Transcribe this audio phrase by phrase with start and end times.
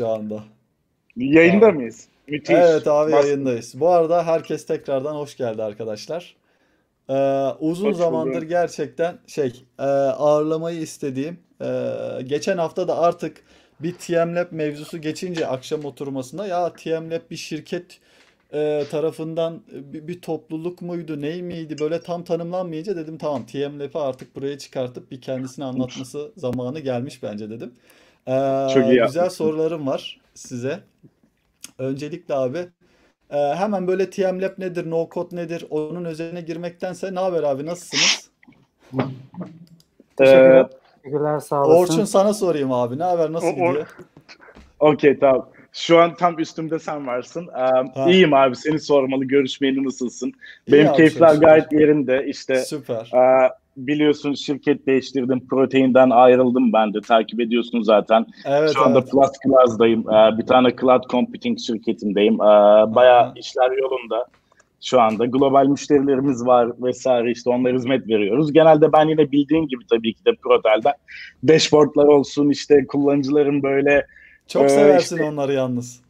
[0.00, 0.44] şu anda.
[1.16, 1.76] Yayında abi.
[1.76, 2.08] mıyız?
[2.28, 2.56] Müthiş.
[2.56, 3.80] Evet abi Mas- yayındayız.
[3.80, 6.36] Bu arada herkes tekrardan hoş geldi arkadaşlar.
[7.08, 7.14] Ee,
[7.60, 8.48] uzun hoş zamandır buldum.
[8.48, 11.68] gerçekten şey e, ağırlamayı istediğim e,
[12.26, 13.42] geçen hafta da artık
[13.80, 17.98] bir TMLab mevzusu geçince akşam oturmasında ya TMLab bir şirket
[18.52, 24.36] e, tarafından bir, bir topluluk muydu ney miydi böyle tam tanımlanmayınca dedim tamam TMLab'i artık
[24.36, 27.74] buraya çıkartıp bir kendisini anlatması zamanı gelmiş bence dedim.
[28.30, 30.80] Ee, Çok iyi güzel sorularım var size.
[31.78, 32.58] Öncelikle abi
[33.30, 38.30] e, hemen böyle TMLab nedir, no code nedir onun üzerine girmektense ne haber abi nasılsınız?
[40.16, 40.66] Teşekkürler.
[41.02, 41.94] Teşekkürler sağ olasın.
[41.94, 43.86] Orçun sana sorayım abi ne haber nasıl o, gidiyor?
[44.80, 45.48] Okey tamam.
[45.72, 47.48] Şu an tam üstümde sen varsın.
[47.48, 50.32] Um, iyiyim abi seni sormalı görüşmeyeli nasılsın?
[50.66, 52.26] İyi Benim keyifler gayet yerinde.
[52.26, 53.10] İşte Süper.
[53.14, 53.50] Uh,
[53.86, 55.46] biliyorsun şirket değiştirdim.
[55.46, 57.00] Proteinden ayrıldım ben de.
[57.00, 58.26] Takip ediyorsun zaten.
[58.44, 59.10] Evet, Şu anda evet.
[59.10, 60.00] Plus Class'dayım.
[60.06, 62.34] Uh, bir tane cloud computing şirketindeyim.
[62.34, 64.26] Uh, bayağı işler yolunda
[64.82, 65.26] şu anda.
[65.26, 68.52] Global müşterilerimiz var vesaire işte onlara hizmet veriyoruz.
[68.52, 70.94] Genelde ben yine bildiğin gibi tabii ki de Protel'den
[71.48, 74.06] dashboardlar olsun işte kullanıcıların böyle
[74.46, 76.00] çok ee, seversin işte, onları yalnız.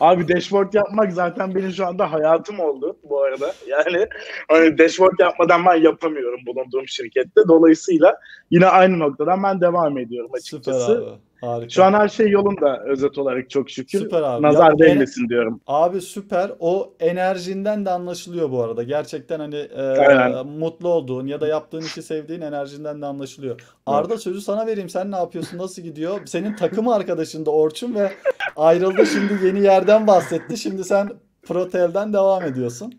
[0.00, 3.54] Abi dashboard yapmak zaten benim şu anda hayatım oldu bu arada.
[3.66, 4.06] Yani
[4.48, 7.40] hani dashboard yapmadan ben yapamıyorum bulunduğum şirkette.
[7.48, 11.18] Dolayısıyla yine aynı noktadan ben devam ediyorum açıkçası.
[11.40, 11.68] Harika.
[11.70, 13.98] Şu an her şey yolunda özet olarak çok şükür.
[13.98, 14.42] Süper abi.
[14.42, 15.60] Nazar ya, değmesin en, diyorum.
[15.66, 16.50] Abi süper.
[16.60, 18.82] O enerjinden de anlaşılıyor bu arada.
[18.82, 23.60] Gerçekten hani e, mutlu olduğun ya da yaptığın işi sevdiğin enerjinden de anlaşılıyor.
[23.86, 24.88] Arda sözü sana vereyim.
[24.88, 25.58] Sen ne yapıyorsun?
[25.58, 26.20] Nasıl gidiyor?
[26.26, 28.12] Senin takım arkadaşın da Orçun ve
[28.56, 30.56] ayrıldı şimdi yeni yerden bahsetti.
[30.56, 31.08] Şimdi sen
[31.42, 32.94] Protel'den devam ediyorsun.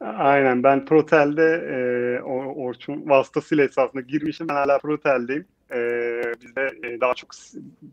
[0.00, 2.22] Aynen ben Protel'de e,
[2.56, 4.48] Orçun vasıtasıyla esasında girmişim.
[4.48, 5.46] Ben hala Protel'deyim.
[5.70, 5.78] E,
[6.42, 7.30] bizde e, daha çok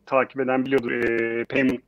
[0.06, 0.92] takip eden biliyordur.
[0.92, 1.82] E, payment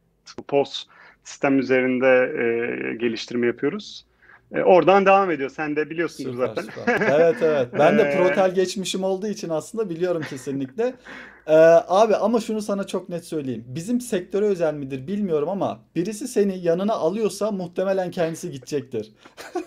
[0.47, 0.85] POS
[1.23, 4.05] sistem üzerinde e, geliştirme yapıyoruz.
[4.51, 5.49] E, oradan devam ediyor.
[5.49, 6.61] Sen de biliyorsunuz süper, zaten.
[6.61, 7.19] Süper.
[7.19, 7.67] Evet evet.
[7.79, 10.93] Ben de Protel geçmişim olduğu için aslında biliyorum kesinlikle.
[11.47, 11.53] Ee,
[11.87, 13.63] abi ama şunu sana çok net söyleyeyim.
[13.67, 19.13] Bizim sektöre özel midir bilmiyorum ama birisi seni yanına alıyorsa muhtemelen kendisi gidecektir.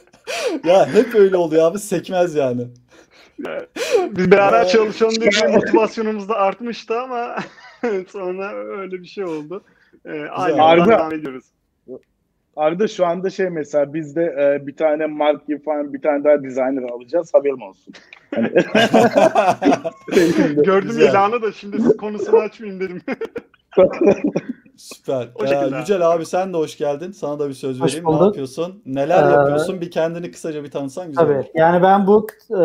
[0.64, 2.66] ya hep öyle oluyor abi sekmez yani.
[4.10, 7.36] Biz beraber çalışalım diye motivasyonumuz da artmıştı ama
[8.08, 9.64] sonra öyle bir şey oldu.
[10.06, 11.44] Ee, aynı Arda, devam ediyoruz.
[12.56, 16.42] Arda şu anda şey mesela biz de e, bir tane mark falan bir tane daha
[16.42, 17.94] designer alacağız haberim olsun.
[18.34, 18.48] Hani...
[20.64, 23.02] Gördüm ilanı da şimdi konusunu açmayayım dedim.
[24.78, 25.28] Süper.
[25.44, 27.12] Ee, Yücel abi sen de hoş geldin.
[27.12, 28.04] Sana da bir söz vereyim.
[28.06, 28.82] Ne yapıyorsun?
[28.86, 29.80] Neler ee, yapıyorsun?
[29.80, 31.36] Bir kendini kısaca bir tanısan güzel tabii.
[31.36, 31.44] olur.
[31.54, 32.56] Yani ben bu e,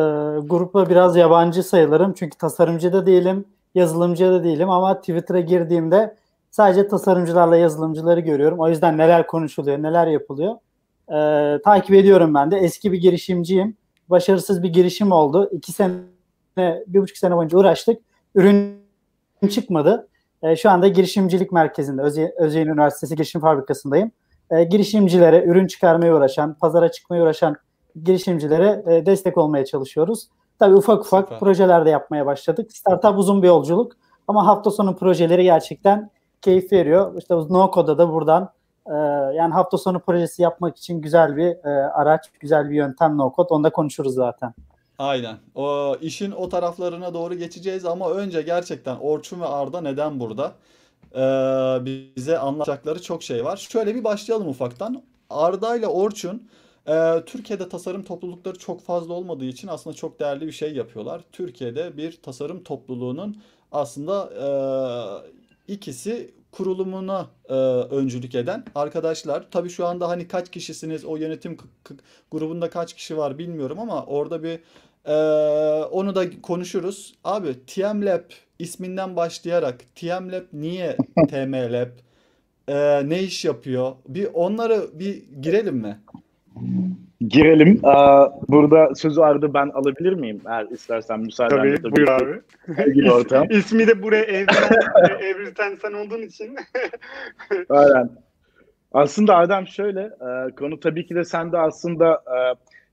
[0.48, 2.14] grupla biraz yabancı sayılırım.
[2.14, 6.16] Çünkü tasarımcı da değilim, yazılımcı da değilim ama Twitter'a girdiğimde
[6.52, 8.60] sadece tasarımcılarla yazılımcıları görüyorum.
[8.60, 10.56] O yüzden neler konuşuluyor, neler yapılıyor.
[11.10, 12.58] E, takip ediyorum ben de.
[12.58, 13.78] Eski bir girişimciyim.
[14.10, 15.50] Başarısız bir girişim oldu.
[15.52, 18.02] İki sene, bir buçuk sene boyunca uğraştık.
[18.36, 18.84] Ürün
[19.50, 20.08] çıkmadı.
[20.44, 24.12] E, şu anda girişimcilik merkezinde, Özye, Özyeğin Üniversitesi Girişim Fabrikası'ndayım.
[24.52, 27.56] E, girişimcilere, ürün çıkarmaya uğraşan, pazara çıkmaya uğraşan
[28.04, 30.28] girişimcilere e, destek olmaya çalışıyoruz.
[30.60, 31.40] Tabii ufak ufak Süper.
[31.40, 32.72] projeler de yapmaya başladık.
[32.72, 33.92] Startup uzun bir yolculuk
[34.28, 36.10] ama hafta sonu projeleri gerçekten
[36.42, 37.18] keyif veriyor.
[37.18, 38.50] İşte No Code'a da buradan
[38.88, 38.94] e,
[39.36, 43.54] yani hafta sonu projesi yapmak için güzel bir e, araç, güzel bir yöntem No Code.
[43.54, 44.54] Onu da konuşuruz zaten.
[44.98, 45.38] Aynen.
[45.56, 50.56] O işin o taraflarına doğru geçeceğiz ama önce gerçekten Orçun ve Arda neden burada?
[51.16, 53.58] Ee, bize anlatacakları çok şey var.
[53.58, 55.04] Şöyle bir başlayalım ufaktan.
[55.30, 56.50] Arda ile Orçun
[56.88, 61.22] e, Türkiye'de tasarım toplulukları çok fazla olmadığı için aslında çok değerli bir şey yapıyorlar.
[61.32, 64.30] Türkiye'de bir tasarım topluluğunun aslında
[65.68, 67.54] e, ikisi kurulumuna e,
[67.96, 69.48] öncülük eden arkadaşlar.
[69.52, 71.58] Tabii şu anda hani kaç kişisiniz o yönetim
[72.32, 74.60] grubunda kaç kişi var bilmiyorum ama orada bir
[75.06, 75.16] e,
[75.84, 77.16] onu da konuşuruz.
[77.24, 78.24] Abi TM Lab
[78.60, 80.98] isminden başlayarak TM Lab niye
[81.30, 81.90] TM Lab
[82.68, 83.96] e, ne iş yapıyor?
[84.08, 86.00] Bir onları bir girelim mi?
[87.28, 87.80] Girelim.
[88.48, 90.42] Burada sözü ardı ben alabilir miyim?
[90.48, 91.96] Eğer istersen müsaade tabii, tabii.
[91.96, 92.42] Buyur abi.
[92.76, 93.48] Sevgili ortam.
[93.50, 96.56] İsmi de buraya evrilen, evrilten sen olduğun için.
[97.70, 98.10] Aynen.
[98.94, 102.38] Aslında Adem şöyle, e, konu tabii ki de sen de aslında e,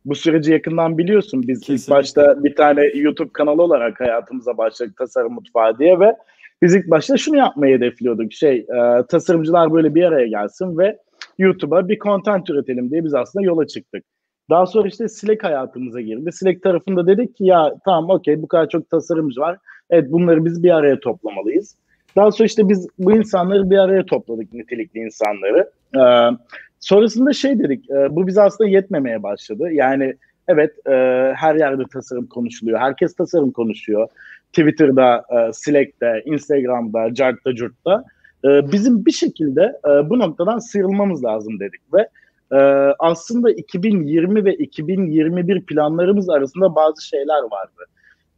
[0.04, 1.42] bu süreci yakından biliyorsun.
[1.48, 1.82] Biz Kesinlikle.
[1.82, 6.16] ilk başta bir tane YouTube kanalı olarak hayatımıza başladık Tasarım Mutfağı diye ve
[6.62, 8.32] biz ilk başta şunu yapmayı hedefliyorduk.
[8.32, 10.98] Şey, e, tasarımcılar böyle bir araya gelsin ve
[11.40, 14.04] YouTube'a bir content üretelim diye biz aslında yola çıktık.
[14.50, 16.32] Daha sonra işte Slack hayatımıza girdi.
[16.32, 19.58] Slack tarafında dedik ki ya tamam okey bu kadar çok tasarımcı var.
[19.90, 21.76] Evet bunları biz bir araya toplamalıyız.
[22.16, 25.70] Daha sonra işte biz bu insanları bir araya topladık nitelikli insanları.
[25.96, 26.36] Ee,
[26.80, 29.72] sonrasında şey dedik e, bu bize aslında yetmemeye başladı.
[29.72, 30.14] Yani
[30.48, 30.92] evet e,
[31.36, 32.78] her yerde tasarım konuşuluyor.
[32.78, 34.08] Herkes tasarım konuşuyor.
[34.52, 38.04] Twitter'da, e, Slack'te, Instagram'da, Cart'ta, Curt'ta.
[38.44, 42.08] E, bizim bir şekilde e, bu noktadan sıyrılmamız lazım dedik ve
[42.52, 42.58] e,
[42.98, 47.84] aslında 2020 ve 2021 planlarımız arasında bazı şeyler vardı.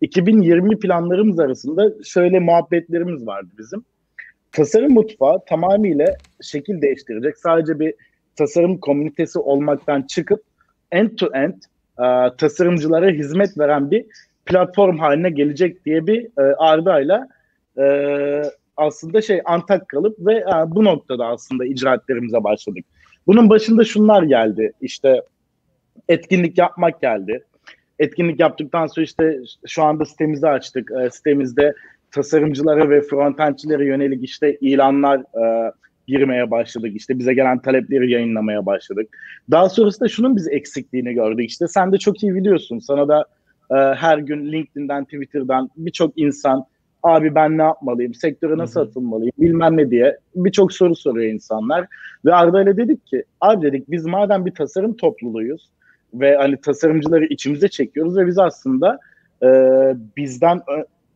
[0.00, 3.84] 2020 planlarımız arasında şöyle muhabbetlerimiz vardı bizim.
[4.52, 6.06] Tasarım mutfağı tamamıyla
[6.42, 7.38] şekil değiştirecek.
[7.38, 7.94] Sadece bir
[8.36, 10.42] tasarım komünitesi olmaktan çıkıp
[10.92, 11.54] end to end
[11.98, 14.06] e, tasarımcılara hizmet veren bir
[14.46, 17.28] platform haline gelecek diye bir e, ardayla
[17.78, 17.84] e,
[18.76, 22.84] aslında şey antak kalıp ve e, bu noktada aslında icraatlerimize başladık.
[23.26, 24.72] Bunun başında şunlar geldi.
[24.80, 25.22] İşte
[26.08, 27.44] etkinlik yapmak geldi.
[27.98, 30.90] Etkinlik yaptıktan sonra işte şu anda sitemizi açtık.
[30.90, 31.74] E, sitemizde
[32.10, 35.72] tasarımcılara ve frontendçilere yönelik işte ilanlar e,
[36.06, 36.92] girmeye başladık.
[36.94, 39.16] İşte bize gelen talepleri yayınlamaya başladık.
[39.50, 41.50] Daha sonrasında şunun biz eksikliğini gördük.
[41.50, 42.78] İşte sen de çok iyi biliyorsun.
[42.78, 43.24] Sana da
[43.70, 46.64] e, her gün LinkedIn'den, Twitter'dan birçok insan
[47.02, 51.86] abi ben ne yapmalıyım, sektöre nasıl atılmalıyım bilmem ne diye birçok soru soruyor insanlar.
[52.24, 55.70] Ve Arda ile dedik ki abi dedik biz madem bir tasarım topluluğuyuz
[56.14, 58.98] ve hani tasarımcıları içimize çekiyoruz ve biz aslında
[59.42, 59.48] e,
[60.16, 60.60] bizden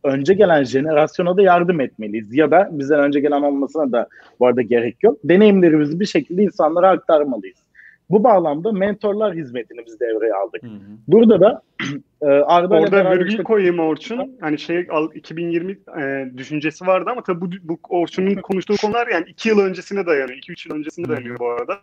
[0.03, 2.35] önce gelen jenerasyona da yardım etmeliyiz.
[2.35, 4.07] Ya da bizden önce gelen olmasına da
[4.39, 5.17] bu arada gerek yok.
[5.23, 7.66] Deneyimlerimizi bir şekilde insanlara aktarmalıyız.
[8.09, 10.63] Bu bağlamda mentorlar hizmetini biz devreye aldık.
[10.63, 10.97] Hı hı.
[11.07, 11.61] Burada da
[12.21, 13.43] e, Arda Orada virgül işte...
[13.43, 14.37] koyayım Orçun.
[14.41, 19.49] Hani şey 2020 e, düşüncesi vardı ama tabii bu, bu Orçun'un konuştuğu konular yani 2
[19.49, 20.37] yıl öncesine dayanıyor.
[20.37, 21.79] 2-3 yıl öncesine dayanıyor bu arada.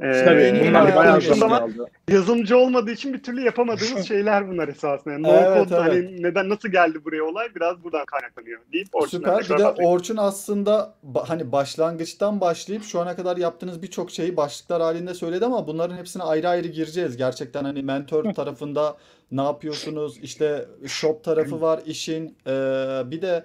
[0.00, 1.68] Ee, Tabii bunlar bayağı ama
[2.08, 5.12] yazılımcı olmadığı için bir türlü yapamadığımız şeyler bunlar esasında.
[5.12, 5.92] Yani no evet, code, evet.
[5.92, 9.44] hani neden nasıl geldi buraya olay biraz buradan kaynaklanıyor deyip Süper.
[9.44, 10.94] Bir de Orçun aslında
[11.26, 16.22] hani başlangıçtan başlayıp şu ana kadar yaptığınız birçok şeyi başlıklar halinde söyledi ama bunların hepsine
[16.22, 17.16] ayrı ayrı gireceğiz.
[17.16, 18.96] Gerçekten hani mentor tarafında
[19.32, 20.18] ne yapıyorsunuz?
[20.22, 22.36] İşte shop tarafı var işin.
[22.46, 23.44] Ee, bir de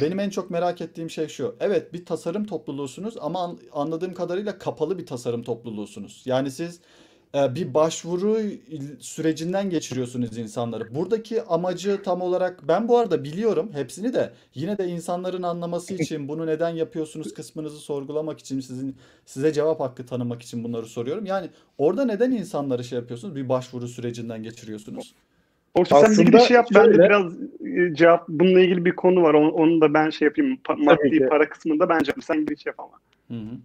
[0.00, 1.56] benim en çok merak ettiğim şey şu.
[1.60, 6.22] Evet bir tasarım topluluğusunuz ama anladığım kadarıyla kapalı bir tasarım topluluğusunuz.
[6.24, 6.80] Yani siz
[7.34, 8.40] e, bir başvuru
[9.00, 10.94] sürecinden geçiriyorsunuz insanları.
[10.94, 16.28] Buradaki amacı tam olarak ben bu arada biliyorum hepsini de yine de insanların anlaması için
[16.28, 18.96] bunu neden yapıyorsunuz kısmınızı sorgulamak için sizin
[19.26, 21.26] size cevap hakkı tanımak için bunları soruyorum.
[21.26, 23.36] Yani orada neden insanları şey yapıyorsunuz?
[23.36, 25.14] Bir başvuru sürecinden geçiriyorsunuz.
[25.74, 26.66] Orta sen Aslında bir şey yap.
[26.72, 27.32] Şöyle, ben de biraz
[27.76, 29.34] e, cevap bununla ilgili bir konu var.
[29.34, 30.58] Onu, onu da ben şey yapayım.
[30.64, 32.92] Pa- maddi para kısmında bence sen bir şey yapama.
[33.28, 33.56] Hı hı.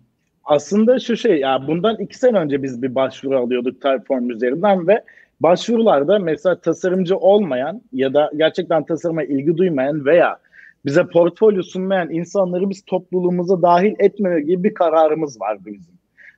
[0.44, 5.04] Aslında şu şey ya bundan iki sene önce biz bir başvuru alıyorduk Typeform üzerinden ve
[5.40, 10.38] başvurularda mesela tasarımcı olmayan ya da gerçekten tasarıma ilgi duymayan veya
[10.86, 15.96] bize portfolyo sunmayan insanları biz topluluğumuza dahil etmeme gibi bir kararımız vardı bizim.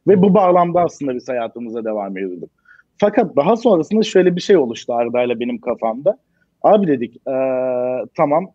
[0.08, 2.50] Ve bu bağlamda aslında biz hayatımıza devam ediyorduk.
[2.98, 6.18] Fakat daha sonrasında şöyle bir şey oluştu Arda'yla benim kafamda.
[6.64, 8.52] Abi dedik ee, tamam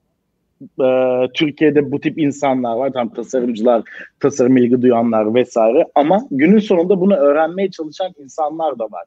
[0.62, 0.88] e,
[1.34, 2.92] Türkiye'de bu tip insanlar var.
[2.92, 3.82] Tam tasarımcılar,
[4.20, 5.86] tasarım ilgi duyanlar vesaire.
[5.94, 9.04] Ama günün sonunda bunu öğrenmeye çalışan insanlar da var.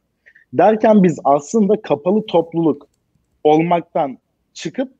[0.54, 2.88] Derken biz aslında kapalı topluluk
[3.44, 4.18] olmaktan
[4.54, 4.92] çıkıp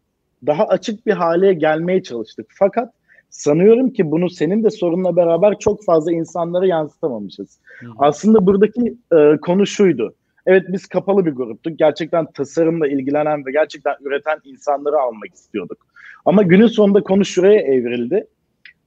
[0.46, 2.46] daha açık bir hale gelmeye çalıştık.
[2.50, 2.94] Fakat
[3.30, 7.60] sanıyorum ki bunu senin de sorunla beraber çok fazla insanlara yansıtamamışız.
[7.80, 7.88] Hı.
[7.98, 10.14] Aslında buradaki e, konu şuydu.
[10.46, 11.80] Evet biz kapalı bir gruptuk.
[11.80, 15.78] Gerçekten tasarımla ilgilenen ve gerçekten üreten insanları almak istiyorduk.
[16.26, 18.28] Ama günün sonunda konu şuraya evrildi.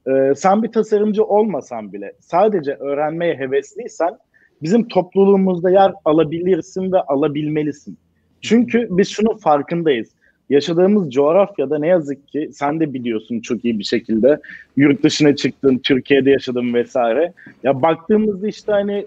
[0.07, 4.17] Ee, sen bir tasarımcı olmasan bile sadece öğrenmeye hevesliysen
[4.61, 7.97] bizim topluluğumuzda yer alabilirsin ve alabilmelisin.
[8.41, 10.09] Çünkü biz şunun farkındayız.
[10.49, 14.39] Yaşadığımız coğrafyada ne yazık ki sen de biliyorsun çok iyi bir şekilde
[14.77, 17.33] yurt dışına çıktın, Türkiye'de yaşadın vesaire.
[17.63, 19.05] Ya baktığımızda işte hani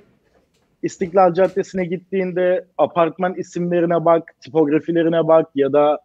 [0.83, 5.99] İstiklal Caddesi'ne gittiğinde apartman isimlerine bak, tipografilerine bak ya da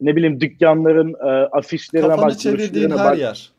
[0.00, 2.38] ne bileyim dükkanların e, afişlerine Kafanı bak.
[2.38, 3.18] çevirdiğin her bak.
[3.18, 3.52] yer.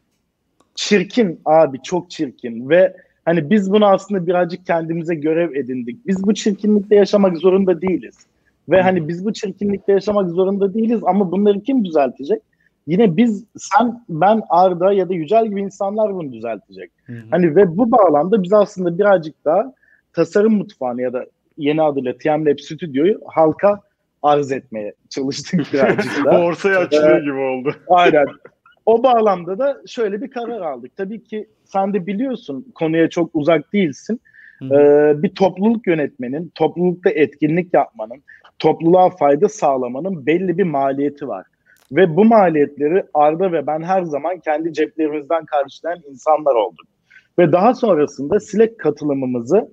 [0.75, 6.07] Çirkin abi çok çirkin ve hani biz bunu aslında birazcık kendimize görev edindik.
[6.07, 8.15] Biz bu çirkinlikte yaşamak zorunda değiliz.
[8.69, 12.41] Ve hani biz bu çirkinlikte yaşamak zorunda değiliz ama bunları kim düzeltecek?
[12.87, 16.91] Yine biz, sen, ben, Arda ya da Yücel gibi insanlar bunu düzeltecek.
[17.05, 19.73] Hı Hani ve bu bağlamda biz aslında birazcık daha
[20.19, 21.25] tasarım mutfağını ya da
[21.57, 23.81] yeni adıyla TM Lab Studio'yu halka
[24.21, 26.31] arz etmeye çalıştık birazcık da.
[26.31, 27.75] Borsaya açılıyor ee, gibi oldu.
[27.87, 28.25] Aynen.
[28.85, 30.97] O bağlamda da şöyle bir karar aldık.
[30.97, 34.21] Tabii ki sen de biliyorsun konuya çok uzak değilsin.
[34.61, 38.23] Ee, bir topluluk yönetmenin, toplulukta etkinlik yapmanın,
[38.59, 41.45] topluluğa fayda sağlamanın belli bir maliyeti var.
[41.91, 46.85] Ve bu maliyetleri Arda ve ben her zaman kendi ceplerimizden karşılayan insanlar olduk.
[47.39, 49.69] Ve daha sonrasında Slack katılımımızı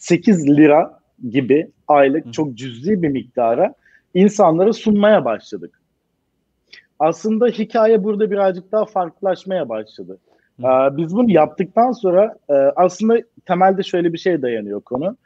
[0.00, 3.74] 8 lira gibi aylık çok cüzi bir miktara
[4.14, 5.80] insanlara sunmaya başladık.
[6.98, 10.18] Aslında hikaye burada birazcık daha farklılaşmaya başladı.
[10.60, 10.64] Ee,
[10.96, 15.16] biz bunu yaptıktan sonra e, aslında temelde şöyle bir şey dayanıyor konu.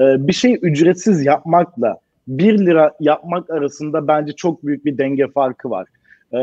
[0.00, 1.98] Ee, bir şey ücretsiz yapmakla
[2.28, 5.88] 1 lira yapmak arasında bence çok büyük bir denge farkı var.
[6.32, 6.36] Ee,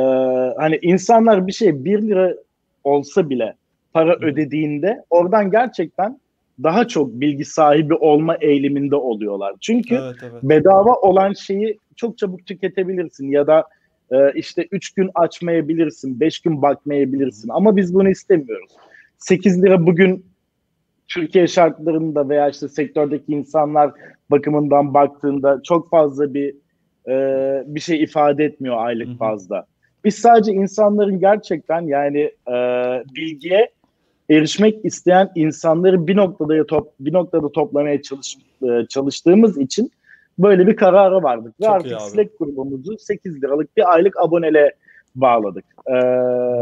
[0.57, 2.33] hani insanlar bir şey 1 lira
[2.83, 3.55] olsa bile
[3.93, 6.19] para ödediğinde oradan gerçekten
[6.63, 9.55] daha çok bilgi sahibi olma eğiliminde oluyorlar.
[9.61, 10.43] Çünkü evet, evet.
[10.43, 13.63] bedava olan şeyi çok çabuk tüketebilirsin ya da
[14.11, 18.71] e, işte 3 gün açmayabilirsin, 5 gün bakmayabilirsin ama biz bunu istemiyoruz.
[19.17, 20.25] 8 lira bugün
[21.07, 23.91] Türkiye şartlarında veya işte sektördeki insanlar
[24.31, 26.55] bakımından baktığında çok fazla bir
[27.07, 27.13] e,
[27.65, 29.65] bir şey ifade etmiyor aylık fazla.
[30.05, 32.55] Biz sadece insanların gerçekten yani e,
[33.15, 33.69] bilgiye
[34.29, 39.91] erişmek isteyen insanları bir noktada top, bir noktada toplamaya çalış, e, çalıştığımız için
[40.39, 41.59] böyle bir karara vardık.
[41.61, 44.75] Ve Çok artık Slack grubumuzu 8 liralık bir aylık abonele
[45.15, 45.65] bağladık.
[45.87, 45.91] Ee,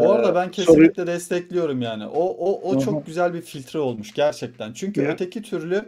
[0.01, 1.07] Bu arada ben kesinlikle soru...
[1.07, 2.05] destekliyorum yani.
[2.05, 4.74] O o o çok güzel bir filtre olmuş gerçekten.
[4.74, 5.12] Çünkü Hı-hı.
[5.12, 5.86] öteki türlü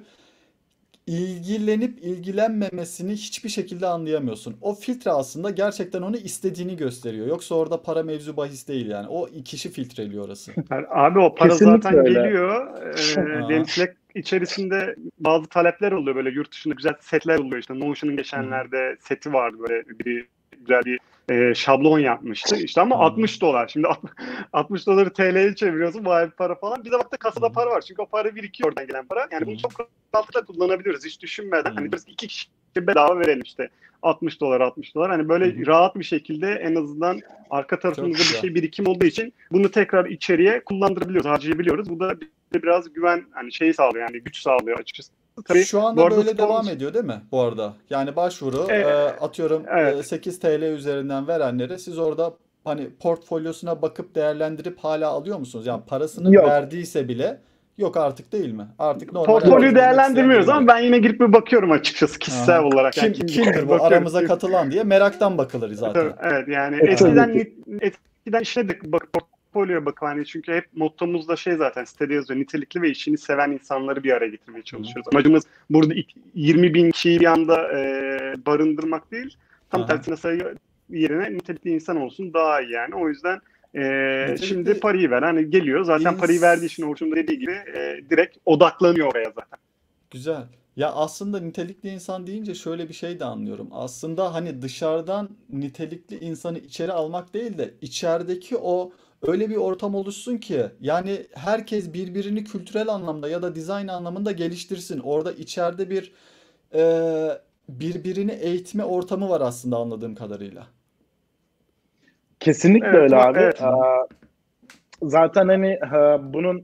[1.10, 4.58] ilgilenip ilgilenmemesini hiçbir şekilde anlayamıyorsun.
[4.62, 7.28] O filtre aslında gerçekten onu istediğini gösteriyor.
[7.28, 9.08] Yoksa orada para mevzu bahis değil yani.
[9.08, 10.52] O kişi filtreliyor orası.
[10.72, 12.14] Yani abi o para Kesinlikle zaten öyle.
[12.14, 12.68] geliyor.
[13.78, 19.34] Ee, içerisinde bazı talepler oluyor böyle yurt dışında güzel setler oluyor işte Notion'un geçenlerde seti
[19.34, 20.26] vardı böyle bir
[20.60, 22.56] güzel bir e, şablon yapmıştı.
[22.56, 23.68] İşte ama 60 dolar.
[23.68, 23.88] Şimdi
[24.54, 26.06] 60 doları TL'ye çeviriyorsun.
[26.06, 26.86] Bir para falan.
[26.86, 27.82] Bir de bakta kasada para var.
[27.82, 29.28] Çünkü o para birikiyor oradan gelen para.
[29.32, 29.72] Yani bunu çok
[30.16, 31.06] rahatlıkla kullanabiliyoruz.
[31.06, 31.76] Hiç düşünmeden.
[31.76, 33.70] Hani biz iki kişi bedava verelim işte.
[34.02, 35.12] 60 dolar 60 dolar.
[35.12, 37.20] Hani böyle rahat bir şekilde en azından
[37.50, 41.90] arka tarafımızda bir şey birikim olduğu için bunu tekrar içeriye kullandırabiliyoruz, harcayabiliyoruz.
[41.90, 42.16] Bu da
[42.54, 45.12] biraz güven hani şey sağlıyor yani güç sağlıyor açıkçası.
[45.46, 47.74] Tabii, Şu anda böyle devam ediyor değil mi bu arada?
[47.90, 50.06] Yani başvuru e, e, atıyorum evet.
[50.06, 55.66] 8 TL üzerinden verenlere siz orada hani portfolyosuna bakıp değerlendirip hala alıyor musunuz?
[55.66, 56.48] Yani parasını Yok.
[56.48, 57.42] verdiyse bile
[57.80, 58.68] Yok artık değil mi?
[58.80, 59.26] Artık normal.
[59.26, 62.66] Portfolyo değerlendirmiyoruz ama ben yine girip bir bakıyorum açıkçası kişisel Aha.
[62.66, 62.94] olarak.
[62.94, 66.14] Kim, yani kim, kimdir bu aramıza katılan diye meraktan bakılır zaten.
[66.22, 67.46] Evet yani eskiden
[67.82, 69.08] eskiden işte de bak
[69.54, 73.52] portfolyoya bakıp hani çünkü hep mottomuz da şey zaten sitede yazıyor nitelikli ve işini seven
[73.52, 75.06] insanları bir araya getirmeye çalışıyoruz.
[75.06, 75.16] Hı.
[75.16, 75.94] Amacımız burada
[76.36, 79.38] 20 bin kişiyi bir anda e, barındırmak değil.
[79.70, 79.88] Tam Aha.
[79.88, 80.56] tersine sayı
[80.90, 82.96] yerine nitelikli insan olsun daha iyi yani.
[82.96, 83.40] O yüzden
[83.76, 85.22] e, şimdi parayı ver.
[85.22, 89.60] Hani geliyor zaten ins- parayı verdiği için Orçun dediği gibi e, direkt odaklanıyor oraya zaten.
[90.12, 90.44] Güzel.
[90.76, 93.70] Ya aslında nitelikli insan deyince şöyle bir şey de anlıyorum.
[93.72, 98.92] Aslında hani dışarıdan nitelikli insanı içeri almak değil de içerideki o
[99.28, 105.00] öyle bir ortam oluşsun ki yani herkes birbirini kültürel anlamda ya da dizayn anlamında geliştirsin.
[105.00, 106.14] Orada içeride bir
[106.74, 106.82] e,
[107.70, 110.68] birbirini eğitme ortamı var aslında anladığım kadarıyla.
[112.40, 113.40] Kesinlikle evet, öyle abi.
[113.40, 113.62] Evet.
[115.04, 115.80] zaten hani
[116.34, 116.64] bunun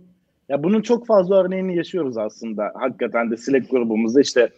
[0.49, 2.71] ya bunun çok fazla örneğini yaşıyoruz aslında.
[2.75, 4.49] Hakikaten de Slack grubumuzda işte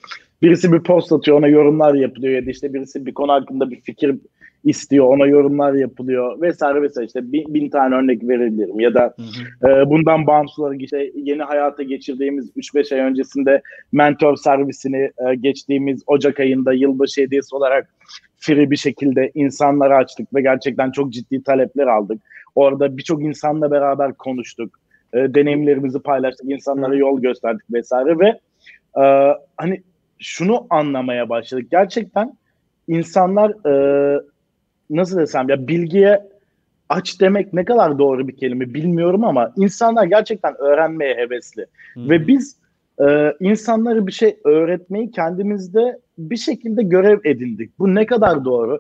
[0.42, 3.82] birisi bir post atıyor ona yorumlar yapılıyor ya da işte birisi bir konu hakkında bir
[3.82, 4.16] fikir
[4.64, 9.68] istiyor ona yorumlar yapılıyor vesaire vesaire işte bin, bin tane örnek verebilirim ya da hı
[9.68, 9.72] hı.
[9.72, 13.62] E, bundan bağımsız olarak işte yeni hayata geçirdiğimiz 3-5 ay öncesinde
[13.92, 17.90] mentor servisini e, geçtiğimiz Ocak ayında yılbaşı hediyesi olarak
[18.38, 22.22] free bir şekilde insanlara açtık ve gerçekten çok ciddi talepler aldık.
[22.56, 24.80] Orada birçok insanla beraber konuştuk.
[25.14, 28.40] E, deneyimlerimizi paylaştık, insanlara yol gösterdik vesaire ve
[29.04, 29.82] e, hani
[30.20, 31.68] şunu anlamaya başladık.
[31.72, 32.38] Gerçekten
[32.88, 34.22] insanlar e,
[34.90, 36.22] nasıl desem ya bilgiye
[36.90, 41.66] aç demek ne kadar doğru bir kelime bilmiyorum ama insanlar gerçekten öğrenmeye hevesli.
[41.94, 42.10] Hmm.
[42.10, 42.58] Ve biz
[43.08, 47.80] e, insanlara bir şey öğretmeyi kendimizde bir şekilde görev edindik.
[47.80, 48.80] Bu ne kadar doğru,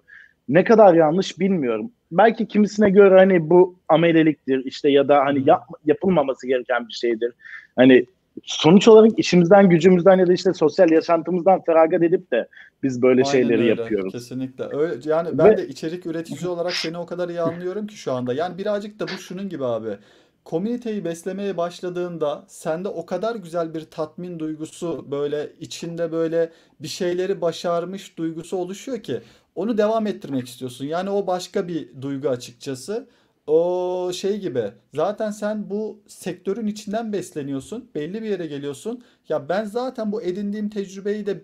[0.49, 1.91] ne kadar yanlış bilmiyorum.
[2.11, 7.33] Belki kimisine göre hani bu ameleliktir işte ya da hani yap, yapılmaması gereken bir şeydir.
[7.75, 8.05] Hani
[8.43, 12.47] sonuç olarak işimizden, gücümüzden ya da işte sosyal yaşantımızdan feragat edip de
[12.83, 13.81] biz böyle Aynen şeyleri öyle.
[13.81, 14.13] yapıyoruz.
[14.13, 14.77] Kesinlikle.
[14.77, 15.57] Öyle, yani ben Ve...
[15.57, 18.33] de içerik üreticisi olarak seni o kadar iyi anlıyorum ki şu anda.
[18.33, 19.97] Yani birazcık da bu şunun gibi abi.
[20.45, 27.41] Komüniteyi beslemeye başladığında sende o kadar güzel bir tatmin duygusu böyle içinde böyle bir şeyleri
[27.41, 29.21] başarmış duygusu oluşuyor ki
[29.55, 30.85] onu devam ettirmek istiyorsun.
[30.85, 33.07] Yani o başka bir duygu açıkçası
[33.47, 34.63] o şey gibi
[34.93, 40.69] zaten sen bu sektörün içinden besleniyorsun belli bir yere geliyorsun ya ben zaten bu edindiğim
[40.69, 41.41] tecrübeyi de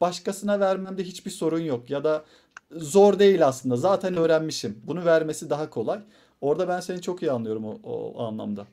[0.00, 2.24] başkasına vermemde hiçbir sorun yok ya da
[2.72, 3.76] zor değil aslında.
[3.76, 4.78] Zaten öğrenmişim.
[4.86, 6.00] Bunu vermesi daha kolay.
[6.40, 8.66] Orada ben seni çok iyi anlıyorum o, o anlamda.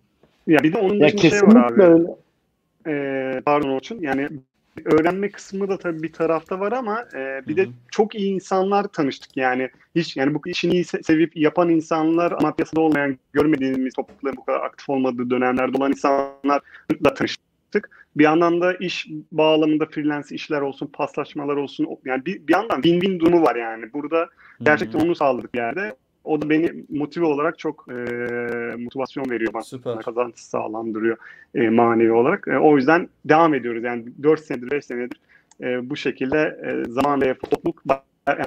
[0.47, 1.83] Ya bir de onun dışında şey var abi.
[1.83, 2.15] Öyle.
[2.87, 4.01] Ee, pardon Orçun.
[4.01, 4.29] Yani
[4.85, 7.65] öğrenme kısmı da tabii bir tarafta var ama e, bir Hı-hı.
[7.65, 12.81] de çok iyi insanlar tanıştık yani hiç yani bu işini sevip yapan insanlar ama piyasada
[12.81, 16.61] olmayan görmediğimiz toplulukların bu kadar aktif olmadığı dönemlerde olan insanlarla
[17.15, 17.89] tanıştık.
[18.15, 23.19] Bir yandan da iş bağlamında freelance işler olsun, paslaşmalar olsun yani bir, bir yandan win-win
[23.19, 23.93] durumu var yani.
[23.93, 24.29] Burada
[24.63, 25.07] gerçekten Hı-hı.
[25.07, 25.95] onu sağladık bir yerde.
[26.25, 27.93] O da beni motive olarak çok e,
[28.77, 29.63] motivasyon veriyor bana.
[29.63, 29.99] Süper.
[29.99, 31.17] Kazanç sağlandırıyor
[31.55, 32.47] e, manevi olarak.
[32.47, 33.83] E, o yüzden devam ediyoruz.
[33.83, 35.19] Yani 4 senedir, 5 senedir
[35.61, 37.83] e, bu şekilde e, zaman ve topluluk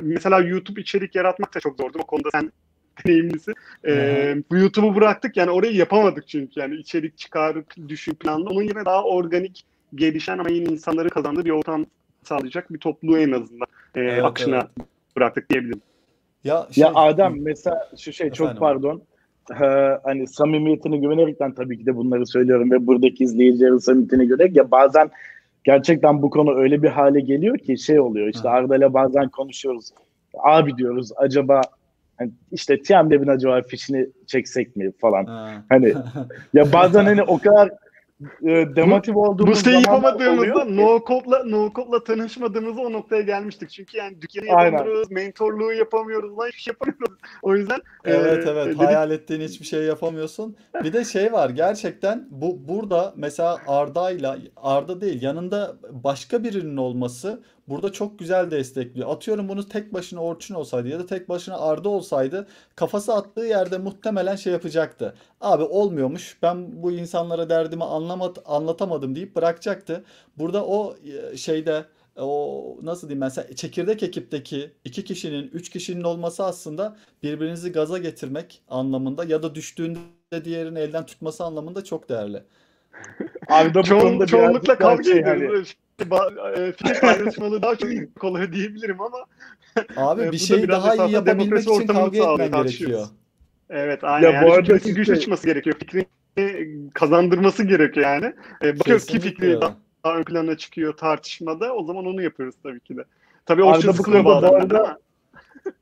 [0.01, 1.99] mesela YouTube içerik yaratmak da çok zordu.
[2.03, 2.53] O konuda sen
[3.07, 3.53] deneyimlisi.
[3.87, 8.51] Ee, bu YouTube'u bıraktık yani orayı yapamadık çünkü yani içerik çıkarıp düşün planlı.
[8.51, 11.87] Onun yerine daha organik gelişen ama yine insanların kazandığı bir ortam
[12.25, 14.89] sağlayacak bir topluluğu en azından e, evet, akışına evet.
[15.17, 15.81] bıraktık diyebilirim.
[16.45, 18.47] Ya, şey, ya Adem mesela şu şey efendim.
[18.47, 19.02] çok pardon.
[19.52, 24.71] Ee, hani samimiyetine güvenerekten tabii ki de bunları söylüyorum ve buradaki izleyicilerin samimiyetine göre ya
[24.71, 25.11] bazen
[25.64, 29.90] gerçekten bu konu öyle bir hale geliyor ki şey oluyor işte Arda ile bazen konuşuyoruz.
[30.38, 31.61] Abi diyoruz acaba
[32.18, 35.25] hani işte TM'de bir acaba fişini çeksek mi falan.
[35.25, 35.64] Ha.
[35.68, 35.95] Hani
[36.54, 37.71] ya bazen hani o kadar
[38.21, 43.71] e, demotiv olduğumuz Bu şeyi yapamadığımızda no code'la no code'la tanışmadığımızda o noktaya gelmiştik.
[43.71, 47.19] Çünkü yani dükkanı yapamıyoruz, mentorluğu yapamıyoruz, lan hiçbir şey yapamıyoruz.
[47.43, 48.79] O yüzden Evet e, evet dedik...
[48.79, 50.57] hayal ettiğin hiçbir şey yapamıyorsun.
[50.85, 57.43] Bir de şey var gerçekten bu burada mesela Arda'yla Arda değil yanında başka birinin olması
[57.69, 59.11] burada çok güzel destekliyor.
[59.11, 62.47] Atıyorum bunu tek başına Orçun olsaydı ya da tek başına Arda olsaydı
[62.77, 65.15] kafası attığı yerde muhtemelen şey yapacaktı.
[65.41, 70.05] Abi olmuyormuş ben bu insanlara derdimi anlamat anlatamadım deyip bırakacaktı.
[70.39, 70.97] Burada o
[71.33, 71.85] e, şeyde
[72.17, 78.63] o nasıl diyeyim mesela çekirdek ekipteki iki kişinin, üç kişinin olması aslında birbirinizi gaza getirmek
[78.69, 82.43] anlamında ya da düştüğünde diğerini elden tutması anlamında çok değerli.
[83.49, 85.69] Abi da bu Çoğun, çoğunlukla kavga şey ediyoruz.
[85.69, 85.88] Hani...
[85.99, 89.18] Fikir paylaşmalı daha çok kolay diyebilirim ama
[89.96, 93.07] Abi bir şey daha iyi yapabilmek için kavga etmen gerekiyor.
[93.70, 94.27] Evet aynen.
[94.27, 95.20] Ya yani bu arada güç işte...
[95.20, 95.77] çıkması gerekiyor.
[95.79, 98.33] Fikrini kazandırması gerekiyor yani.
[98.62, 101.75] E, bakıyoruz ki fikri daha ön plana çıkıyor tartışmada.
[101.75, 103.05] O zaman onu yapıyoruz tabii ki de.
[103.46, 104.99] Tabii o Arda sıkılıyor arada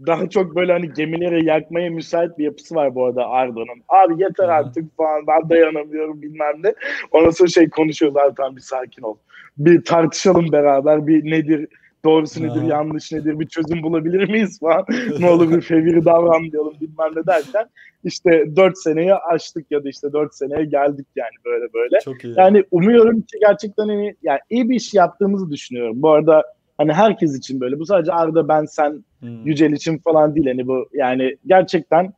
[0.07, 3.83] daha çok böyle hani gemileri yakmaya müsait bir yapısı var bu arada Arda'nın.
[3.89, 6.75] Abi yeter artık falan ben dayanamıyorum bilmem ne.
[7.13, 9.17] Ondan sonra şey konuşuyorlar tam bir sakin ol.
[9.59, 11.69] Bir tartışalım beraber bir nedir
[12.05, 12.67] doğrusu nedir ha.
[12.67, 14.85] yanlış nedir bir çözüm bulabilir miyiz falan.
[15.19, 17.67] ne olur bir fevri davranmayalım bilmem ne derken
[18.05, 21.99] işte dört seneye aştık ya da işte dört seneye geldik yani böyle böyle.
[22.05, 22.35] Çok iyi.
[22.37, 26.03] Yani umuyorum ki gerçekten hani yani iyi bir iş yaptığımızı düşünüyorum.
[26.03, 26.45] Bu arada
[26.79, 27.79] hani herkes için böyle.
[27.79, 29.47] Bu sadece Arda ben sen hmm.
[29.47, 30.47] Yücel için falan değil.
[30.47, 32.13] Hani bu yani gerçekten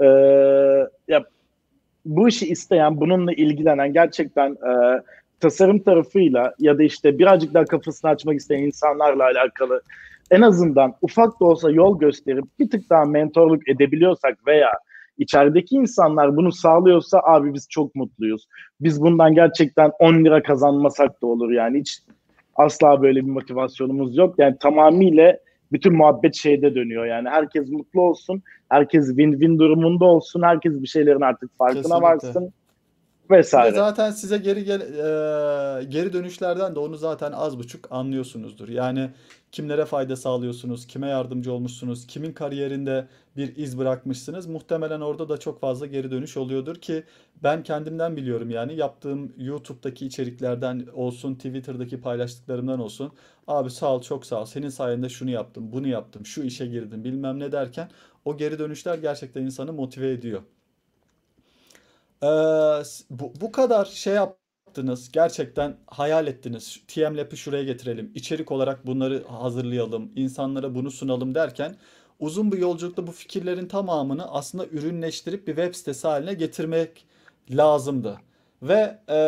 [0.00, 0.06] e,
[1.08, 1.24] ya
[2.04, 5.02] bu işi isteyen, bununla ilgilenen gerçekten e,
[5.44, 9.82] tasarım tarafıyla ya da işte birazcık daha kafasını açmak isteyen insanlarla alakalı
[10.30, 14.70] en azından ufak da olsa yol gösterip bir tık daha mentorluk edebiliyorsak veya
[15.18, 18.46] içerideki insanlar bunu sağlıyorsa abi biz çok mutluyuz.
[18.80, 21.98] Biz bundan gerçekten 10 lira kazanmasak da olur yani hiç
[22.56, 24.34] asla böyle bir motivasyonumuz yok.
[24.38, 25.38] Yani tamamıyla
[25.72, 31.20] bütün muhabbet şeyde dönüyor yani herkes mutlu olsun, herkes win-win durumunda olsun, herkes bir şeylerin
[31.20, 32.02] artık farkına Kesinlikle.
[32.02, 32.52] varsın
[33.30, 33.74] vesaire.
[33.74, 38.68] zaten size geri gel e, geri dönüşlerden de onu zaten az buçuk anlıyorsunuzdur.
[38.68, 39.10] Yani
[39.52, 44.46] kimlere fayda sağlıyorsunuz, kime yardımcı olmuşsunuz, kimin kariyerinde bir iz bırakmışsınız.
[44.46, 47.04] Muhtemelen orada da çok fazla geri dönüş oluyordur ki
[47.42, 53.12] ben kendimden biliyorum yani yaptığım YouTube'daki içeriklerden olsun, Twitter'daki paylaştıklarımdan olsun.
[53.46, 54.44] Abi sağ ol, çok sağ ol.
[54.44, 57.90] Senin sayende şunu yaptım, bunu yaptım, şu işe girdim bilmem ne derken
[58.24, 60.42] o geri dönüşler gerçekten insanı motive ediyor.
[62.24, 62.26] Ee,
[63.10, 65.12] bu, bu kadar şey yaptınız.
[65.12, 66.80] Gerçekten hayal ettiniz.
[66.88, 68.12] TM Lab'i şuraya getirelim.
[68.14, 70.12] İçerik olarak bunları hazırlayalım.
[70.16, 71.76] insanlara bunu sunalım derken
[72.20, 77.06] uzun bir yolculukta bu fikirlerin tamamını aslında ürünleştirip bir web sitesi haline getirmek
[77.50, 78.18] lazımdı.
[78.62, 79.18] Ve e,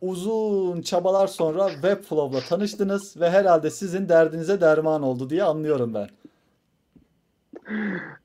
[0.00, 6.08] uzun çabalar sonra Webflow'la tanıştınız ve herhalde sizin derdinize derman oldu diye anlıyorum ben.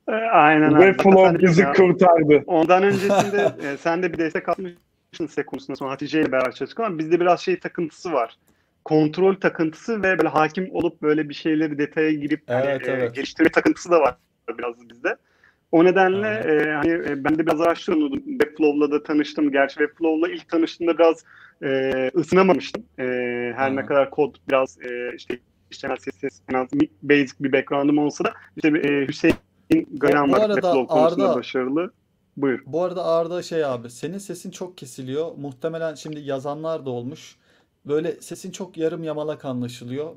[0.07, 0.79] E, aynen.
[0.79, 2.43] Ve Flow bizi kurtardı.
[2.47, 6.79] Ondan öncesinde e, sen de bir destek atmışsın SEC konusunda sonra Hatice ile beraber çalıştık
[6.79, 8.37] ama bizde biraz şey takıntısı var.
[8.85, 13.11] Kontrol takıntısı ve böyle hakim olup böyle bir şeyleri detaya girip evet, hani, evet.
[13.11, 14.15] E, geliştirme takıntısı da var
[14.57, 15.17] biraz bizde.
[15.71, 18.19] O nedenle e, hani e, ben de biraz araştırıyordum.
[18.19, 19.51] Webflow'la da tanıştım.
[19.51, 21.23] Gerçi Webflow'la ilk tanıştığımda biraz
[21.63, 22.83] e, ısınamamıştım.
[22.99, 23.03] E,
[23.55, 23.69] her Aha.
[23.69, 25.39] ne kadar kod biraz e, işte
[25.73, 26.67] HTML, CSS, en az
[27.03, 29.35] basic bir background'ım olsa da işte e, Hüseyin
[29.93, 31.91] Gayan var arada konusunda Arda- başarılı.
[32.37, 32.59] Buyur.
[32.65, 35.31] Bu arada Arda şey abi senin sesin çok kesiliyor.
[35.37, 37.35] Muhtemelen şimdi yazanlar da olmuş.
[37.85, 40.11] Böyle sesin çok yarım yamalak anlaşılıyor.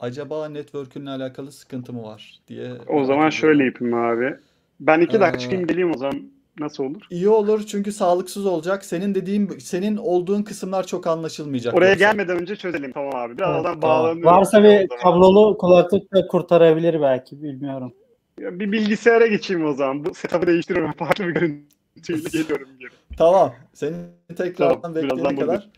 [0.00, 4.36] Acaba network'ünle alakalı sıkıntı mı var diye O zaman şöyle yapayım abi.
[4.80, 6.22] Ben iki dakika Ee, çıkayım geleyim o zaman.
[6.58, 7.02] Nasıl olur?
[7.10, 8.84] İyi olur çünkü sağlıksız olacak.
[8.84, 11.98] Senin dediğin senin olduğun kısımlar çok anlaşılmayacak Oraya yoksa.
[12.10, 13.36] gelmeden önce çözelim tamam abi.
[13.38, 13.82] Birazdan Tamam.
[13.82, 14.24] bağlanıyorum.
[14.24, 17.92] Varsa bir kablolu kulaklık da kurtarabilir belki bilmiyorum.
[18.40, 20.04] Ya Bir bilgisayara geçeyim o zaman.
[20.04, 20.92] Bu setup'ı değiştiriyorum.
[20.98, 22.90] Farklı bir görüntüyle geliyorum geri.
[23.16, 23.54] Tamam.
[23.74, 23.94] Seni
[24.36, 25.68] tekrardan Tamam, bekleyene kadar.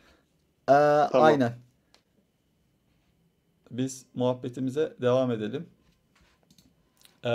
[0.69, 1.27] Ee, Tamam.
[1.27, 1.53] aynen.
[3.71, 5.67] Biz muhabbetimize devam edelim.
[7.25, 7.29] Ee,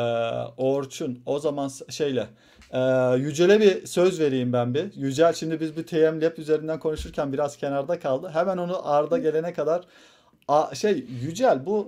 [0.57, 2.27] Orçun o zaman şeyle
[2.71, 2.79] ee,
[3.17, 4.95] Yücel'e bir söz vereyim ben bir.
[4.95, 8.29] Yücel şimdi biz bir TM Lab üzerinden konuşurken biraz kenarda kaldı.
[8.33, 9.85] Hemen onu Arda gelene kadar
[10.49, 11.87] A, şey Yücel bu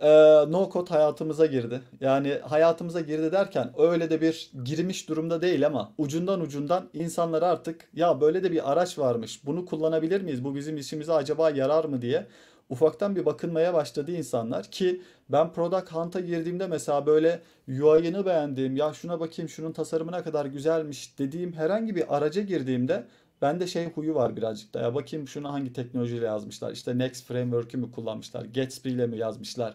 [0.00, 0.08] e,
[0.52, 1.80] no code hayatımıza girdi.
[2.00, 7.88] Yani hayatımıza girdi derken öyle de bir girmiş durumda değil ama ucundan ucundan insanlar artık
[7.94, 9.46] ya böyle de bir araç varmış.
[9.46, 10.44] Bunu kullanabilir miyiz?
[10.44, 12.26] Bu bizim işimize acaba yarar mı diye
[12.68, 18.94] ufaktan bir bakınmaya başladı insanlar ki ben Product Hunt'a girdiğimde mesela böyle UI'ını beğendiğim ya
[18.94, 23.04] şuna bakayım şunun tasarımına kadar güzelmiş dediğim herhangi bir araca girdiğimde
[23.42, 26.72] Bende şey huyu var birazcık da ya bakayım şunu hangi teknolojiyle yazmışlar.
[26.72, 28.44] İşte Next Framework'ü mü kullanmışlar?
[28.44, 29.74] Gatsby ile mi yazmışlar?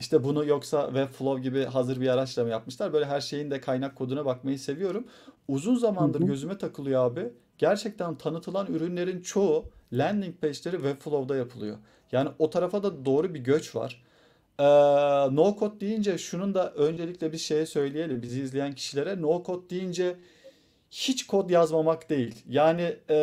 [0.00, 2.92] İşte bunu yoksa Webflow gibi hazır bir araçla mı yapmışlar?
[2.92, 5.06] Böyle her şeyin de kaynak koduna bakmayı seviyorum.
[5.48, 6.26] Uzun zamandır Hı hı.
[6.26, 7.32] gözüme takılıyor abi.
[7.58, 11.76] Gerçekten tanıtılan ürünlerin çoğu landing page'leri Webflow'da yapılıyor.
[12.12, 14.02] Yani o tarafa da doğru bir göç var.
[14.58, 14.64] Ee,
[15.36, 19.22] no code deyince şunun da öncelikle bir şeye söyleyelim bizi izleyen kişilere.
[19.22, 20.16] No code deyince
[20.90, 22.34] hiç kod yazmamak değil.
[22.48, 23.16] Yani e,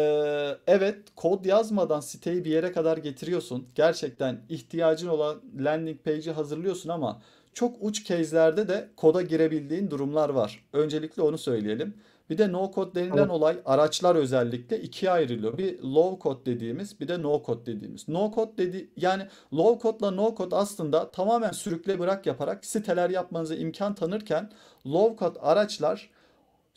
[0.68, 3.68] evet kod yazmadan siteyi bir yere kadar getiriyorsun.
[3.76, 7.22] Gerçekten ihtiyacın olan landing page'i hazırlıyorsun ama
[7.54, 10.66] çok uç case'lerde de koda girebildiğin durumlar var.
[10.74, 11.94] Öncelikle onu söyleyelim.
[12.30, 13.30] Bir de no code denilen Evet.
[13.32, 15.58] olay araçlar özellikle ikiye ayrılıyor.
[15.58, 18.08] Bir low code dediğimiz bir de no code dediğimiz.
[18.08, 23.56] No code dedi yani low code'la no code aslında tamamen sürükle bırak yaparak siteler yapmanıza
[23.56, 24.50] imkan tanırken
[24.86, 26.10] low code araçlar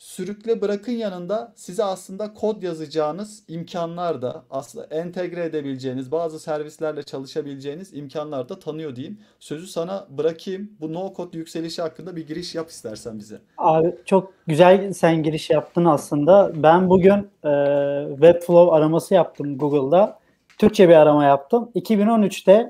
[0.03, 7.93] sürükle bırakın yanında size aslında kod yazacağınız imkanlar da aslında entegre edebileceğiniz bazı servislerle çalışabileceğiniz
[7.93, 9.19] imkanlar da tanıyor diyeyim.
[9.39, 10.71] Sözü sana bırakayım.
[10.81, 13.41] Bu no code yükselişi hakkında bir giriş yap istersen bize.
[13.57, 16.51] Abi çok güzel sen giriş yaptın aslında.
[16.55, 17.51] Ben bugün e,
[18.09, 20.19] Webflow araması yaptım Google'da.
[20.57, 21.71] Türkçe bir arama yaptım.
[21.75, 22.67] 2013'te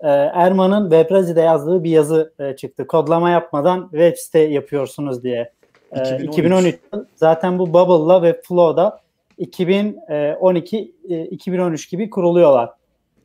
[0.00, 2.86] e, Erman'ın Webrazi'de yazdığı bir yazı e, çıktı.
[2.86, 5.55] Kodlama yapmadan web site yapıyorsunuz diye.
[5.96, 6.74] E, 2013.
[6.74, 9.00] 2013 zaten bu Bubble'la Webflow'da
[9.38, 12.70] 2012 e, 2013 gibi kuruluyorlar.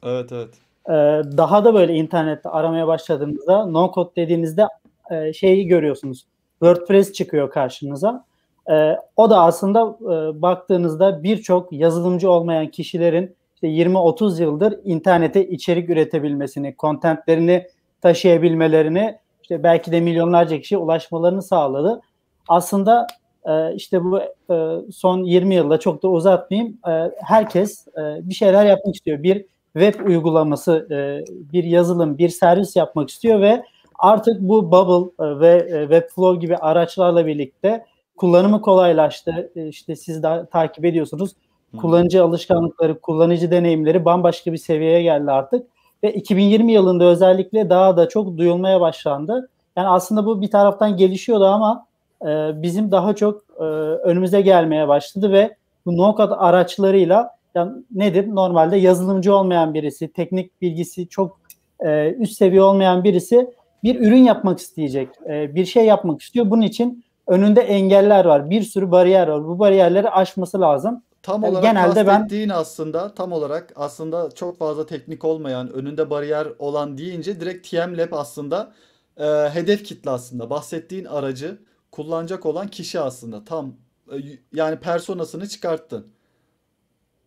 [0.03, 0.49] Evet evet.
[0.89, 0.91] Ee,
[1.37, 4.67] daha da böyle internette aramaya başladığınızda no code dediğinizde
[5.11, 6.25] e, şeyi görüyorsunuz.
[6.59, 8.25] WordPress çıkıyor karşınıza.
[8.71, 15.89] Ee, o da aslında e, baktığınızda birçok yazılımcı olmayan kişilerin işte 20-30 yıldır internete içerik
[15.89, 17.67] üretebilmesini, kontentlerini
[18.01, 22.01] taşıyabilmelerini, işte belki de milyonlarca kişiye ulaşmalarını sağladı.
[22.47, 23.07] Aslında
[23.45, 24.19] e, işte bu
[24.53, 26.77] e, son 20 yılda çok da uzatmayayım.
[26.87, 29.23] E, herkes e, bir şeyler yapmak istiyor.
[29.23, 33.63] Bir web uygulaması, e, bir yazılım, bir servis yapmak istiyor ve
[33.99, 37.85] artık bu Bubble e, ve e, Webflow gibi araçlarla birlikte
[38.17, 39.51] kullanımı kolaylaştı.
[39.55, 41.31] E, işte siz de takip ediyorsunuz.
[41.77, 45.67] Kullanıcı alışkanlıkları, kullanıcı deneyimleri bambaşka bir seviyeye geldi artık.
[46.03, 49.49] Ve 2020 yılında özellikle daha da çok duyulmaya başlandı.
[49.75, 51.85] Yani aslında bu bir taraftan gelişiyordu ama
[52.27, 53.63] e, bizim daha çok e,
[54.03, 55.55] önümüze gelmeye başladı ve
[55.85, 58.27] bu no-code araçlarıyla yani nedir?
[58.27, 61.39] Normalde yazılımcı olmayan birisi, teknik bilgisi çok
[61.79, 63.47] e, üst seviye olmayan birisi
[63.83, 66.49] bir ürün yapmak isteyecek, e, bir şey yapmak istiyor.
[66.49, 69.43] Bunun için önünde engeller var, bir sürü bariyer var.
[69.43, 71.03] Bu bariyerleri aşması lazım.
[71.23, 76.97] Tam olarak genelde ben- aslında tam olarak aslında çok fazla teknik olmayan, önünde bariyer olan
[76.97, 78.71] deyince direkt TM Lab aslında
[79.17, 80.49] e, hedef kitle aslında.
[80.49, 81.57] Bahsettiğin aracı
[81.91, 83.43] kullanacak olan kişi aslında.
[83.43, 83.73] Tam
[84.11, 84.15] e,
[84.53, 86.07] yani personasını çıkarttın.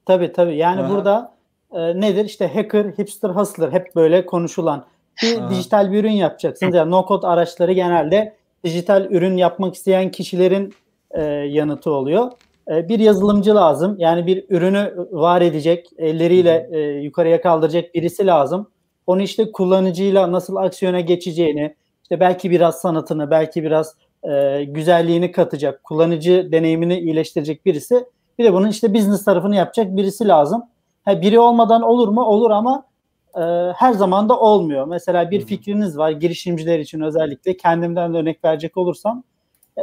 [0.06, 0.56] Tabii tabii.
[0.56, 0.90] Yani Aha.
[0.90, 1.34] burada
[1.72, 2.24] e, nedir?
[2.24, 4.84] İşte hacker, hipster, hustler hep böyle konuşulan.
[5.22, 5.50] Bir Aha.
[5.50, 6.74] dijital bir ürün yapacaksınız.
[6.74, 10.74] Yani no code araçları genelde dijital ürün yapmak isteyen kişilerin
[11.10, 12.32] e, yanıtı oluyor.
[12.70, 13.96] E, bir yazılımcı lazım.
[13.98, 18.70] Yani bir ürünü var edecek, elleriyle e, yukarıya kaldıracak birisi lazım.
[19.06, 23.94] Onu işte kullanıcıyla nasıl aksiyona geçeceğini, işte belki biraz sanatını, belki biraz
[24.30, 28.04] e, güzelliğini katacak, kullanıcı deneyimini iyileştirecek birisi.
[28.38, 30.64] Bir de bunun işte business tarafını yapacak birisi lazım.
[31.04, 32.22] Ha, biri olmadan olur mu?
[32.22, 32.86] Olur ama
[33.36, 33.40] e,
[33.76, 34.86] her zaman da olmuyor.
[34.86, 39.22] Mesela bir fikriniz var girişimciler için özellikle kendimden de örnek verecek olursam
[39.78, 39.82] e,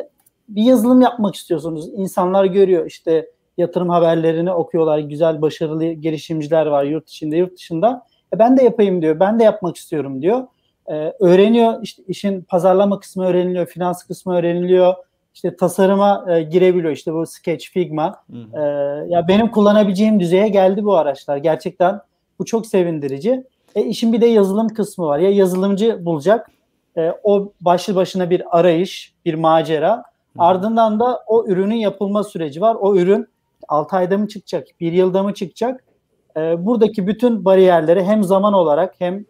[0.49, 1.89] bir yazılım yapmak istiyorsunuz.
[1.93, 4.99] İnsanlar görüyor işte yatırım haberlerini okuyorlar.
[4.99, 8.05] Güzel başarılı girişimciler var yurt içinde yurt dışında.
[8.35, 9.19] E, ben de yapayım diyor.
[9.19, 10.47] Ben de yapmak istiyorum diyor.
[10.87, 14.93] E, öğreniyor işte işin pazarlama kısmı öğreniliyor, finans kısmı öğreniliyor.
[15.33, 16.93] İşte tasarıma e, girebiliyor.
[16.93, 18.23] İşte bu Sketch, Figma.
[18.31, 18.57] Hı hı.
[18.57, 18.61] E,
[19.09, 21.37] ya benim kullanabileceğim düzeye geldi bu araçlar.
[21.37, 22.01] Gerçekten
[22.39, 23.43] bu çok sevindirici.
[23.75, 25.19] E, işin bir de yazılım kısmı var.
[25.19, 26.51] Ya yazılımcı bulacak.
[26.97, 29.97] E, o başlı başına bir arayış, bir macera.
[29.97, 30.03] Hı.
[30.37, 32.77] Ardından da o ürünün yapılma süreci var.
[32.79, 33.27] O ürün
[33.67, 35.83] 6 ayda mı çıkacak, 1 yılda mı çıkacak?
[36.37, 39.25] E, buradaki bütün bariyerleri hem zaman olarak hem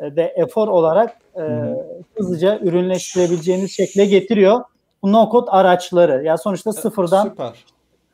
[0.00, 1.42] de efor olarak e,
[2.16, 4.60] hızlıca ürünleştirebileceğiniz şekle getiriyor.
[5.02, 6.24] Bu no code araçları.
[6.24, 7.64] Ya sonuçta sıfırdan Süper.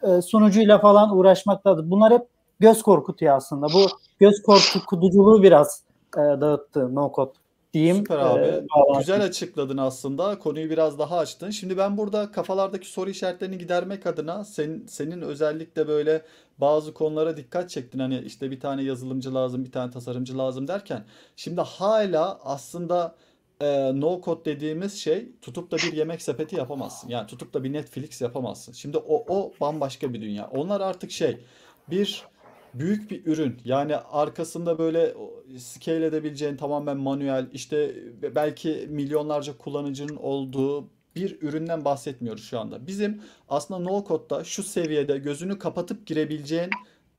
[0.03, 1.91] E, sunucuyla falan uğraşmak lazım.
[1.91, 2.23] Bunlar hep
[2.61, 3.67] göz korkutuyor aslında.
[3.67, 3.87] Bu
[4.19, 5.83] göz korkutuculuğu biraz
[6.17, 7.33] e, dağıttı no code
[7.73, 7.97] diyeyim.
[7.97, 8.45] Süper abi.
[8.47, 8.65] Ee,
[8.99, 10.39] Güzel açıkladın aslında.
[10.39, 11.51] Konuyu biraz daha açtın.
[11.51, 16.23] Şimdi ben burada kafalardaki soru işaretlerini gidermek adına sen, senin özellikle böyle
[16.59, 17.99] bazı konulara dikkat çektin.
[17.99, 21.05] Hani işte bir tane yazılımcı lazım, bir tane tasarımcı lazım derken.
[21.37, 23.15] Şimdi hala aslında
[23.61, 27.09] e, no code dediğimiz şey tutup da bir yemek sepeti yapamazsın.
[27.09, 28.73] Yani tutup da bir Netflix yapamazsın.
[28.73, 30.49] Şimdi o, o bambaşka bir dünya.
[30.49, 31.39] Onlar artık şey
[31.91, 32.30] bir
[32.75, 33.61] büyük bir ürün.
[33.65, 35.15] Yani arkasında böyle
[35.59, 37.95] scale edebileceğin tamamen manuel işte
[38.35, 42.87] belki milyonlarca kullanıcının olduğu bir üründen bahsetmiyoruz şu anda.
[42.87, 46.71] Bizim aslında no code'da şu seviyede gözünü kapatıp girebileceğin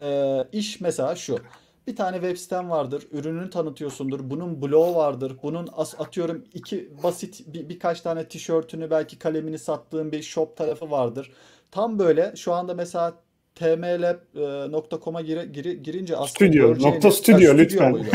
[0.02, 1.40] e, iş mesela şu.
[1.88, 3.08] Bir tane web sitem vardır.
[3.12, 4.30] Ürününü tanıtıyorsundur.
[4.30, 5.38] Bunun bloğu vardır.
[5.44, 11.32] Bunun atıyorum iki basit bir, birkaç tane tişörtünü belki kalemini sattığın bir shop tarafı vardır.
[11.72, 13.14] Tam böyle şu anda mesela
[13.62, 18.06] tmlab.com'a gir, gir, girince aslında Studio, nokta stüdyo lütfen.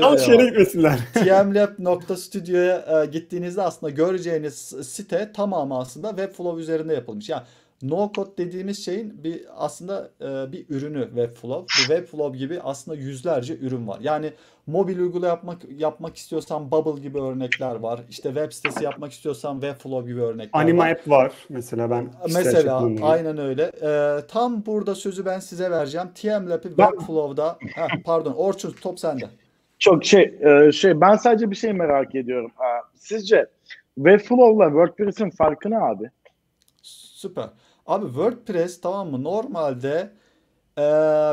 [0.00, 0.98] Yanlış yere gitmesinler.
[1.14, 7.28] tmlab.studio'ya e, gittiğinizde aslında göreceğiniz site tamamı aslında Webflow üzerinde yapılmış.
[7.28, 7.42] Yani
[7.82, 11.60] No code dediğimiz şeyin bir aslında e, bir ürünü Webflow.
[11.60, 13.98] Bu Webflow gibi aslında yüzlerce ürün var.
[14.02, 14.32] Yani
[14.66, 18.00] mobil uygulama yapmak yapmak istiyorsan Bubble gibi örnekler var.
[18.10, 20.90] İşte web sitesi yapmak istiyorsan Webflow gibi örnekler Anima var.
[20.90, 22.10] App var mesela ben.
[22.34, 23.72] Mesela aynen öyle.
[23.82, 26.08] E, tam burada sözü ben size vereceğim.
[26.14, 29.24] TMLab'i Webflow'da heh, pardon Orçun top sende.
[29.78, 32.50] Çok şey e, şey ben sadece bir şey merak ediyorum.
[32.94, 33.46] Sizce
[33.94, 36.10] Webflow'la WordPress'in farkı ne abi?
[36.82, 37.48] Süper.
[37.90, 39.24] Abi WordPress tamam mı?
[39.24, 40.10] Normalde
[40.78, 40.82] ee,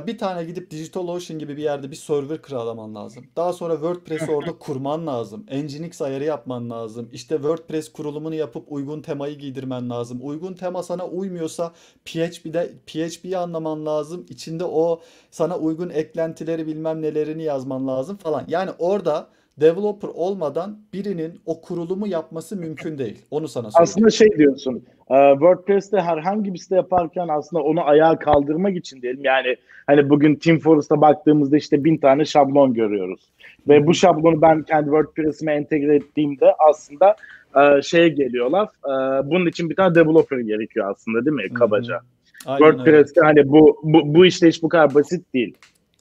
[0.07, 3.25] bir tane gidip DigitalOcean gibi bir yerde bir server kiralaman lazım.
[3.35, 5.45] Daha sonra WordPress'i orada kurman lazım.
[5.51, 7.09] Nginx ayarı yapman lazım.
[7.13, 10.19] İşte WordPress kurulumunu yapıp uygun temayı giydirmen lazım.
[10.21, 11.73] Uygun tema sana uymuyorsa
[12.05, 14.25] PHP'de PHP'yi anlaman lazım.
[14.29, 18.45] İçinde o sana uygun eklentileri bilmem nelerini yazman lazım falan.
[18.47, 19.27] Yani orada
[19.61, 23.25] developer olmadan birinin o kurulumu yapması mümkün değil.
[23.31, 23.83] Onu sana söyleyeyim.
[23.83, 24.83] Aslında şey diyorsun.
[25.09, 29.23] E, WordPress'te herhangi bir site yaparken aslında onu ayağa kaldırmak için diyelim.
[29.23, 29.55] Yani
[29.87, 33.21] hani bugün Team Forest'a baktığımızda işte bin tane şablon görüyoruz.
[33.67, 37.15] Ve bu şablonu ben kendi WordPress'ime entegre ettiğimde aslında
[37.55, 38.67] e, şeye geliyorlar.
[38.85, 41.53] E, bunun için bir tane developer gerekiyor aslında değil mi?
[41.53, 41.99] Kabaca.
[42.45, 43.27] Aynen WordPress'te öyle.
[43.27, 45.53] hani bu, bu, bu işleyiş bu kadar basit değil.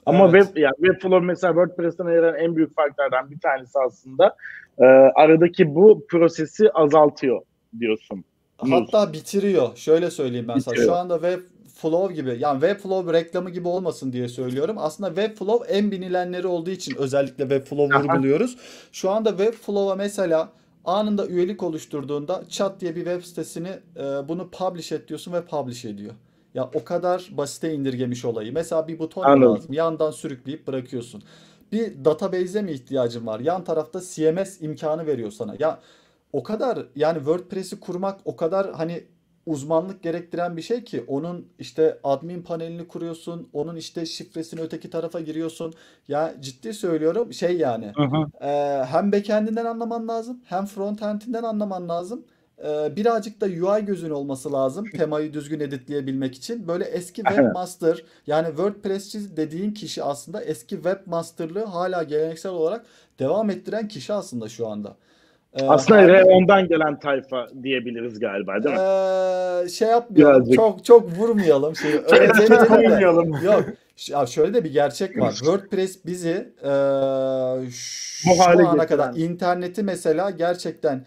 [0.07, 0.45] Ama evet.
[0.45, 4.37] web yani Webflow mesela WordPress'ten ayıran en büyük farklardan bir tanesi aslında
[4.79, 7.43] e, aradaki bu prosesi azaltıyor
[7.81, 8.25] diyorsun.
[8.59, 9.77] Hatta bitiriyor.
[9.77, 10.87] Şöyle söyleyeyim ben bitiriyor.
[10.87, 10.95] sana.
[10.95, 14.77] Şu anda Webflow gibi yani Webflow reklamı gibi olmasın diye söylüyorum.
[14.79, 18.57] Aslında Webflow en binilenleri olduğu için özellikle Webflow vurguluyoruz.
[18.93, 20.49] Şu anda Webflow'a mesela
[20.85, 25.85] anında üyelik oluşturduğunda chat diye bir web sitesini e, bunu publish et diyorsun ve publish
[25.85, 26.15] ediyor.
[26.57, 28.53] Ya o kadar basite indirgemiş olayı.
[28.53, 29.55] Mesela bir buton Anladım.
[29.55, 29.73] lazım.
[29.73, 31.23] Yandan sürükleyip bırakıyorsun.
[31.73, 33.41] Bir database'e mi ihtiyacın var?
[33.41, 35.55] Yan tarafta CMS imkanı veriyor sana.
[35.59, 35.81] Ya
[36.33, 39.05] o kadar yani WordPress'i kurmak o kadar hani
[39.47, 43.49] uzmanlık gerektiren bir şey ki onun işte admin panelini kuruyorsun.
[43.53, 45.75] Onun işte şifresini öteki tarafa giriyorsun.
[46.09, 47.93] Ya ciddi söylüyorum şey yani.
[48.41, 48.49] E,
[48.89, 52.25] hem backend'inden anlaman lazım hem frontend'inden anlaman lazım
[52.65, 56.69] e, birazcık da UI gözün olması lazım temayı düzgün editleyebilmek için.
[56.69, 62.87] Böyle eski webmaster yani WordPress'çi dediğin kişi aslında eski webmasterlığı hala geleneksel olarak
[63.19, 64.97] devam ettiren kişi aslında şu anda.
[65.55, 68.83] Ee, aslında hani, ondan gelen tayfa diyebiliriz galiba değil mi?
[68.83, 70.35] Ee, şey yapmayalım.
[70.35, 70.55] Birazcık.
[70.55, 71.95] Çok çok vurmayalım şeyi.
[71.95, 73.45] Vurmayalım.
[73.45, 73.65] Yok.
[74.09, 75.33] Ya şöyle de bir gerçek var.
[75.33, 76.71] WordPress bizi e,
[77.71, 81.07] şu Bu hale ana kadar interneti mesela gerçekten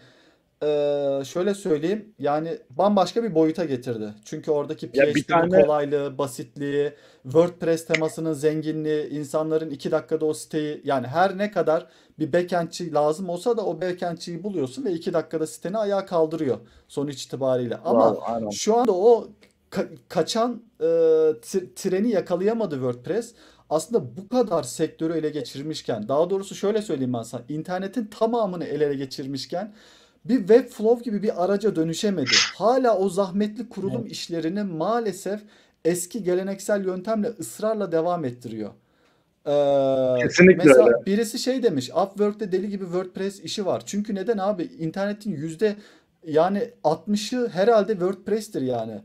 [0.62, 4.14] e, şöyle söyleyeyim yani bambaşka bir boyuta getirdi.
[4.24, 5.62] Çünkü oradaki PHP'nin tane...
[5.62, 6.92] kolaylığı, basitliği,
[7.22, 11.86] WordPress temasının zenginliği, insanların iki dakikada o siteyi yani her ne kadar
[12.18, 17.24] bir backendçi lazım olsa da o backendçiyi buluyorsun ve iki dakikada siteni ayağa kaldırıyor sonuç
[17.24, 17.76] itibariyle.
[17.76, 19.28] Ama wow, şu anda o
[19.70, 20.86] ka- kaçan e,
[21.76, 23.34] treni yakalayamadı WordPress
[23.70, 28.94] aslında bu kadar sektörü ele geçirmişken daha doğrusu şöyle söyleyeyim ben sana internetin tamamını ele
[28.94, 29.74] geçirmişken
[30.24, 32.30] bir Webflow gibi bir araca dönüşemedi.
[32.54, 34.12] Hala o zahmetli kurulum evet.
[34.12, 35.40] işlerini maalesef
[35.84, 38.70] eski geleneksel yöntemle ısrarla devam ettiriyor.
[39.46, 41.06] Ee, Kesinlikle mesela öyle.
[41.06, 43.82] birisi şey demiş Upwork'te deli gibi WordPress işi var.
[43.86, 45.76] Çünkü neden abi internetin yüzde
[46.26, 49.00] yani 60'ı herhalde WordPress'tir yani.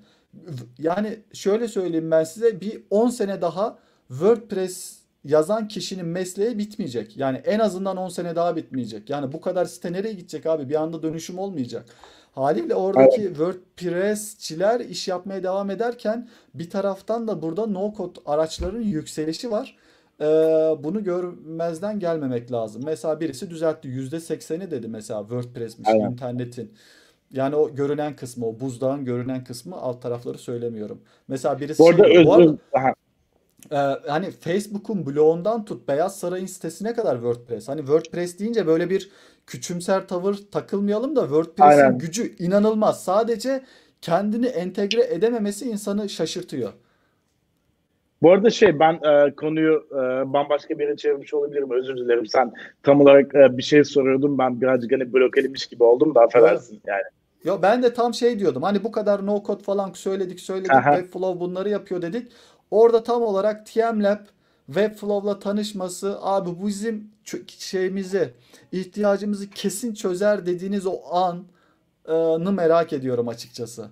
[0.80, 7.18] Yani şöyle söyleyeyim ben size bir 10 sene daha WordPress yazan kişinin mesleği bitmeyecek.
[7.18, 9.10] Yani en azından 10 sene daha bitmeyecek.
[9.10, 10.70] Yani bu kadar site nereye gidecek abi?
[10.70, 11.86] Bir anda dönüşüm olmayacak.
[12.32, 13.36] Haliyle oradaki evet.
[13.36, 19.78] WordPress'çiler iş yapmaya devam ederken bir taraftan da burada no code araçların yükselişi var.
[20.22, 20.26] Ee,
[20.80, 22.82] bunu görmezden gelmemek lazım.
[22.86, 23.88] Mesela birisi düzeltti.
[23.88, 26.12] %80'i dedi mesela WordPress'miş evet.
[26.12, 26.74] internetin.
[27.32, 31.02] Yani o görünen kısmı, o buzdağın görünen kısmı alt tarafları söylemiyorum.
[31.28, 32.58] Mesela birisi bu arada şey, özür, bu
[33.71, 37.69] e, hani Facebook'un bloğundan tut Beyaz Saray'ın sitesine kadar WordPress.
[37.69, 39.12] Hani WordPress deyince böyle bir
[39.47, 43.04] küçümser tavır takılmayalım da WordPress'in gücü inanılmaz.
[43.04, 43.62] Sadece
[44.01, 46.73] kendini entegre edememesi insanı şaşırtıyor.
[48.21, 51.71] Bu arada şey ben e, konuyu e, bambaşka bir yere çevirmiş olabilirim.
[51.71, 52.25] Özür dilerim.
[52.25, 54.38] Sen tam olarak e, bir şey soruyordun.
[54.38, 57.04] Ben birazcık hani blokelemiş gibi oldum da affedersin yani.
[57.43, 58.63] Yo ben de tam şey diyordum.
[58.63, 60.71] Hani bu kadar no code falan söyledik söyledik.
[60.71, 60.95] Aha.
[60.95, 62.32] Webflow bunları yapıyor dedik.
[62.71, 64.19] Orada tam olarak TMLab
[64.65, 67.12] Webflow'la tanışması abi bu bizim
[67.60, 68.30] şeyimizi
[68.71, 70.99] ihtiyacımızı kesin çözer dediğiniz o
[72.08, 73.89] anı merak ediyorum açıkçası.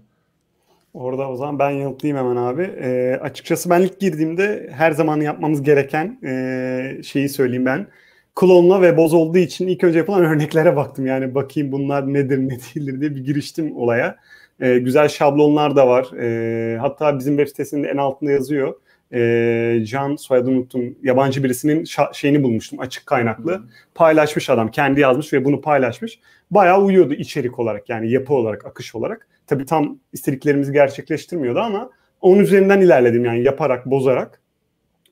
[0.93, 2.61] Orada o zaman ben yanıtlayayım hemen abi.
[2.61, 7.87] E, açıkçası ben ilk girdiğimde her zaman yapmamız gereken e, şeyi söyleyeyim ben.
[8.35, 11.05] Klonla ve boz olduğu için ilk önce yapılan örneklere baktım.
[11.05, 14.17] Yani bakayım bunlar nedir ne değildir diye bir giriştim olaya.
[14.63, 16.11] E, güzel şablonlar da var.
[16.19, 18.73] E, hatta bizim web sitesinde en altında yazıyor.
[19.13, 20.95] E, Can soyadını unuttum.
[21.03, 23.57] Yabancı birisinin şeyini bulmuştum açık kaynaklı.
[23.57, 23.65] Hmm.
[23.95, 24.71] Paylaşmış adam.
[24.71, 26.19] Kendi yazmış ve bunu paylaşmış.
[26.51, 29.27] Bayağı uyuyordu içerik olarak yani yapı olarak, akış olarak.
[29.47, 31.89] Tabii tam istediklerimizi gerçekleştirmiyordu ama
[32.21, 34.41] onun üzerinden ilerledim yani yaparak, bozarak.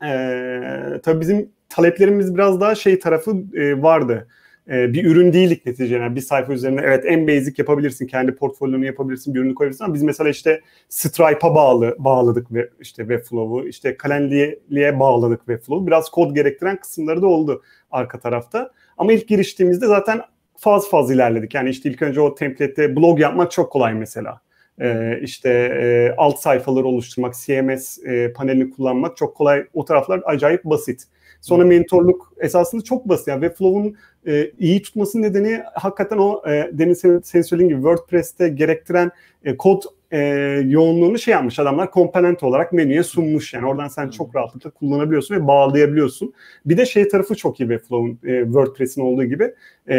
[0.06, 0.62] Ee,
[1.04, 4.28] tabii bizim taleplerimiz biraz daha şey tarafı e, vardı
[4.70, 6.00] e, bir ürün değildik neticede.
[6.00, 8.08] Yani bir sayfa üzerinde evet en basic yapabilirsin.
[8.08, 9.34] Kendi portfolyonu yapabilirsin.
[9.34, 15.00] Bir ürünü koyabilirsin ama biz mesela işte Stripe'a bağlı bağladık ve işte Webflow'u işte Calendly'e
[15.00, 15.88] bağladık Webflow'u.
[15.88, 18.72] Biraz kod gerektiren kısımları da oldu arka tarafta.
[18.98, 20.22] Ama ilk giriştiğimizde zaten
[20.58, 21.54] faz faz ilerledik.
[21.54, 24.42] Yani işte ilk önce o template'te blog yapmak çok kolay mesela.
[24.82, 29.66] Ee, işte e, alt sayfaları oluşturmak, CMS e, panelini kullanmak çok kolay.
[29.74, 31.04] O taraflar acayip basit.
[31.42, 33.28] Sonra mentorluk esasında çok basit.
[33.28, 33.96] Yani Webflow'un
[34.28, 39.12] e, iyi tutması nedeni hakikaten o e, demin senin, senin söylediğin gibi WordPress'te gerektiren
[39.44, 40.20] e, kod e,
[40.66, 43.54] yoğunluğunu şey yapmış adamlar komponent olarak menüye sunmuş.
[43.54, 46.34] Yani oradan sen çok rahatlıkla kullanabiliyorsun ve bağlayabiliyorsun.
[46.66, 49.54] Bir de şey tarafı çok iyi Webflow'un e, WordPress'in olduğu gibi
[49.90, 49.96] e,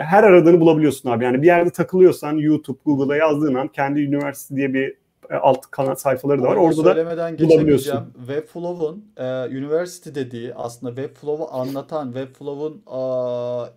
[0.00, 1.24] her aradığını bulabiliyorsun abi.
[1.24, 6.42] Yani bir yerde takılıyorsan YouTube, Google'a yazdığın an kendi üniversite diye bir alt kanal sayfaları
[6.42, 6.56] da var.
[6.56, 8.12] Orada söylemeden da bulabiliyorsun.
[8.16, 9.24] Webflow'un e,
[9.58, 13.04] University dediği aslında Webflow'u anlatan, Webflow'un e,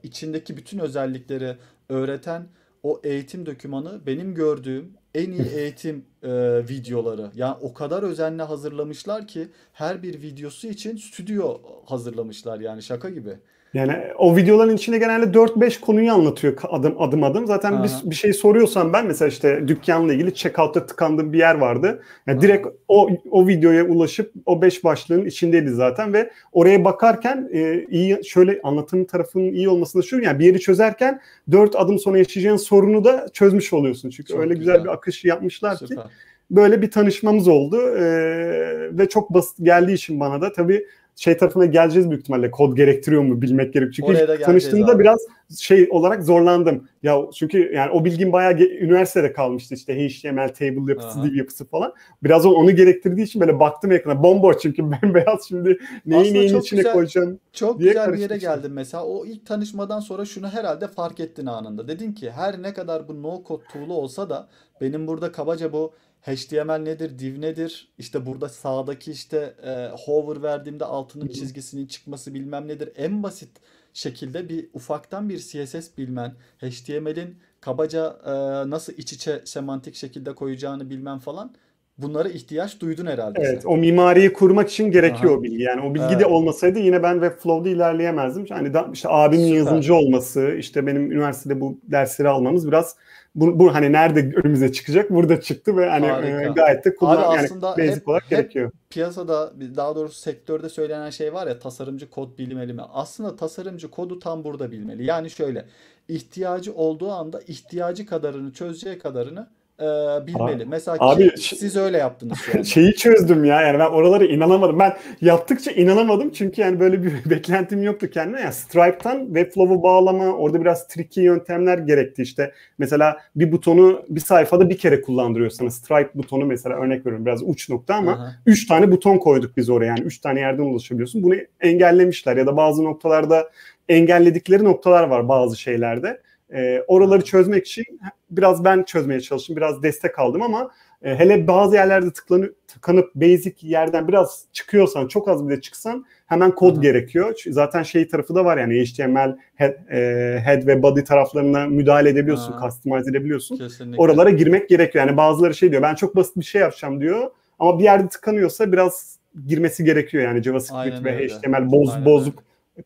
[0.03, 1.57] içindeki bütün özellikleri
[1.89, 2.47] öğreten
[2.83, 6.29] o eğitim dokümanı benim gördüğüm en iyi eğitim e,
[6.69, 7.31] videoları.
[7.35, 13.37] Yani o kadar özenle hazırlamışlar ki her bir videosu için stüdyo hazırlamışlar yani şaka gibi.
[13.73, 17.47] Yani o videoların içinde genelde 4-5 konuyu anlatıyor adım adım adım.
[17.47, 22.03] Zaten bir, bir şey soruyorsam ben mesela işte dükkanla ilgili checkout'ta tıkandığım bir yer vardı.
[22.27, 27.85] Yani direkt o o videoya ulaşıp o 5 başlığın içindeydi zaten ve oraya bakarken e,
[27.89, 32.57] iyi şöyle anlatım tarafının iyi olmasını şu yani bir yeri çözerken 4 adım sonra yaşayacağın
[32.57, 34.09] sorunu da çözmüş oluyorsun.
[34.09, 34.73] Çünkü Çok öyle güzel.
[34.73, 35.97] güzel bir akış yapmışlar Süper.
[35.97, 36.03] ki
[36.51, 40.85] böyle bir tanışmamız oldu ee, ve çok basit geldiği için bana da tabii
[41.17, 42.51] şey tarafına geleceğiz büyük ihtimalle.
[42.51, 43.93] Kod gerektiriyor mu bilmek gerek.
[43.93, 44.99] Çünkü tanıştığımda abi.
[44.99, 45.19] biraz
[45.59, 46.87] şey olarak zorlandım.
[47.03, 51.93] Ya çünkü yani o bilgim bayağı üniversitede kalmıştı işte HTML table yapısı, div yapısı falan.
[52.23, 56.79] Biraz onu gerektirdiği için böyle baktım ekrana bomboş çünkü bembeyaz şimdi neyi Aslında neyin içine
[56.79, 59.05] güzel, koyacağım Çok diye güzel bir yere geldim mesela.
[59.05, 61.87] O ilk tanışmadan sonra şunu herhalde fark ettin anında.
[61.87, 64.47] Dedin ki her ne kadar bu no code tool'u olsa da
[64.81, 67.87] benim burada kabaca bu HTML nedir, div nedir?
[67.97, 72.89] İşte burada sağdaki işte e, hover verdiğimde altının çizgisinin çıkması bilmem nedir.
[72.95, 73.49] En basit
[73.93, 78.31] şekilde bir ufaktan bir CSS bilmen, HTML'in kabaca e,
[78.69, 81.55] nasıl iç içe semantik şekilde koyacağını bilmem falan
[81.97, 83.39] bunlara ihtiyaç duydun herhalde.
[83.41, 83.69] Evet, sen.
[83.69, 85.39] o mimariyi kurmak için gerekiyor Aha.
[85.39, 85.63] o bilgi.
[85.63, 86.19] Yani o bilgi evet.
[86.19, 88.45] de olmasaydı yine ben Webflow'da ilerleyemezdim.
[88.49, 89.57] Yani da, işte abimin Süper.
[89.57, 92.95] yazılımcı olması, işte benim üniversitede bu dersleri almamız biraz
[93.35, 95.09] bu, bu hani nerede önümüze çıkacak?
[95.09, 98.29] Burada çıktı ve hani e, gayet de kullan Abi aslında yani basic hep, olarak hep
[98.29, 98.71] gerekiyor.
[98.89, 102.81] Piyasada daha doğrusu sektörde söylenen şey var ya tasarımcı kod bilmeli mi?
[102.93, 105.05] Aslında tasarımcı kodu tam burada bilmeli.
[105.05, 105.65] Yani şöyle
[106.07, 109.47] ihtiyacı olduğu anda ihtiyacı kadarını çözeceği kadarını
[109.79, 110.63] e, bilmeli.
[110.63, 112.37] Abi, Mesela abi, ki, siz öyle yaptınız.
[112.53, 112.65] Yani.
[112.65, 114.79] Şeyi çözdüm ya yani ben oralara inanamadım.
[114.79, 118.41] Ben yaptıkça inanamadım çünkü yani böyle bir beklentim yoktu kendime.
[118.41, 122.51] Yani Stripe'tan Webflow'u bağlama orada biraz tricky yöntemler gerekti işte.
[122.77, 127.69] Mesela bir butonu bir sayfada bir kere kullandırıyorsanız Stripe butonu mesela örnek veriyorum biraz uç
[127.69, 128.35] nokta ama Aha.
[128.45, 131.23] üç tane buton koyduk biz oraya yani üç tane yerden ulaşabiliyorsun.
[131.23, 133.49] Bunu engellemişler ya da bazı noktalarda
[133.89, 136.21] engelledikleri noktalar var bazı şeylerde.
[136.53, 137.85] E, oraları çözmek için
[138.29, 140.71] biraz ben çözmeye çalıştım, biraz destek aldım ama
[141.03, 146.55] e, hele bazı yerlerde tıklanıp, tıkanıp basic yerden biraz çıkıyorsan, çok az bile çıksan hemen
[146.55, 146.81] kod Hı-hı.
[146.81, 147.35] gerekiyor.
[147.47, 152.53] Zaten şey tarafı da var yani HTML head, e, head ve body taraflarına müdahale edebiliyorsun,
[152.53, 152.61] Hı-hı.
[152.61, 153.57] customize edebiliyorsun.
[153.57, 154.01] Kesinlikle.
[154.01, 155.07] Oralara girmek gerekiyor.
[155.07, 158.71] Yani bazıları şey diyor, ben çok basit bir şey yapacağım diyor ama bir yerde tıkanıyorsa
[158.71, 159.17] biraz
[159.47, 161.27] girmesi gerekiyor yani JavaScript Aynen ve öyle.
[161.27, 162.31] HTML boz, Aynen öyle.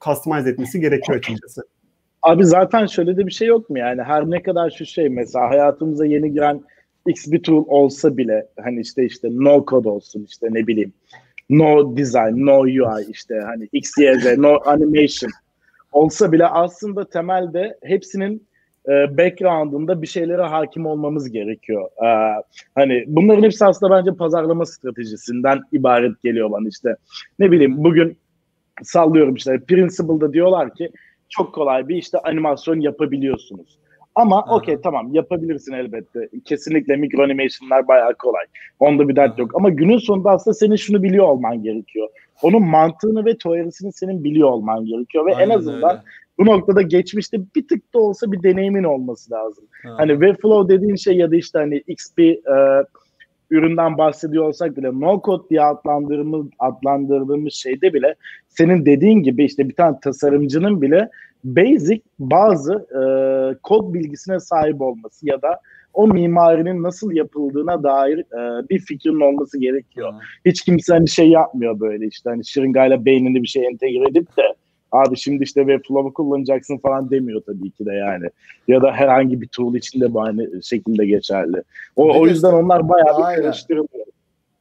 [0.01, 1.61] customize etmesi gerekiyor açıkçası.
[2.21, 5.49] Abi zaten şöyle de bir şey yok mu yani her ne kadar şu şey mesela
[5.49, 6.61] hayatımıza yeni giren
[7.07, 10.93] X bir tool olsa bile hani işte işte no code olsun işte ne bileyim
[11.49, 15.31] no design, no UI işte hani X, Y, Z, no animation
[15.91, 18.47] olsa bile aslında temelde hepsinin
[18.87, 21.89] e, background'ında bir şeylere hakim olmamız gerekiyor.
[22.03, 22.43] E,
[22.75, 26.95] hani bunların hepsi aslında bence pazarlama stratejisinden ibaret geliyor bana işte.
[27.39, 28.17] Ne bileyim bugün
[28.83, 30.89] sallıyorum işte Principle'da diyorlar ki
[31.31, 33.77] çok kolay bir işte animasyon yapabiliyorsunuz.
[34.15, 36.29] Ama okey tamam yapabilirsin elbette.
[36.45, 38.45] Kesinlikle mikro animation'lar bayağı kolay.
[38.79, 39.51] Onda bir dert yok.
[39.55, 42.07] Ama günün sonunda aslında senin şunu biliyor olman gerekiyor.
[42.41, 45.25] Onun mantığını ve teorisini senin biliyor olman gerekiyor.
[45.25, 46.01] Ve Aynen en azından öyle.
[46.39, 49.65] bu noktada geçmişte bir tık da olsa bir deneyimin olması lazım.
[49.87, 49.97] Aha.
[49.97, 52.35] Hani Webflow dediğin şey ya da işte hani XP e,
[53.51, 58.15] üründen bahsediyor olsak bile no code diye adlandırdığımız, adlandırdığımız şeyde bile
[58.47, 61.09] senin dediğin gibi işte bir tane tasarımcının bile
[61.43, 63.01] basic bazı e,
[63.63, 65.59] kod bilgisine sahip olması ya da
[65.93, 70.13] o mimarinin nasıl yapıldığına dair e, bir fikrin olması gerekiyor.
[70.45, 74.43] Hiç kimse hani şey yapmıyor böyle işte hani şırıngayla beynini bir şey entegre edip de
[74.91, 78.29] abi şimdi işte Webflow'u kullanacaksın falan demiyor tabii ki de yani.
[78.67, 81.63] Ya da herhangi bir tool için de aynı şekilde geçerli.
[81.95, 84.05] O, o yüzden onlar bayağı bir karıştırılıyor.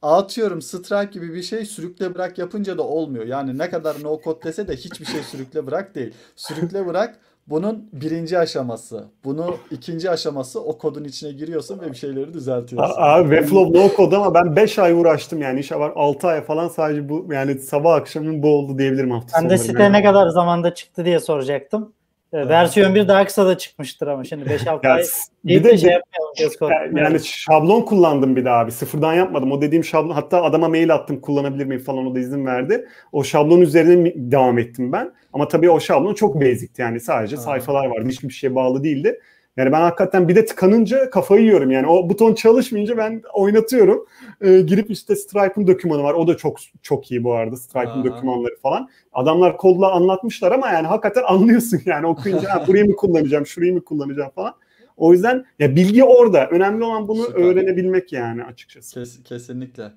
[0.01, 3.25] Atıyorum Stripe gibi bir şey sürükle bırak yapınca da olmuyor.
[3.25, 6.13] Yani ne kadar no code dese de hiçbir şey sürükle bırak değil.
[6.35, 7.19] Sürükle bırak
[7.51, 9.05] bunun birinci aşaması.
[9.23, 12.93] Bunu ikinci aşaması o kodun içine giriyorsun ve bir şeyleri düzeltiyorsun.
[12.97, 16.67] Abi Webflow no code ama ben 5 ay uğraştım yani işe var 6 ay falan
[16.67, 19.93] sadece bu yani sabah akşamın bu oldu diyebilirim hafta Ben de site yani.
[19.93, 21.93] ne kadar zamanda çıktı diye soracaktım.
[22.33, 25.03] Ee, versiyon bir daha kısa da çıkmıştır ama şimdi 5-6 ay
[25.45, 26.97] bir de şey yapmayalım.
[26.97, 28.71] Yani şablon kullandım bir daha abi.
[28.71, 29.51] Sıfırdan yapmadım.
[29.51, 32.87] O dediğim şablon hatta adama mail attım kullanabilir miyim falan o da izin verdi.
[33.11, 35.11] O şablon üzerine devam ettim ben.
[35.33, 38.09] Ama tabii o şablon çok basic'ti yani sadece sayfalar vardı.
[38.09, 39.19] Hiçbir şeye bağlı değildi.
[39.57, 41.87] Yani ben hakikaten bir de tıkanınca kafayı yiyorum yani.
[41.87, 44.05] O buton çalışmayınca ben oynatıyorum.
[44.41, 46.13] Ee, girip işte Stripe'ın dokümanı var.
[46.13, 47.57] O da çok çok iyi bu arada.
[47.57, 48.89] Stripe'ın dokümanları falan.
[49.13, 54.29] Adamlar kodla anlatmışlar ama yani hakikaten anlıyorsun yani okuyunca burayı mı kullanacağım, şurayı mı kullanacağım
[54.29, 54.53] falan.
[54.97, 56.47] O yüzden ya bilgi orada.
[56.47, 57.41] Önemli olan bunu Süper.
[57.41, 58.93] öğrenebilmek yani açıkçası.
[58.93, 59.91] Kes, kesinlikle.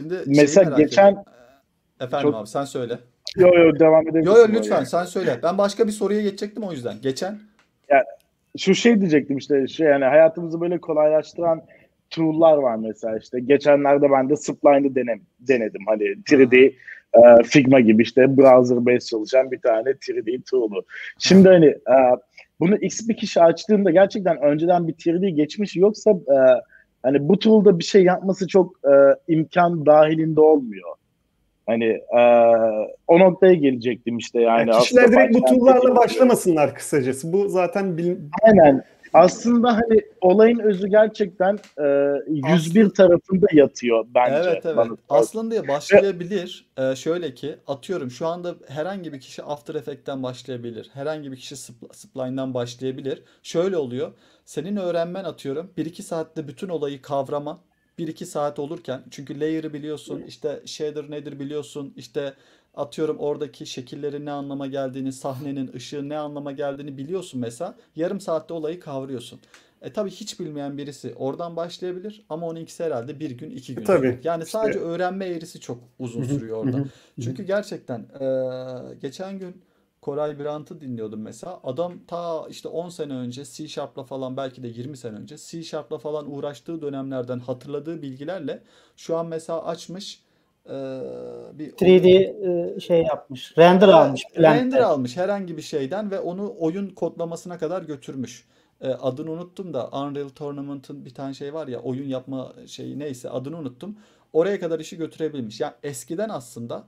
[0.00, 1.22] Şimdi Mesela geçen ettim.
[2.00, 2.40] Efendim çok...
[2.40, 2.98] abi sen söyle.
[3.36, 4.30] Yo yo devam edebilirsin.
[4.30, 4.86] Yo yo lütfen yani.
[4.86, 5.40] sen söyle.
[5.42, 6.94] Ben başka bir soruya geçecektim o yüzden.
[7.02, 7.38] Geçen
[7.88, 8.04] ya
[8.58, 11.62] şu şey diyecektim işte şey yani hayatımızı böyle kolaylaştıran
[12.10, 16.72] tool'lar var mesela işte geçenlerde ben de Spline'ı denem, denedim hani 3D
[17.14, 20.84] e, Figma gibi işte browser based çalışan bir tane 3D tool'u.
[21.18, 21.96] Şimdi hani e,
[22.60, 26.38] bunu X bir kişi açtığında gerçekten önceden bir 3D geçmiş yoksa e,
[27.02, 28.92] hani bu tool'da bir şey yapması çok e,
[29.32, 30.95] imkan dahilinde olmuyor.
[31.66, 31.84] Hani
[32.18, 32.20] e,
[33.06, 34.70] o noktaya gelecektim işte yani.
[34.70, 37.32] yani kişiler direkt bu tool'larla başlamasınlar kısacası.
[37.32, 38.16] Bu zaten bil...
[38.42, 38.84] Aynen.
[39.12, 41.84] Aslında hani olayın özü gerçekten e,
[42.28, 44.50] 101 Aslında, tarafında yatıyor bence.
[44.50, 44.76] Evet evet.
[44.76, 44.96] Bana.
[45.08, 46.66] Aslında başlayabilir.
[46.78, 50.90] Ee, şöyle ki atıyorum şu anda herhangi bir kişi After Effects'ten başlayabilir.
[50.94, 51.56] Herhangi bir kişi
[51.92, 53.22] Spline'dan başlayabilir.
[53.42, 54.12] Şöyle oluyor.
[54.44, 57.60] Senin öğrenmen atıyorum 1-2 saatte bütün olayı kavrama
[57.98, 62.34] 1-2 saat olurken çünkü layer'ı biliyorsun, işte shader nedir biliyorsun, işte
[62.74, 67.74] atıyorum oradaki şekillerin ne anlama geldiğini, sahnenin ışığı ne anlama geldiğini biliyorsun mesela.
[67.96, 69.40] Yarım saatte olayı kavruyorsun.
[69.82, 73.82] E tabi hiç bilmeyen birisi oradan başlayabilir ama onunkisi herhalde bir gün iki gün.
[73.82, 74.20] E, tabii.
[74.24, 76.84] Yani sadece öğrenme eğrisi çok uzun sürüyor orada.
[77.20, 78.28] Çünkü gerçekten e,
[79.02, 79.62] geçen gün
[80.06, 81.60] Koray Brandt'ı dinliyordum mesela.
[81.64, 85.62] Adam ta işte 10 sene önce C Sharp'la falan belki de 20 sene önce C
[85.62, 88.62] Sharp'la falan uğraştığı dönemlerden hatırladığı bilgilerle
[88.96, 90.22] şu an mesela açmış
[90.66, 90.74] e,
[91.52, 93.58] bir 3D e, şey yapmış.
[93.58, 94.22] Render almış.
[94.38, 98.44] Render almış herhangi bir şeyden ve onu oyun kodlamasına kadar götürmüş.
[98.80, 103.30] E, adını unuttum da Unreal Tournament'ın bir tane şey var ya oyun yapma şeyi neyse
[103.30, 103.98] adını unuttum.
[104.32, 105.60] Oraya kadar işi götürebilmiş.
[105.60, 106.84] Yani eskiden aslında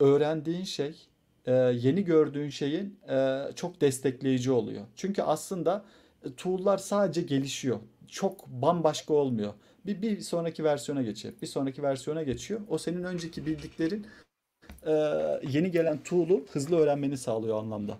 [0.00, 1.09] öğrendiğin şey
[1.46, 4.84] e, yeni gördüğün şeyin e, çok destekleyici oluyor.
[4.96, 5.84] Çünkü aslında
[6.24, 7.78] e, tool'lar sadece gelişiyor.
[8.08, 9.54] Çok bambaşka olmuyor.
[9.86, 11.34] Bir, bir sonraki versiyona geçiyor.
[11.42, 12.60] Bir sonraki versiyona geçiyor.
[12.68, 14.06] O senin önceki bildiklerin
[14.86, 14.92] e,
[15.48, 17.98] yeni gelen tool'u hızlı öğrenmeni sağlıyor anlamda.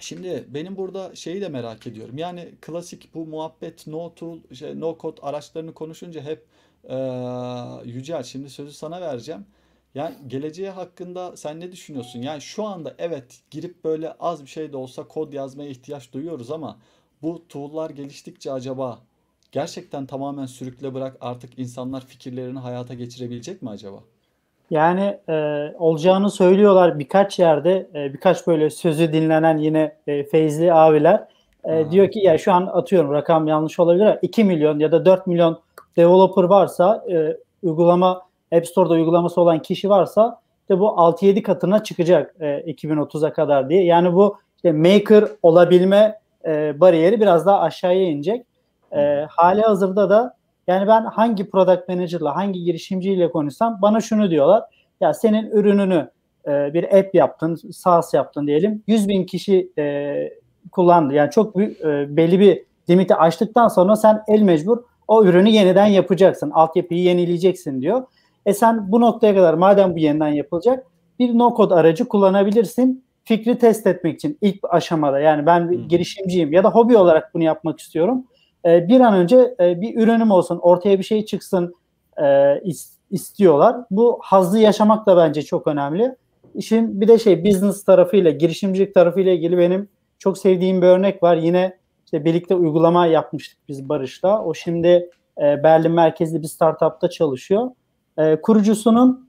[0.00, 2.18] Şimdi benim burada şeyi de merak ediyorum.
[2.18, 6.44] Yani klasik bu muhabbet no tool, şey, no code araçlarını konuşunca hep
[6.84, 6.96] e,
[7.84, 9.46] Yücel şimdi sözü sana vereceğim.
[9.94, 12.22] Yani geleceği hakkında sen ne düşünüyorsun?
[12.22, 16.50] Yani şu anda evet girip böyle az bir şey de olsa kod yazmaya ihtiyaç duyuyoruz
[16.50, 16.78] ama
[17.22, 18.98] bu tool'lar geliştikçe acaba
[19.52, 23.98] gerçekten tamamen sürükle bırak artık insanlar fikirlerini hayata geçirebilecek mi acaba?
[24.70, 25.34] Yani e,
[25.78, 31.28] olacağını söylüyorlar birkaç yerde e, birkaç böyle sözü dinlenen yine e, Feyzli abiler
[31.64, 35.04] e, diyor ki ya şu an atıyorum rakam yanlış olabilir ama 2 milyon ya da
[35.04, 35.60] 4 milyon
[35.96, 42.34] developer varsa e, uygulama App Store'da uygulaması olan kişi varsa işte bu 6-7 katına çıkacak
[42.40, 43.84] e, 2030'a kadar diye.
[43.84, 48.46] Yani bu işte maker olabilme e, bariyeri biraz daha aşağıya inecek.
[48.92, 50.36] E, hali hazırda da
[50.66, 54.64] yani ben hangi product manager'la, hangi girişimciyle konuşsam bana şunu diyorlar.
[55.00, 56.10] Ya senin ürününü
[56.46, 58.82] e, bir app yaptın, SaaS yaptın diyelim.
[58.86, 60.14] 100 bin kişi e,
[60.72, 61.14] kullandı.
[61.14, 64.78] Yani çok büyük, e, belli bir limiti aştıktan sonra sen el mecbur
[65.08, 66.50] o ürünü yeniden yapacaksın.
[66.50, 68.02] Altyapıyı yenileyeceksin diyor.
[68.48, 70.86] E sen bu noktaya kadar madem bu yeniden yapılacak
[71.18, 73.04] bir no code aracı kullanabilirsin.
[73.24, 77.42] Fikri test etmek için ilk aşamada yani ben bir girişimciyim ya da hobi olarak bunu
[77.42, 78.24] yapmak istiyorum.
[78.64, 81.74] E, bir an önce e, bir ürünüm olsun, ortaya bir şey çıksın
[82.22, 82.54] e,
[83.10, 83.76] istiyorlar.
[83.90, 86.16] Bu hazzı yaşamak da bence çok önemli.
[86.54, 89.88] İşin bir de şey business tarafıyla, girişimcilik tarafıyla ilgili benim
[90.18, 91.36] çok sevdiğim bir örnek var.
[91.36, 94.44] Yine işte birlikte uygulama yapmıştık biz Barış'ta.
[94.44, 97.70] O şimdi e, Berlin merkezli bir startupta çalışıyor.
[98.18, 99.28] E, kurucusunun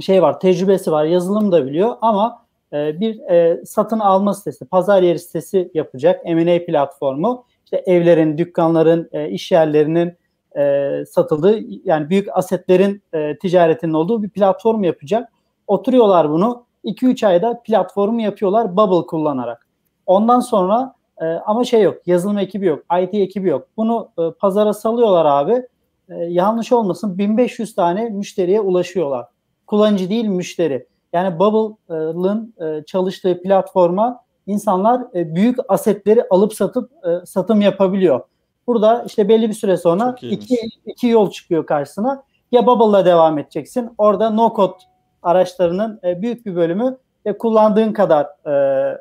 [0.00, 5.02] şey var, tecrübesi var, yazılım da biliyor ama e, bir e, satın alma sitesi, pazar
[5.02, 10.14] yeri sitesi yapacak M&A platformu işte evlerin, dükkanların, e, iş yerlerinin
[10.58, 15.32] e, satıldığı yani büyük asetlerin e, ticaretinin olduğu bir platform yapacak.
[15.66, 19.66] Oturuyorlar bunu 2-3 ayda platformu yapıyorlar Bubble kullanarak.
[20.06, 23.68] Ondan sonra e, ama şey yok, yazılım ekibi yok, IT ekibi yok.
[23.76, 25.66] Bunu e, pazara salıyorlar abi.
[26.08, 29.26] E, yanlış olmasın 1500 tane müşteriye ulaşıyorlar.
[29.66, 30.86] Kullanıcı değil müşteri.
[31.12, 38.20] Yani Bubble'ın e, çalıştığı platforma insanlar e, büyük asetleri alıp satıp e, satım yapabiliyor.
[38.66, 42.22] Burada işte belli bir süre sonra iki, iki yol çıkıyor karşısına.
[42.52, 43.90] Ya Bubble'la devam edeceksin.
[43.98, 44.78] Orada no code
[45.22, 48.50] araçlarının e, büyük bir bölümü e, kullandığın kadar e,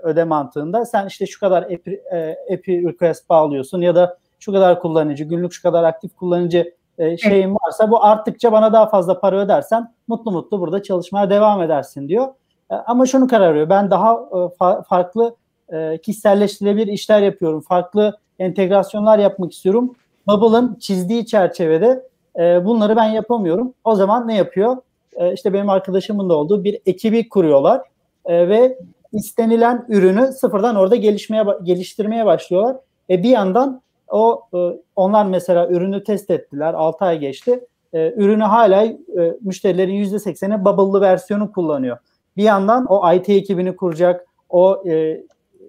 [0.03, 0.85] öde mantığında.
[0.85, 5.53] Sen işte şu kadar API, e, API request bağlıyorsun ya da şu kadar kullanıcı, günlük
[5.53, 10.31] şu kadar aktif kullanıcı e, şeyin varsa bu arttıkça bana daha fazla para ödersen mutlu
[10.31, 12.27] mutlu burada çalışmaya devam edersin diyor.
[12.71, 13.69] E, ama şunu karar veriyor.
[13.69, 15.35] Ben daha e, fa- farklı
[15.73, 17.61] e, kişiselleştirilebilir işler yapıyorum.
[17.61, 19.95] Farklı entegrasyonlar yapmak istiyorum.
[20.27, 22.07] Bubble'ın çizdiği çerçevede
[22.39, 23.73] e, bunları ben yapamıyorum.
[23.83, 24.77] O zaman ne yapıyor?
[25.15, 27.81] E, işte benim arkadaşımın da olduğu bir ekibi kuruyorlar
[28.25, 28.79] e, ve
[29.13, 32.77] istenilen ürünü sıfırdan orada gelişmeye geliştirmeye başlıyorlar.
[33.09, 33.81] E, bir yandan
[34.11, 34.57] o e,
[34.95, 36.73] onlar mesela ürünü test ettiler.
[36.73, 37.65] 6 ay geçti.
[37.93, 38.95] E, ürünü hala e,
[39.41, 41.97] müşterilerin %80'i Bubble'lı versiyonu kullanıyor.
[42.37, 44.93] Bir yandan o IT ekibini kuracak, o e,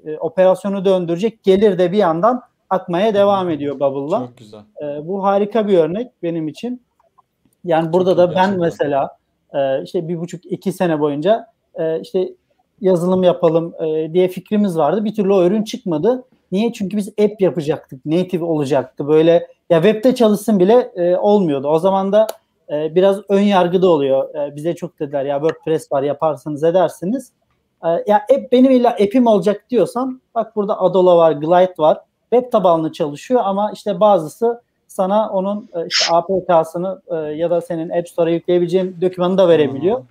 [0.07, 4.18] e, operasyonu döndürecek gelir de bir yandan akmaya devam ediyor Bubble'la.
[4.18, 4.61] Çok güzel.
[4.82, 6.82] E, bu harika bir örnek benim için.
[7.64, 8.61] Yani burada Çok da ben gerçekten.
[8.61, 9.16] mesela
[9.55, 12.28] e, işte bir buçuk iki sene boyunca e, işte
[12.80, 15.05] yazılım yapalım e, diye fikrimiz vardı.
[15.05, 16.24] Bir türlü o ürün çıkmadı.
[16.53, 16.73] Niye?
[16.73, 18.07] Çünkü biz app yapacaktık.
[18.07, 19.09] Native olacaktı.
[19.09, 21.69] Böyle ya webde çalışsın bile e, olmuyordu.
[21.69, 22.27] O zaman da
[22.71, 24.35] e, biraz ön yargıda oluyor.
[24.35, 27.33] E, bize çok dediler ya WordPress var yaparsınız edersiniz.
[27.85, 32.01] E, ya app benim illa app'im olacak diyorsam bak burada Adola var, Glide var.
[32.33, 37.91] Web tabanlı çalışıyor ama işte bazısı sana onun e, işte APK'sını e, ya da senin
[37.91, 40.05] App Store'a yükleyebileceğin dokümanı da verebiliyor.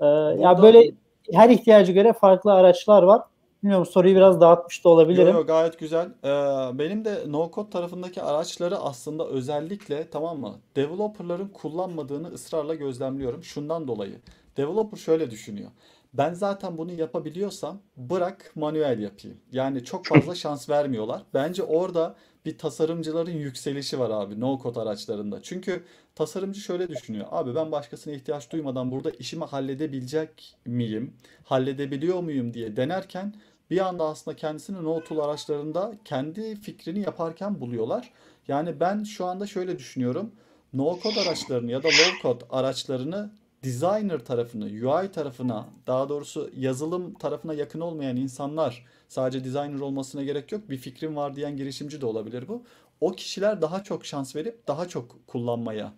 [0.00, 0.06] E,
[0.42, 0.90] ya böyle
[1.32, 3.22] her ihtiyacı göre farklı araçlar var.
[3.66, 5.26] Bilmiyorum soruyu biraz dağıtmış da olabilirim.
[5.26, 6.06] Yok yo, gayet güzel.
[6.24, 10.54] Ee, benim de no code tarafındaki araçları aslında özellikle tamam mı?
[10.76, 13.44] Developer'ların kullanmadığını ısrarla gözlemliyorum.
[13.44, 14.20] Şundan dolayı.
[14.56, 15.70] Developer şöyle düşünüyor.
[16.14, 19.36] Ben zaten bunu yapabiliyorsam bırak manuel yapayım.
[19.52, 21.22] Yani çok fazla şans vermiyorlar.
[21.34, 25.42] Bence orada bir tasarımcıların yükselişi var abi no code araçlarında.
[25.42, 25.82] Çünkü
[26.14, 27.26] tasarımcı şöyle düşünüyor.
[27.30, 31.14] Abi ben başkasına ihtiyaç duymadan burada işimi halledebilecek miyim?
[31.44, 33.34] Halledebiliyor muyum diye denerken
[33.70, 38.12] bir anda aslında kendisini no tool araçlarında kendi fikrini yaparken buluyorlar.
[38.48, 40.32] Yani ben şu anda şöyle düşünüyorum.
[40.72, 43.30] No code araçlarını ya da low code araçlarını
[43.64, 50.52] designer tarafını, UI tarafına, daha doğrusu yazılım tarafına yakın olmayan insanlar, sadece designer olmasına gerek
[50.52, 50.70] yok.
[50.70, 52.62] Bir fikrim var diyen girişimci de olabilir bu.
[53.00, 55.92] O kişiler daha çok şans verip daha çok kullanmaya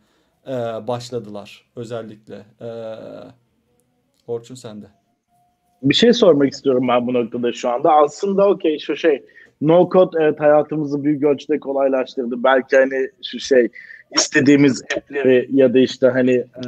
[0.46, 0.52] e,
[0.86, 2.46] başladılar özellikle.
[2.60, 2.68] E,
[4.26, 4.97] Orçun sende.
[5.82, 7.92] Bir şey sormak istiyorum ben bu noktada şu anda.
[7.92, 9.22] Aslında okey şu şey
[9.60, 12.44] no code evet hayatımızı büyük ölçüde kolaylaştırdı.
[12.44, 13.68] Belki hani şu şey
[14.16, 16.62] istediğimiz app'leri ya da işte hani e,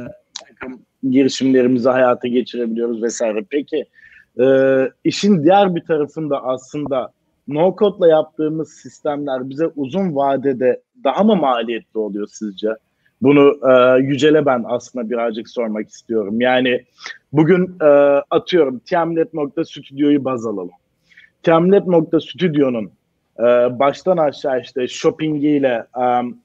[1.09, 3.45] girişimlerimizi hayata geçirebiliyoruz vesaire.
[3.49, 3.85] Peki
[4.39, 4.45] e,
[5.03, 7.11] işin diğer bir tarafında aslında
[7.47, 12.69] no code'la yaptığımız sistemler bize uzun vadede daha mı maliyetli oluyor sizce?
[13.21, 16.41] Bunu e, Yücel'e ben aslında birazcık sormak istiyorum.
[16.41, 16.85] Yani
[17.33, 17.85] bugün e,
[18.29, 20.71] atıyorum Tiamlet.studio'yu baz alalım.
[21.43, 22.91] Tiamlet.studio'nun
[23.39, 23.43] e,
[23.79, 26.37] baştan aşağı işte shoppingiyle, um,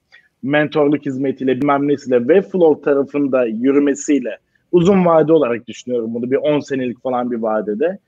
[0.42, 4.38] mentorluk hizmetiyle, bilmem nesiyle, Webflow tarafında yürümesiyle
[4.72, 7.98] uzun vade olarak düşünüyorum bunu bir 10 senelik falan bir vadede.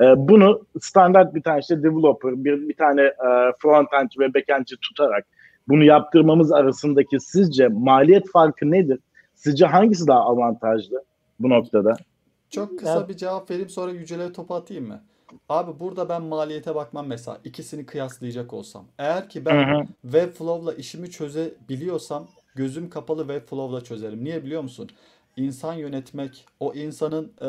[0.00, 5.26] E, bunu standart bir tane işte developer, bir, bir tane e, frontend ve backendci tutarak
[5.68, 8.98] bunu yaptırmamız arasındaki sizce maliyet farkı nedir?
[9.34, 11.04] Sizce hangisi daha avantajlı
[11.40, 11.96] bu noktada?
[12.50, 15.00] Çok kısa bir cevap vereyim sonra Yücel'e topu atayım mı?
[15.48, 18.84] Abi burada ben maliyete bakmam mesela ikisini kıyaslayacak olsam.
[18.98, 24.24] Eğer ki ben Webflow'la işimi çözebiliyorsam gözüm kapalı Webflow'la çözerim.
[24.24, 24.90] Niye biliyor musun?
[25.36, 27.46] İnsan yönetmek, o insanın e,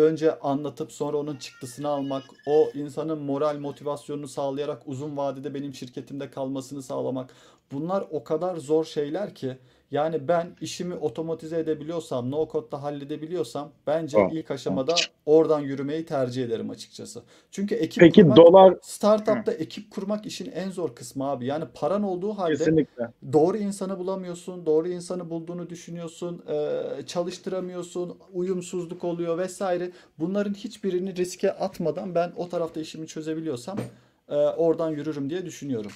[0.00, 6.30] önce anlatıp sonra onun çıktısını almak, o insanın moral motivasyonunu sağlayarak uzun vadede benim şirketimde
[6.30, 7.34] kalmasını sağlamak.
[7.72, 9.58] Bunlar o kadar zor şeyler ki
[9.90, 14.32] yani ben işimi otomatize edebiliyorsam, no code'da halledebiliyorsam bence oh.
[14.32, 14.94] ilk aşamada
[15.26, 17.22] oradan yürümeyi tercih ederim açıkçası.
[17.50, 19.56] Çünkü ekip Peki, kurmak, dolar startup'ta Hı.
[19.56, 21.46] ekip kurmak işin en zor kısmı abi.
[21.46, 23.08] Yani paran olduğu halde Kesinlikle.
[23.32, 26.44] doğru insanı bulamıyorsun, doğru insanı bulduğunu düşünüyorsun,
[27.06, 29.90] çalıştıramıyorsun, uyumsuzluk oluyor vesaire.
[30.18, 33.78] Bunların hiçbirini riske atmadan ben o tarafta işimi çözebiliyorsam
[34.56, 35.90] oradan yürürüm diye düşünüyorum.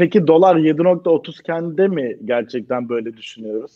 [0.00, 3.72] Peki dolar 7.30 kendi mi gerçekten böyle düşünüyoruz?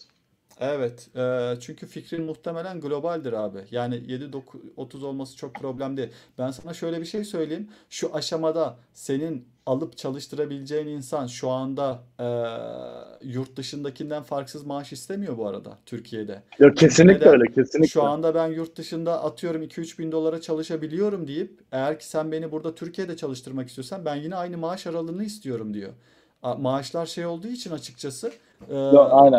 [0.61, 1.17] Evet.
[1.17, 3.59] E, çünkü fikrin muhtemelen globaldir abi.
[3.71, 6.09] Yani 7.30 olması çok problem değil.
[6.39, 7.69] Ben sana şöyle bir şey söyleyeyim.
[7.91, 12.27] Şu aşamada senin alıp çalıştırabileceğin insan şu anda e,
[13.29, 16.43] yurt dışındakinden farksız maaş istemiyor bu arada Türkiye'de.
[16.59, 17.89] Yok kesinlikle öyle kesinlikle.
[17.89, 22.53] Şu anda ben yurt dışında atıyorum 2-3 bin dolara çalışabiliyorum deyip eğer ki sen beni
[22.53, 25.93] burada Türkiye'de çalıştırmak istiyorsan ben yine aynı maaş aralığını istiyorum diyor.
[26.59, 28.33] Maaşlar şey olduğu için açıkçası
[28.69, 28.75] e,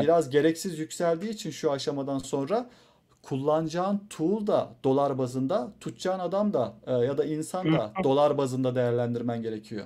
[0.04, 2.66] biraz gereksiz yükseldiği için şu aşamadan sonra
[3.24, 8.76] kullanacağın tool da dolar bazında, tutacağın adam da e, ya da insan da dolar bazında
[8.76, 9.86] değerlendirmen gerekiyor.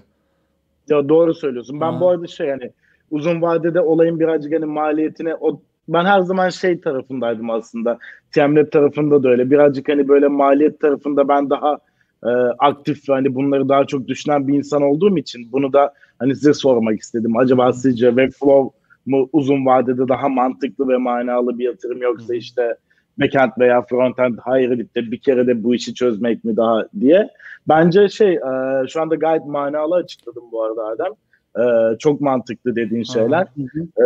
[0.90, 1.82] Ya doğru söylüyorsun.
[1.82, 2.00] Ben ha.
[2.00, 2.72] bu arada şey yani
[3.12, 7.98] uzun vadede olayın birazcık hani maliyetine o ben her zaman şey tarafındaydım aslında.
[8.32, 9.52] Temlet tarafında da öyle.
[9.52, 11.78] Birazcık hani böyle maliyet tarafında ben daha
[12.24, 16.54] e, aktif hani bunları daha çok düşünen bir insan olduğum için bunu da hani size
[16.54, 17.38] sormak istedim.
[17.38, 22.76] Acaba sizce Webflow mu uzun vadede daha mantıklı ve manalı bir yatırım yoksa işte
[23.20, 27.30] backend veya frontend hayır de bir kere de bu işi çözmek mi daha diye.
[27.68, 31.14] Bence şey e, şu anda gayet manalı açıkladım bu arada Adem.
[31.60, 33.42] E, çok mantıklı dediğin şeyler.
[33.42, 34.04] E,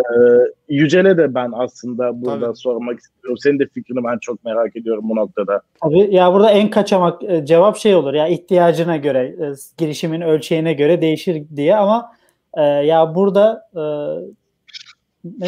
[0.70, 2.58] Yücel'e de ben aslında burada Tabii.
[2.58, 3.38] sormak istiyorum.
[3.38, 5.62] Senin de fikrini ben çok merak ediyorum bu noktada.
[5.84, 10.74] Tabii ya burada en kaçamak e, cevap şey olur ya ihtiyacına göre, e, girişimin ölçeğine
[10.74, 12.12] göre değişir diye ama
[12.54, 13.84] e, ya burada e,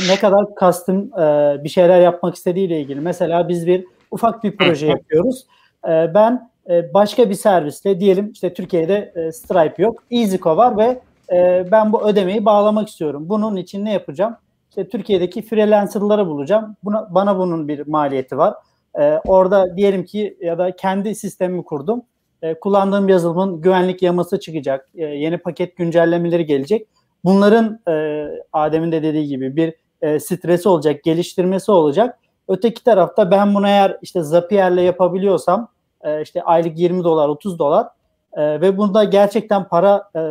[0.10, 3.02] ne kadar custom e, bir şeyler yapmak istediğiyle ilgili.
[3.02, 5.46] Mesela biz bir ufak bir proje yapıyoruz.
[5.88, 10.04] E, ben e, başka bir servisle diyelim işte Türkiye'de e, Stripe yok.
[10.12, 11.00] EasyCo var ve
[11.32, 13.30] e, ben bu ödemeyi bağlamak istiyorum.
[13.30, 14.36] Bunun için ne yapacağım?
[14.70, 16.76] İşte Türkiye'deki freelancerları bulacağım.
[16.84, 18.54] Buna, bana bunun bir maliyeti var.
[19.00, 22.02] E, orada diyelim ki ya da kendi sistemimi kurdum.
[22.42, 24.90] E, kullandığım yazılımın güvenlik yaması çıkacak.
[24.96, 26.88] E, yeni paket güncellemeleri gelecek.
[27.24, 32.20] bunların e, Adem'in de dediği gibi bir e, stresi olacak, geliştirmesi olacak.
[32.48, 35.68] Öteki tarafta ben bunu eğer işte Zapier'le yapabiliyorsam
[36.02, 37.88] e, işte aylık 20 dolar, 30 dolar
[38.36, 40.22] e, ve bunda gerçekten para e,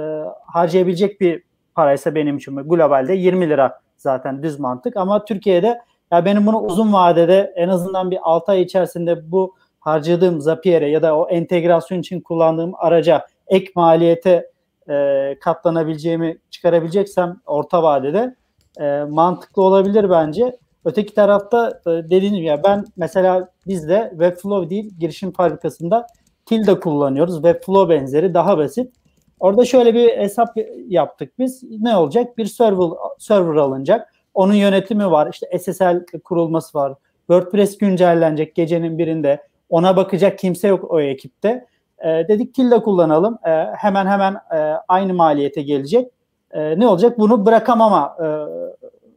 [0.47, 1.43] harcayabilecek bir
[1.75, 5.81] paraysa benim için globalde 20 lira zaten düz mantık ama Türkiye'de
[6.13, 11.03] ya benim bunu uzun vadede en azından bir 6 ay içerisinde bu harcadığım Zapier'e ya
[11.03, 14.51] da o entegrasyon için kullandığım araca ek maliyete
[14.89, 18.35] e, katlanabileceğimi çıkarabileceksem orta vadede
[18.81, 20.57] e, mantıklı olabilir bence.
[20.85, 26.07] Öteki tarafta e, dediğim ya ben mesela bizde Webflow değil girişim fabrikasında
[26.47, 27.35] Tilda kullanıyoruz.
[27.35, 28.95] Webflow benzeri daha basit.
[29.41, 30.57] Orada şöyle bir hesap
[30.89, 31.63] yaptık biz.
[31.81, 32.39] Ne olacak?
[32.39, 32.89] Bir server
[33.19, 34.15] server alınacak.
[34.35, 35.29] Onun yönetimi var.
[35.33, 36.95] İşte SSL kurulması var.
[37.19, 39.43] WordPress güncellenecek gecenin birinde.
[39.69, 41.67] Ona bakacak kimse yok o ekipte.
[41.99, 43.39] E, dedik Tilda kullanalım.
[43.47, 44.57] E, hemen hemen e,
[44.89, 46.11] aynı maliyete gelecek.
[46.51, 47.19] E, ne olacak?
[47.19, 48.27] Bunu bırakamama e,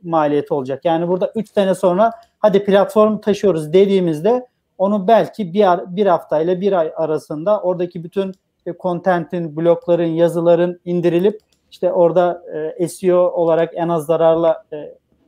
[0.04, 0.86] maliyeti olacak.
[0.86, 4.48] Yani burada 3 sene sonra hadi platform taşıyoruz dediğimizde
[4.78, 11.40] onu belki bir, bir haftayla bir ay arasında oradaki bütün işte content'in, blokların, yazıların indirilip
[11.72, 12.44] işte orada
[12.78, 14.78] e, SEO olarak en az zararla e,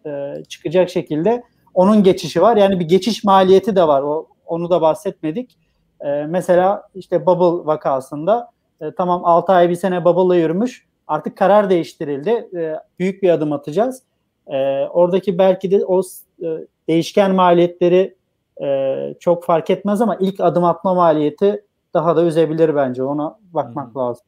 [0.09, 1.43] e, çıkacak şekilde
[1.73, 2.57] onun geçişi var.
[2.57, 4.01] Yani bir geçiş maliyeti de var.
[4.01, 5.57] O onu da bahsetmedik.
[6.01, 10.85] E, mesela işte Bubble vakasında e, tamam 6 ay bir sene Bubble'la yürümüş.
[11.07, 12.49] Artık karar değiştirildi.
[12.57, 14.03] E, büyük bir adım atacağız.
[14.47, 16.01] E, oradaki belki de o
[16.43, 16.47] e,
[16.87, 18.15] değişken maliyetleri
[18.61, 23.03] e, çok fark etmez ama ilk adım atma maliyeti daha da üzebilir bence.
[23.03, 23.97] Ona bakmak Hı-hı.
[23.97, 24.25] lazım.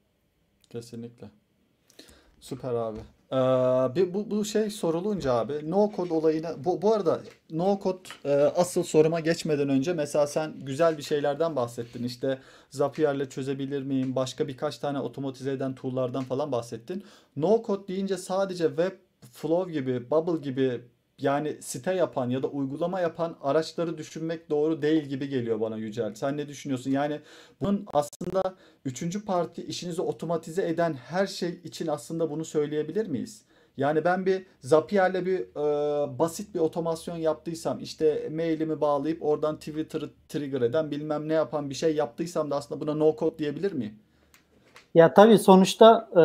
[0.69, 1.27] Kesinlikle.
[2.39, 2.99] Süper abi.
[3.32, 3.36] Ee,
[3.95, 7.19] bir, bu, bu şey sorulunca abi no code olayına bu, bu arada
[7.51, 12.38] no code e, asıl soruma geçmeden önce mesela sen güzel bir şeylerden bahsettin işte
[12.69, 17.03] Zapier'le çözebilir miyim başka birkaç tane otomatize eden tool'lardan falan bahsettin.
[17.36, 18.91] No code deyince sadece web
[19.32, 20.82] flow gibi bubble gibi
[21.22, 26.15] yani site yapan ya da uygulama yapan araçları düşünmek doğru değil gibi geliyor bana Yücel.
[26.15, 26.91] Sen ne düşünüyorsun?
[26.91, 27.19] Yani
[27.61, 28.55] bunun aslında
[28.86, 33.41] üçüncü parti işinizi otomatize eden her şey için aslında bunu söyleyebilir miyiz?
[33.78, 40.09] Yani ben bir Zapier'le bir e, basit bir otomasyon yaptıysam işte mailimi bağlayıp oradan Twitter'ı
[40.30, 43.99] trigger eden bilmem ne yapan bir şey yaptıysam da aslında buna no code diyebilir miyim?
[44.93, 46.22] Ya tabii sonuçta e,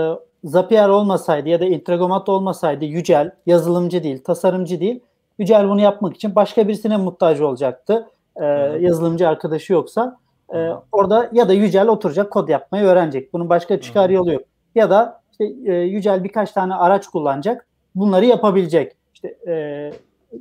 [0.46, 5.00] Zapier olmasaydı ya da Integromat olmasaydı Yücel yazılımcı değil, tasarımcı değil.
[5.38, 8.08] Yücel bunu yapmak için başka birisine muhtaç olacaktı.
[8.36, 8.44] Ee,
[8.80, 10.18] yazılımcı arkadaşı yoksa.
[10.54, 13.32] E, orada ya da Yücel oturacak kod yapmayı öğrenecek.
[13.32, 14.42] Bunun başka çıkar yolu yok.
[14.74, 17.66] Ya da işte e, Yücel birkaç tane araç kullanacak.
[17.94, 18.92] Bunları yapabilecek.
[19.14, 19.92] İşte e,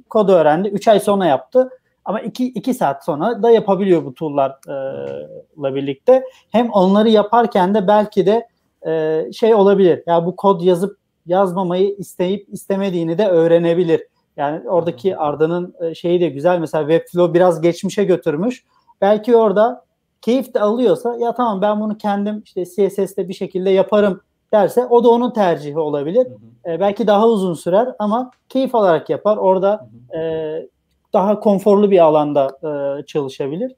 [0.10, 0.68] kod öğrendi.
[0.68, 1.70] 3 ay sonra yaptı.
[2.06, 6.24] Ama 2 2 saat sonra da yapabiliyor bu tool'larla birlikte.
[6.52, 8.48] Hem onları yaparken de belki de
[8.88, 10.04] e, şey olabilir.
[10.08, 14.04] Ya bu kod yazıp yazmamayı isteyip istemediğini de öğrenebilir.
[14.38, 16.60] Yani oradaki Arda'nın e, şeyi de güzel.
[16.60, 18.64] Mesela Webflow biraz geçmişe götürmüş.
[19.02, 19.86] Belki orada
[20.22, 24.22] keyif de alıyorsa ya tamam ben bunu kendim işte CSS'te bir şekilde yaparım
[24.54, 26.26] derse o da onun tercihi olabilir.
[26.26, 26.74] Hı hı.
[26.74, 29.38] E, belki daha uzun sürer ama keyif alarak yapar.
[29.38, 30.22] Orada hı hı.
[30.22, 30.68] E,
[31.14, 33.76] daha konforlu bir alanda e, çalışabilir.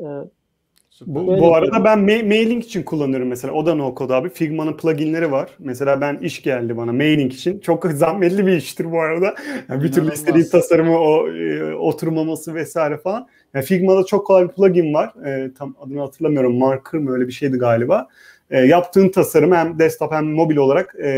[0.00, 0.04] E,
[1.06, 3.54] bu, bu arada ben ma- mailing için kullanıyorum mesela.
[3.54, 4.28] O da no code abi.
[4.28, 5.50] Figma'nın pluginleri var.
[5.58, 7.58] Mesela ben iş geldi bana mailing için.
[7.58, 9.34] Çok zahmetli bir iştir bu arada.
[9.68, 13.28] Yani bir türlü istediğim tasarımı o e, oturmaması vesaire falan.
[13.54, 15.26] Yani Figma'da çok kolay bir plugin var.
[15.26, 16.58] E, tam adını hatırlamıyorum.
[16.58, 18.08] Marker mı öyle bir şeydi galiba.
[18.50, 21.10] E, yaptığın tasarım hem desktop hem mobil olarak e,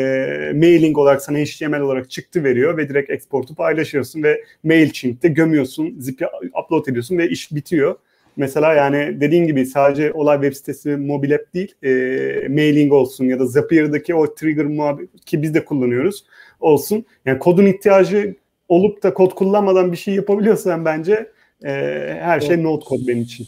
[0.55, 6.27] mailing olarak sana HTML olarak çıktı veriyor ve direkt exportu paylaşıyorsun ve MailChimp'te gömüyorsun, zip'i
[6.65, 7.97] upload ediyorsun ve iş bitiyor.
[8.37, 11.89] Mesela yani dediğin gibi sadece olay web sitesi mobil app değil e,
[12.49, 16.25] mailing olsun ya da Zapier'daki o trigger muhabbet ki biz de kullanıyoruz
[16.61, 17.05] olsun.
[17.25, 18.35] Yani kodun ihtiyacı
[18.69, 21.33] olup da kod kullanmadan bir şey yapabiliyorsan bence
[21.65, 21.71] e,
[22.21, 23.47] her şey node kod benim için.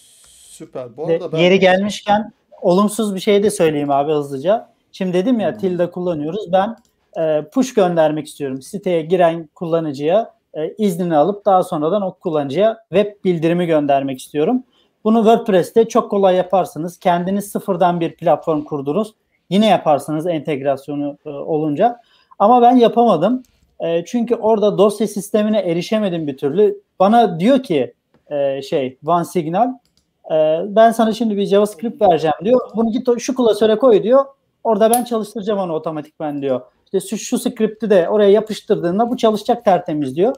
[0.58, 0.96] Süper.
[0.96, 1.38] Bu arada ben...
[1.38, 2.32] Yeri gelmişken
[2.62, 4.68] olumsuz bir şey de söyleyeyim abi hızlıca.
[4.92, 5.58] Şimdi dedim ya hmm.
[5.58, 6.52] Tilda kullanıyoruz.
[6.52, 6.76] Ben
[7.22, 8.62] e, push göndermek istiyorum.
[8.62, 14.64] Siteye giren kullanıcıya e, iznini alıp daha sonradan o kullanıcıya web bildirimi göndermek istiyorum.
[15.08, 16.98] Bunu WordPress'te çok kolay yaparsınız.
[16.98, 19.14] Kendiniz sıfırdan bir platform kurdunuz.
[19.50, 22.00] Yine yaparsınız entegrasyonu e, olunca.
[22.38, 23.42] Ama ben yapamadım.
[23.80, 26.80] E, çünkü orada dosya sistemine erişemedim bir türlü.
[26.98, 27.94] Bana diyor ki
[28.30, 29.68] e, şey OneSignal
[30.30, 32.60] e, ben sana şimdi bir JavaScript vereceğim diyor.
[32.76, 34.24] Bunu git şu klasöre koy diyor.
[34.64, 36.60] Orada ben çalıştıracağım onu otomatikmen diyor.
[36.84, 40.34] İşte şu, şu script'i de oraya yapıştırdığında bu çalışacak tertemiz diyor.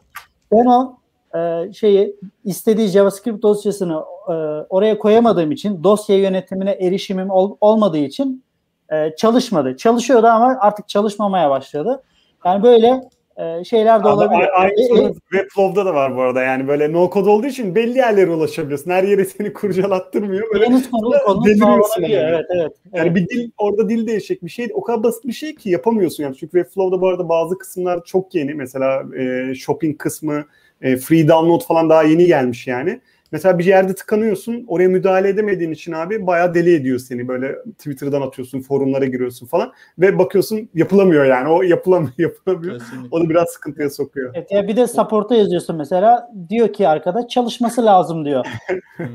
[0.53, 1.00] Ben o
[1.37, 4.33] e, şeyi istediği JavaScript dosyasını e,
[4.69, 8.45] oraya koyamadığım için dosya yönetimine erişimim ol, olmadığı için
[8.93, 9.77] e, çalışmadı.
[9.77, 12.03] Çalışıyordu ama artık çalışmamaya başladı.
[12.45, 13.01] Yani böyle
[13.37, 14.63] e, şeyler de olabilir.
[14.63, 16.43] Aynısı e, e, Webflow'da da var bu arada.
[16.43, 18.91] Yani böyle no code olduğu için belli yerlere ulaşabiliyorsun.
[18.91, 20.55] Her yere seni kurcalattırmıyor.
[20.55, 22.23] Böyle konulu konulu sağlanabiliyor.
[22.23, 22.35] Yani.
[22.35, 23.17] Evet, evet, Yani evet.
[23.17, 24.69] bir dil orada dil değişecek bir şey.
[24.75, 26.37] O kadar basit bir şey ki yapamıyorsun yani.
[26.37, 28.55] Çünkü Webflow'da bu arada bazı kısımlar çok yeni.
[28.55, 30.45] Mesela e, shopping kısmı,
[30.81, 33.01] e, free download falan daha yeni gelmiş yani.
[33.33, 34.65] Mesela bir yerde tıkanıyorsun.
[34.69, 37.29] Oraya müdahale edemediğin için abi bayağı deli ediyor seni.
[37.29, 41.49] Böyle Twitter'dan atıyorsun, forumlara giriyorsun falan ve bakıyorsun yapılamıyor yani.
[41.49, 42.79] O yapılamıyor, yapılamıyor.
[42.79, 43.09] Kesinlikle.
[43.11, 44.33] O da biraz sıkıntıya sokuyor.
[44.35, 46.31] Evet, ya bir de support'a yazıyorsun mesela.
[46.49, 48.47] Diyor ki arkada çalışması lazım diyor.
[48.97, 49.07] Hmm.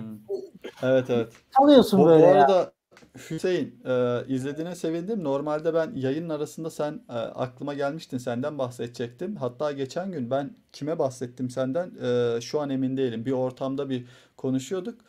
[0.84, 1.28] evet evet.
[1.58, 2.72] Kalıyorsun bu, böyle bu arada ya.
[3.16, 5.24] Hüseyin e, izlediğine sevindim.
[5.24, 9.36] Normalde ben yayının arasında sen e, aklıma gelmiştin senden bahsedecektim.
[9.36, 11.92] Hatta geçen gün ben kime bahsettim senden
[12.38, 13.26] e, şu an emin değilim.
[13.26, 14.06] Bir ortamda bir
[14.38, 15.02] konuşuyorduk.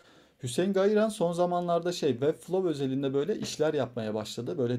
[0.43, 4.59] Hüseyin Gayran son zamanlarda şey Webflow özelinde böyle işler yapmaya başladı.
[4.59, 4.79] Böyle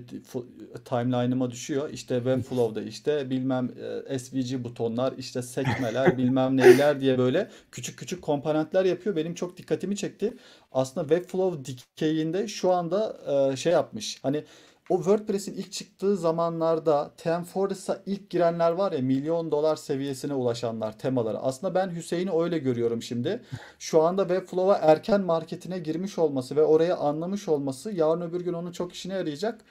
[0.86, 1.90] timeline'ıma düşüyor.
[1.90, 3.72] İşte Webflow'da işte bilmem
[4.10, 9.16] e, SVG butonlar, işte sekmeler, bilmem neyler diye böyle küçük küçük komponentler yapıyor.
[9.16, 10.34] Benim çok dikkatimi çekti.
[10.72, 13.18] Aslında Webflow dikeyinde şu anda
[13.52, 14.20] e, şey yapmış.
[14.24, 14.44] Hani
[14.90, 21.00] o WordPress'in ilk çıktığı zamanlarda Tem Forest'a ilk girenler var ya milyon dolar seviyesine ulaşanlar
[21.00, 21.40] temaları.
[21.40, 23.42] Aslında ben Hüseyin'i öyle görüyorum şimdi.
[23.80, 28.72] Şu anda Webflow'a erken marketine girmiş olması ve orayı anlamış olması yarın öbür gün onun
[28.72, 29.62] çok işine yarayacak.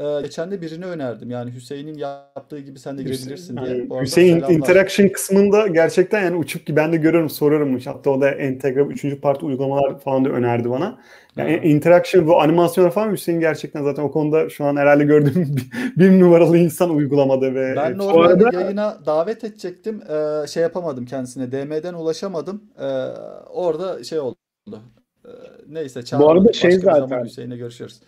[0.00, 1.30] Ee, geçen de birini önerdim.
[1.30, 3.76] Yani Hüseyin'in yaptığı gibi sen de girebilirsin diye.
[3.76, 4.54] Yani Hüseyin selamlar.
[4.54, 7.80] interaction kısmında gerçekten yani uçup ki ben de görüyorum soruyorum.
[7.84, 9.20] Hatta o da entegre 3.
[9.20, 10.98] parti uygulamalar falan da önerdi bana.
[11.36, 11.64] Yani evet.
[11.64, 15.56] interaction bu animasyon falan Hüseyin gerçekten zaten o konuda şu an herhalde gördüğüm
[15.96, 18.60] bir numaralı insan uygulamada ve ben normalde arada...
[18.60, 20.02] yayına davet edecektim.
[20.10, 21.52] Ee, şey yapamadım kendisine.
[21.52, 22.64] DM'den ulaşamadım.
[22.78, 22.84] Ee,
[23.50, 24.36] orada şey oldu.
[25.24, 25.28] Ee,
[25.68, 26.28] neyse çağırdım.
[26.28, 28.00] Bu arada şey zaten Hüseyin'le görüşüyoruz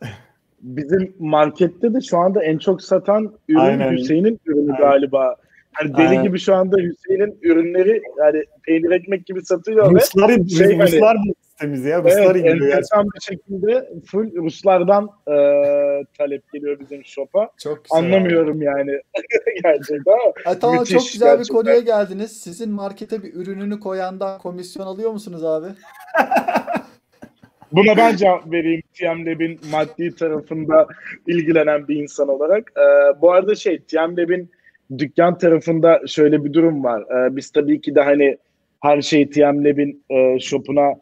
[0.60, 3.92] bizim markette de şu anda en çok satan ürün Aynen.
[3.92, 4.90] Hüseyin'in ürünü Aynen.
[4.90, 5.36] galiba.
[5.72, 6.22] Hani deli Aynen.
[6.22, 11.34] gibi şu anda Hüseyin'in ürünleri yani peynir ekmek gibi satıyor Ruslar, ve şey Ruslar hani,
[11.42, 11.98] sistemiz ya.
[11.98, 15.34] Ruslar evet, enteresan bir şekilde full Ruslardan e,
[16.18, 17.50] talep geliyor bizim shop'a.
[17.58, 17.98] Çok güzel.
[17.98, 18.64] Anlamıyorum abi.
[18.64, 19.00] yani.
[19.62, 20.12] gerçekten
[20.46, 20.58] ama.
[20.58, 21.56] tamam Müthiş, çok güzel gerçekten.
[21.56, 22.40] bir konuya geldiniz.
[22.40, 25.66] Sizin markete bir ürününü koyandan komisyon alıyor musunuz abi?
[27.72, 30.86] Buna ben cevap vereyim TM maddi tarafında
[31.26, 32.72] ilgilenen bir insan olarak.
[32.76, 34.16] Ee, bu arada şey TM
[34.98, 37.02] dükkan tarafında şöyle bir durum var.
[37.02, 38.36] Ee, biz tabii ki de hani
[38.80, 39.66] her şeyi TM
[40.10, 40.94] e, shop'una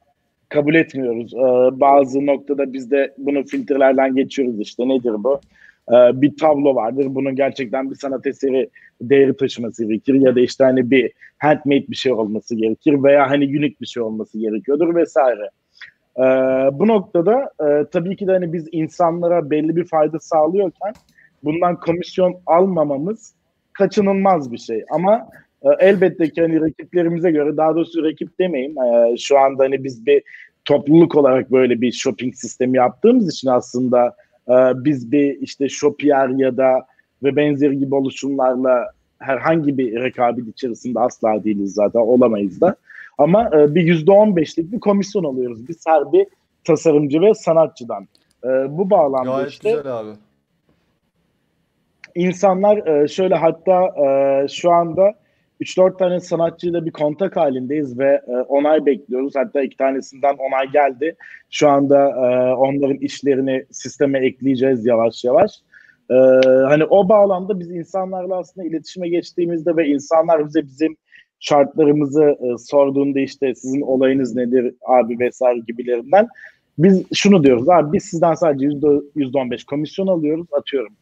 [0.49, 1.35] kabul etmiyoruz.
[1.35, 4.89] Ee, bazı noktada biz de bunu filtrelerden geçiyoruz işte.
[4.89, 5.41] Nedir bu?
[5.93, 7.07] Ee, bir tablo vardır.
[7.09, 11.97] Bunun gerçekten bir sanat eseri değeri taşıması gerekir ya da işte hani bir handmade bir
[11.97, 15.51] şey olması gerekir veya hani unique bir şey olması gerekiyordur vesaire.
[16.19, 16.23] Ee,
[16.73, 20.93] bu noktada e, tabii ki de hani biz insanlara belli bir fayda sağlıyorken
[21.45, 23.35] bundan komisyon almamamız
[23.73, 24.85] kaçınılmaz bir şey.
[24.91, 25.29] Ama
[25.63, 30.07] e, elbette ki hani rakiplerimize göre daha doğrusu rakip demeyeyim e, şu anda hani biz
[30.07, 30.23] bir
[30.65, 34.17] topluluk olarak böyle bir shopping sistemi yaptığımız için aslında
[34.49, 34.55] e,
[34.85, 36.87] biz bir işte Shopier ya da
[37.23, 42.77] ve benzeri gibi oluşumlarla herhangi bir rekabet içerisinde asla değiliz zaten olamayız da.
[43.19, 46.27] Ama e, bir yüzde on beşlik bir komisyon alıyoruz bir
[46.65, 48.09] tasarımcı ve sanatçıdan.
[48.45, 50.11] E, bu bağlamda Gayet işte güzel abi.
[52.15, 55.15] insanlar e, şöyle hatta e, şu anda
[55.61, 59.33] 3-4 tane sanatçıyla bir kontak halindeyiz ve e, onay bekliyoruz.
[59.37, 61.17] Hatta iki tanesinden onay geldi.
[61.51, 65.53] Şu anda e, onların işlerini sisteme ekleyeceğiz yavaş yavaş.
[66.11, 66.15] E,
[66.45, 70.97] hani o bağlamda biz insanlarla aslında iletişime geçtiğimizde ve insanlar bize bizim
[71.41, 76.29] şartlarımızı e, sorduğunda işte sizin olayınız nedir abi vesaire gibilerinden
[76.79, 80.93] biz şunu diyoruz abi biz sizden sadece yüzde yüzde on beş komisyon alıyoruz atıyorum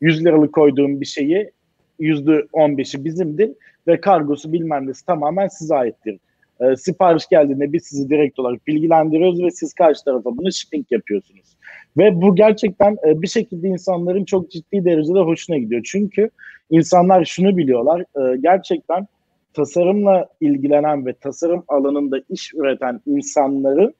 [0.00, 1.50] 100 liralık koyduğum bir şeyi
[1.98, 3.50] yüzde on beşi bizimdir
[3.86, 6.18] ve kargosu bilmem nesi tamamen size aittir.
[6.60, 11.56] E, sipariş geldiğinde biz sizi direkt olarak bilgilendiriyoruz ve siz karşı tarafa bunu shipping yapıyorsunuz.
[11.96, 15.82] Ve bu gerçekten e, bir şekilde insanların çok ciddi derecede hoşuna gidiyor.
[15.84, 16.30] Çünkü
[16.70, 19.06] insanlar şunu biliyorlar e, gerçekten
[19.54, 23.94] tasarımla ilgilenen ve tasarım alanında iş üreten insanların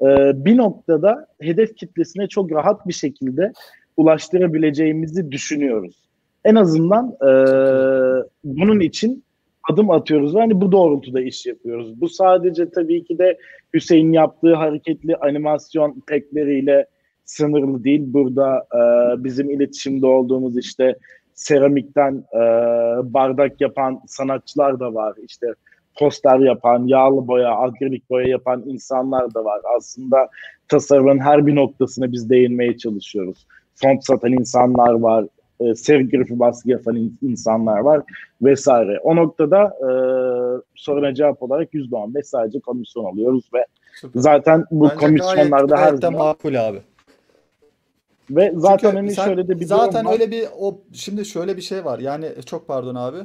[0.00, 0.06] e,
[0.44, 3.52] bir noktada hedef kitlesine çok rahat bir şekilde
[3.96, 6.08] ulaştırabileceğimizi düşünüyoruz.
[6.44, 7.30] En azından e,
[8.44, 9.24] bunun için
[9.70, 12.00] adım atıyoruz ve hani bu doğrultuda iş yapıyoruz.
[12.00, 13.38] Bu sadece tabii ki de
[13.74, 16.86] Hüseyin yaptığı hareketli animasyon pekleriyle
[17.24, 18.02] sınırlı değil.
[18.06, 18.80] Burada e,
[19.24, 20.96] bizim iletişimde olduğumuz işte
[21.36, 22.40] seramikten e,
[23.12, 25.14] bardak yapan sanatçılar da var.
[25.28, 25.46] İşte
[25.98, 29.60] poster yapan, yağlı boya, akrilik boya yapan insanlar da var.
[29.76, 30.28] Aslında
[30.68, 33.46] tasarımın her bir noktasına biz değinmeye çalışıyoruz.
[33.74, 35.24] font satan insanlar var,
[35.60, 38.02] e, serigrafi baskı yapan insanlar var
[38.42, 38.98] vesaire.
[39.02, 39.88] O noktada e,
[40.74, 44.20] soruna cevap olarak %15 sadece komisyon alıyoruz ve Süper.
[44.20, 46.78] zaten bu Bence komisyonlarda gayet, her zaman makul abi.
[48.30, 51.98] Ve zaten hani şöyle de bir zaten öyle bir o şimdi şöyle bir şey var.
[51.98, 53.18] Yani çok pardon abi.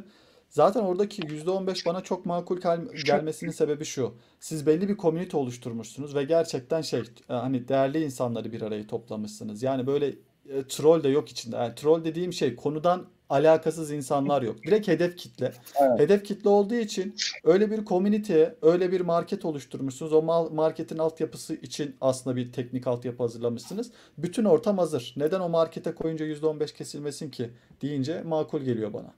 [0.50, 2.58] Zaten oradaki %15 bana çok makul
[3.06, 4.14] gelmesinin sebebi şu.
[4.40, 9.64] Siz belli bir komünite oluşturmuşsunuz ve gerçekten şey e, hani değerli insanları bir araya toplamışsınız.
[9.64, 10.08] Yani böyle
[10.50, 11.56] e, troll de yok içinde.
[11.56, 14.64] Yani troll dediğim şey konudan alakasız insanlar yok.
[14.64, 15.52] Direkt hedef kitle.
[15.82, 16.00] Evet.
[16.00, 20.14] Hedef kitle olduğu için öyle bir komüniteye, öyle bir market oluşturmuşsunuz.
[20.14, 20.22] O
[20.52, 23.92] marketin altyapısı için aslında bir teknik altyapı hazırlamışsınız.
[24.18, 25.14] Bütün ortam hazır.
[25.18, 27.50] Neden o markete koyunca %15 kesilmesin ki
[27.82, 29.14] deyince makul geliyor bana.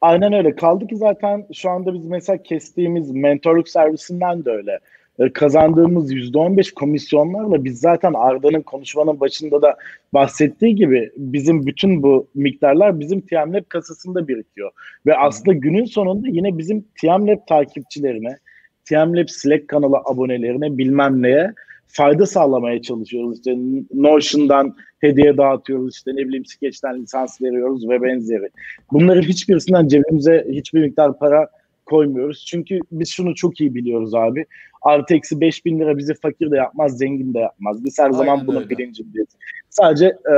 [0.00, 0.56] Aynen öyle.
[0.56, 4.80] Kaldı ki zaten şu anda biz mesela kestiğimiz mentorluk servisinden de öyle.
[5.18, 9.76] E, kazandığımız %15 komisyonlarla biz zaten Arda'nın konuşmanın başında da
[10.14, 14.70] bahsettiği gibi bizim bütün bu miktarlar bizim TMLab kasasında birikiyor.
[15.06, 18.38] Ve aslında günün sonunda yine bizim TMLab takipçilerine,
[18.84, 21.54] TMLab Slack kanalı abonelerine bilmem neye
[21.86, 23.36] fayda sağlamaya çalışıyoruz.
[23.36, 23.56] İşte
[23.94, 28.48] Notion'dan hediye dağıtıyoruz, işte ne bileyim Sketch'ten lisans veriyoruz ve benzeri.
[28.92, 31.48] Bunların hiçbirisinden cebimize hiçbir miktar para
[31.86, 32.44] koymuyoruz.
[32.46, 34.46] Çünkü biz şunu çok iyi biliyoruz abi.
[34.84, 37.84] Artı eksi 5 bin lira bizi fakir de yapmaz, zengin de yapmaz.
[37.84, 39.28] Biz her Aynen zaman bunun bilincindeyiz.
[39.70, 40.34] Sadece e,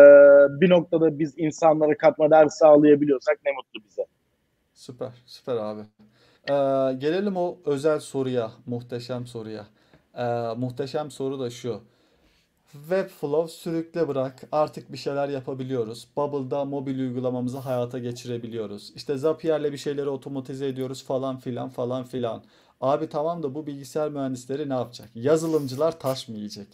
[0.60, 4.06] bir noktada biz insanlara katma değer sağlayabiliyorsak ne mutlu bize.
[4.74, 5.80] Süper, süper abi.
[6.50, 6.52] Ee,
[6.98, 9.66] gelelim o özel soruya, muhteşem soruya.
[10.14, 10.24] Ee,
[10.56, 11.80] muhteşem soru da şu.
[12.72, 16.08] Webflow sürükle bırak artık bir şeyler yapabiliyoruz.
[16.16, 18.92] Bubble'da mobil uygulamamızı hayata geçirebiliyoruz.
[18.96, 22.42] İşte Zapier'le bir şeyleri otomatize ediyoruz falan filan falan filan.
[22.80, 25.08] Abi tamam da bu bilgisayar mühendisleri ne yapacak?
[25.14, 26.66] Yazılımcılar taş mı yiyecek?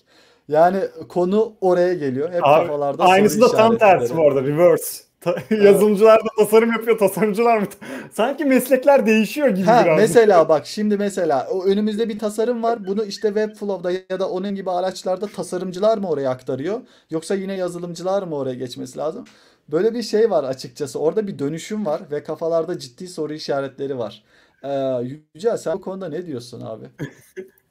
[0.48, 2.32] Yani konu oraya geliyor.
[2.32, 4.42] Hep Abi, kafalarda Aynısı da tam tersi bu arada.
[4.42, 5.02] Reverse.
[5.20, 7.66] Ta- yazılımcılar da tasarım yapıyor, tasarımcılar mı?
[8.12, 9.98] Sanki meslekler değişiyor gibi ha, biraz.
[9.98, 12.86] Mesela bak şimdi mesela o önümüzde bir tasarım var.
[12.86, 16.80] Bunu işte Webflow'da ya da onun gibi araçlarda tasarımcılar mı oraya aktarıyor?
[17.10, 19.24] Yoksa yine yazılımcılar mı oraya geçmesi lazım?
[19.68, 20.98] Böyle bir şey var açıkçası.
[20.98, 24.22] Orada bir dönüşüm var ve kafalarda ciddi soru işaretleri var.
[24.64, 24.94] Ee,
[25.34, 26.84] Yücel sen bu konuda ne diyorsun abi?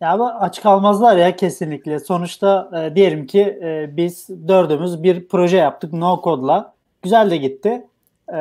[0.00, 2.00] Ya ama aç kalmazlar ya kesinlikle.
[2.00, 6.74] Sonuçta e, diyelim ki e, biz dördümüz bir proje yaptık no code'la.
[7.02, 7.86] Güzel de gitti.
[8.34, 8.38] E,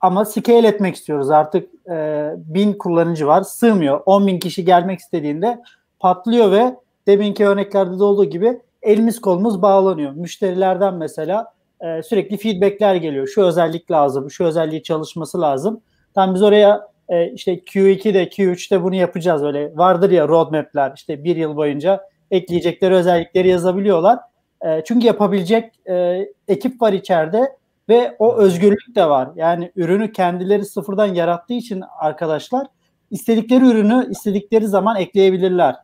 [0.00, 1.30] ama scale etmek istiyoruz.
[1.30, 3.42] Artık e, bin kullanıcı var.
[3.42, 4.00] Sığmıyor.
[4.06, 5.62] 10 bin kişi gelmek istediğinde
[6.00, 6.76] patlıyor ve
[7.06, 10.12] deminki örneklerde de olduğu gibi elimiz kolumuz bağlanıyor.
[10.12, 13.26] Müşterilerden mesela e, sürekli feedbackler geliyor.
[13.26, 15.80] Şu özellik lazım, şu özelliği çalışması lazım.
[16.14, 21.36] Tam biz oraya e, işte Q2'de Q3'te bunu yapacağız öyle vardır ya roadmap'ler işte bir
[21.36, 22.00] yıl boyunca
[22.30, 24.18] ekleyecekleri özellikleri yazabiliyorlar.
[24.66, 27.56] E, çünkü yapabilecek e, ekip var içeride
[27.88, 29.28] ve o özgürlük de var.
[29.36, 32.66] Yani ürünü kendileri sıfırdan yarattığı için arkadaşlar
[33.10, 35.76] istedikleri ürünü istedikleri zaman ekleyebilirler.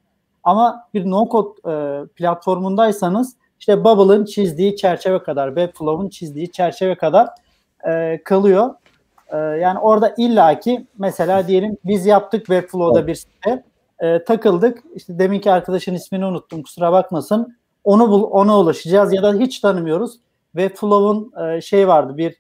[0.45, 7.29] Ama bir no-code e, platformundaysanız işte Bubble'ın çizdiği çerçeve kadar, Webflow'un çizdiği çerçeve kadar
[7.89, 8.75] e, kalıyor.
[9.33, 13.65] E, yani orada illaki mesela diyelim biz yaptık Webflow'da bir site,
[13.99, 14.83] e, takıldık.
[14.95, 17.57] İşte deminki arkadaşın ismini unuttum kusura bakmasın.
[17.85, 20.19] Onu bul, ona ulaşacağız ya da hiç tanımıyoruz.
[20.53, 22.35] Webflow'un e, şey vardı bir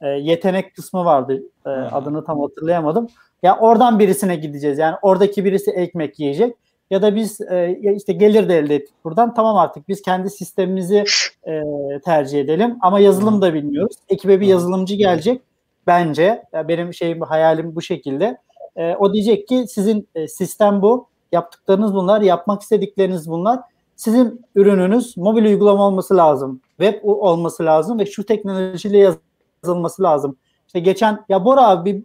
[0.00, 1.42] e, yetenek kısmı vardı.
[1.66, 3.08] E, adını tam hatırlayamadım.
[3.42, 4.78] Ya oradan birisine gideceğiz.
[4.78, 6.56] Yani oradaki birisi ekmek yiyecek
[6.90, 9.34] ya da biz e, işte gelir de elde ettik buradan.
[9.34, 11.04] Tamam artık biz kendi sistemimizi
[11.46, 11.62] e,
[12.04, 13.96] tercih edelim ama yazılım da bilmiyoruz.
[14.08, 15.42] Ekibe bir yazılımcı gelecek
[15.86, 16.44] bence.
[16.68, 18.38] Benim şeyim hayalim bu şekilde.
[18.76, 21.08] E, o diyecek ki sizin e, sistem bu.
[21.32, 23.60] Yaptıklarınız bunlar, yapmak istedikleriniz bunlar.
[23.96, 26.60] Sizin ürününüz mobil uygulama olması lazım.
[26.80, 29.16] Web olması lazım ve şu teknolojiyle
[29.62, 30.36] yazılması lazım.
[30.66, 32.04] İşte geçen ya Bora abi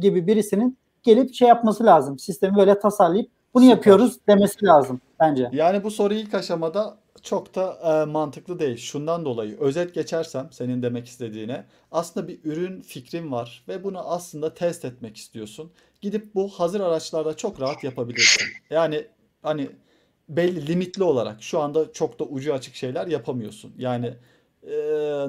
[0.00, 2.18] gibi birisinin gelip şey yapması lazım.
[2.18, 3.76] Sistemi böyle tasarlayıp bunu Süper.
[3.76, 5.50] yapıyoruz demesi lazım bence.
[5.52, 8.76] Yani bu soru ilk aşamada çok da e, mantıklı değil.
[8.76, 14.54] Şundan dolayı özet geçersem senin demek istediğine aslında bir ürün fikrin var ve bunu aslında
[14.54, 15.72] test etmek istiyorsun.
[16.00, 18.46] Gidip bu hazır araçlarda çok rahat yapabilirsin.
[18.70, 19.06] Yani
[19.42, 19.70] hani
[20.28, 23.74] belli limitli olarak şu anda çok da ucu açık şeyler yapamıyorsun.
[23.78, 24.14] Yani
[24.62, 24.72] e,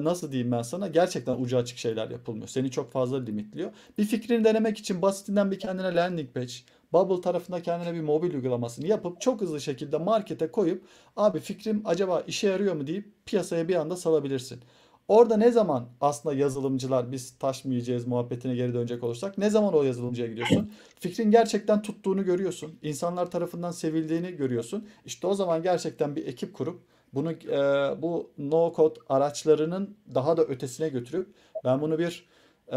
[0.00, 2.48] nasıl diyeyim ben sana gerçekten ucu açık şeyler yapılmıyor.
[2.48, 3.70] Seni çok fazla limitliyor.
[3.98, 6.52] Bir fikrini denemek için basitinden bir kendine landing page,
[6.94, 10.84] Bubble tarafında kendine bir mobil uygulamasını yapıp çok hızlı şekilde markete koyup
[11.16, 14.60] abi fikrim acaba işe yarıyor mu deyip piyasaya bir anda salabilirsin.
[15.08, 20.28] Orada ne zaman aslında yazılımcılar biz taşmayacağız muhabbetine geri dönecek olursak ne zaman o yazılımcıya
[20.28, 20.70] gidiyorsun?
[21.00, 22.78] Fikrin gerçekten tuttuğunu görüyorsun.
[22.82, 24.88] İnsanlar tarafından sevildiğini görüyorsun.
[25.04, 26.80] İşte o zaman gerçekten bir ekip kurup
[27.14, 27.58] bunu e,
[28.02, 31.28] bu no code araçlarının daha da ötesine götürüp
[31.64, 32.26] ben bunu bir
[32.68, 32.76] e,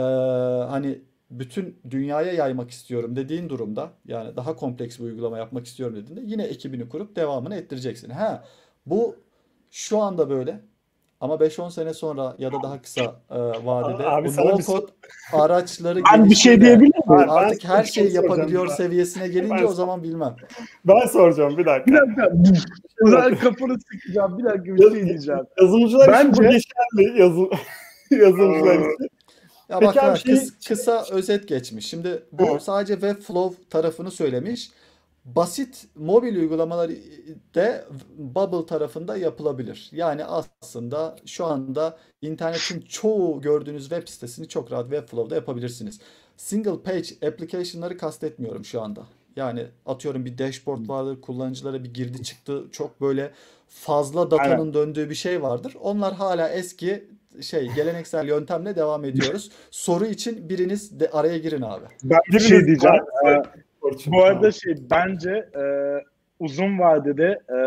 [0.70, 6.21] hani bütün dünyaya yaymak istiyorum dediğin durumda yani daha kompleks bir uygulama yapmak istiyorum dediğinde
[6.25, 8.09] yine ekibini kurup devamını ettireceksin.
[8.09, 8.43] Ha
[8.86, 9.15] bu
[9.71, 10.59] şu anda böyle
[11.21, 14.86] ama 5-10 sene sonra ya da daha kısa e, vadede Abi bu no bir code
[15.34, 17.30] araçları Ben bir şey diyebilir miyim?
[17.30, 18.75] Artık Ben her bir şey şeyi soracağım yapabiliyor ya.
[18.75, 20.36] seviyesine gelince Ben- o zaman bilmem.
[20.86, 21.91] Ben soracağım bir dakika.
[21.91, 22.32] Bir dakika.
[23.01, 24.38] Uzay kafanı sıkacağım.
[24.38, 25.41] Bir dakika bir şey diyeceğim.
[25.61, 27.21] Yazılımcılar için bu Bence- geçerli.
[27.21, 27.45] Yazıl
[28.11, 29.09] yazılımcılar için.
[29.70, 31.88] Ya Peki bak abi şey- kıs- kısa özet geçmiş.
[31.88, 32.59] Şimdi bu Hı.
[32.59, 34.72] sadece Webflow tarafını söylemiş.
[35.26, 36.91] Basit mobil uygulamalar
[37.55, 37.86] de
[38.18, 39.89] Bubble tarafında yapılabilir.
[39.91, 45.99] Yani aslında şu anda internetin çoğu gördüğünüz web sitesini çok rahat Webflow'da yapabilirsiniz.
[46.38, 49.03] Single page application'ları kastetmiyorum şu anda.
[49.36, 53.32] Yani atıyorum bir dashboard vardır, kullanıcılara bir girdi çıktı, çok böyle
[53.68, 55.76] fazla datanın döndüğü bir şey vardır.
[55.82, 57.07] Onlar hala eski
[57.41, 59.51] şey geleneksel yöntemle devam ediyoruz.
[59.71, 61.85] Soru için biriniz de araya girin abi.
[62.03, 63.03] Ben bir Biriniz- şey diyeceğim.
[63.27, 63.41] Ee,
[63.81, 65.63] Orçun, Bu arada şey bence e,
[66.39, 67.57] uzun vadede e,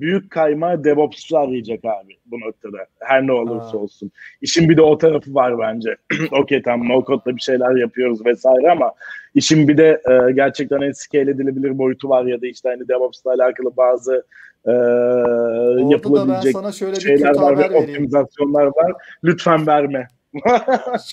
[0.00, 2.76] büyük kayma DevOps'lar yiyecek abi bu noktada.
[3.00, 3.80] Her ne olursa Aa.
[3.80, 4.10] olsun.
[4.40, 5.96] İşin bir de o tarafı var bence.
[6.32, 8.92] Okey tamam no code'da bir şeyler yapıyoruz vesaire ama
[9.34, 13.32] işin bir de e, gerçekten en scale edilebilir boyutu var ya da işte hani DevOps'la
[13.32, 14.26] alakalı bazı
[14.66, 17.90] e, Orada da ben yapılabilecek sana şöyle bir şeyler kötü var haber ve vereyim.
[17.90, 18.92] optimizasyonlar var.
[19.24, 20.08] Lütfen verme.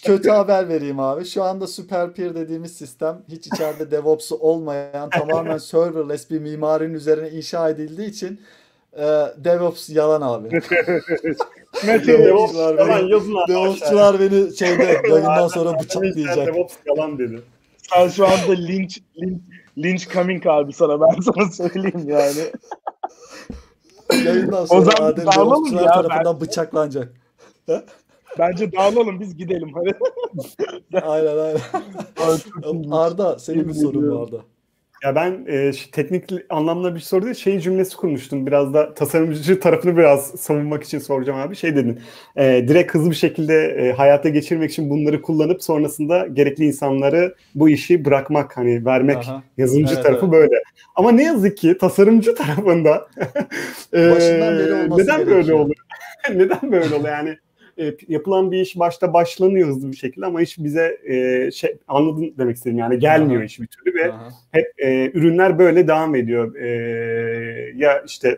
[0.03, 1.25] Kötü haber vereyim abi.
[1.25, 7.29] Şu anda Super Peer dediğimiz sistem hiç içeride DevOps'u olmayan tamamen serverless bir mimarinin üzerine
[7.29, 8.41] inşa edildiği için
[8.93, 9.03] e,
[9.37, 10.49] DevOps yalan abi.
[11.87, 13.51] Metin DevOps Devops'lar yalan beni- yazın abi.
[13.53, 16.47] DevOps'çular beni şeyde yayından sonra bıçaklayacak.
[16.47, 17.41] DevOps yalan dedi.
[17.93, 19.41] Sen şu anda linç, linç,
[19.77, 22.51] linç coming abi sana ben sana söyleyeyim yani.
[24.25, 27.13] Yayından O sonra zaman Adem dağılalım DevOps'çular ya, tarafından bıçaklanacak.
[28.39, 29.97] Bence dağılalım biz gidelim hadi.
[31.05, 31.61] Aynen aynen.
[32.91, 34.41] Arda senin bir sorun vardı.
[35.07, 38.47] Ya ben e, teknik anlamda bir soru değil, şey cümlesi kurmuştum.
[38.47, 41.55] Biraz da tasarımcı tarafını biraz savunmak için soracağım abi.
[41.55, 41.99] Şey dedin,
[42.35, 47.69] e, direkt hızlı bir şekilde e, hayata geçirmek için bunları kullanıp sonrasında gerekli insanları bu
[47.69, 49.43] işi bırakmak, hani vermek Aha.
[49.57, 50.33] yazılımcı Evet, tarafı evet.
[50.33, 50.61] böyle.
[50.95, 53.07] Ama ne yazık ki tasarımcı tarafında
[53.93, 55.77] e, Başından beri olması neden böyle oluyor?
[56.35, 57.09] neden böyle oluyor?
[57.09, 57.37] Yani
[57.79, 62.33] e, yapılan bir iş başta başlanıyor hızlı bir şekilde ama iş bize e, şey anladın
[62.37, 63.45] demek istedim yani gelmiyor Aha.
[63.45, 64.29] iş bir türlü ve Aha.
[64.51, 66.55] hep e, ürünler böyle devam ediyor.
[66.55, 66.67] E,
[67.75, 68.37] ya işte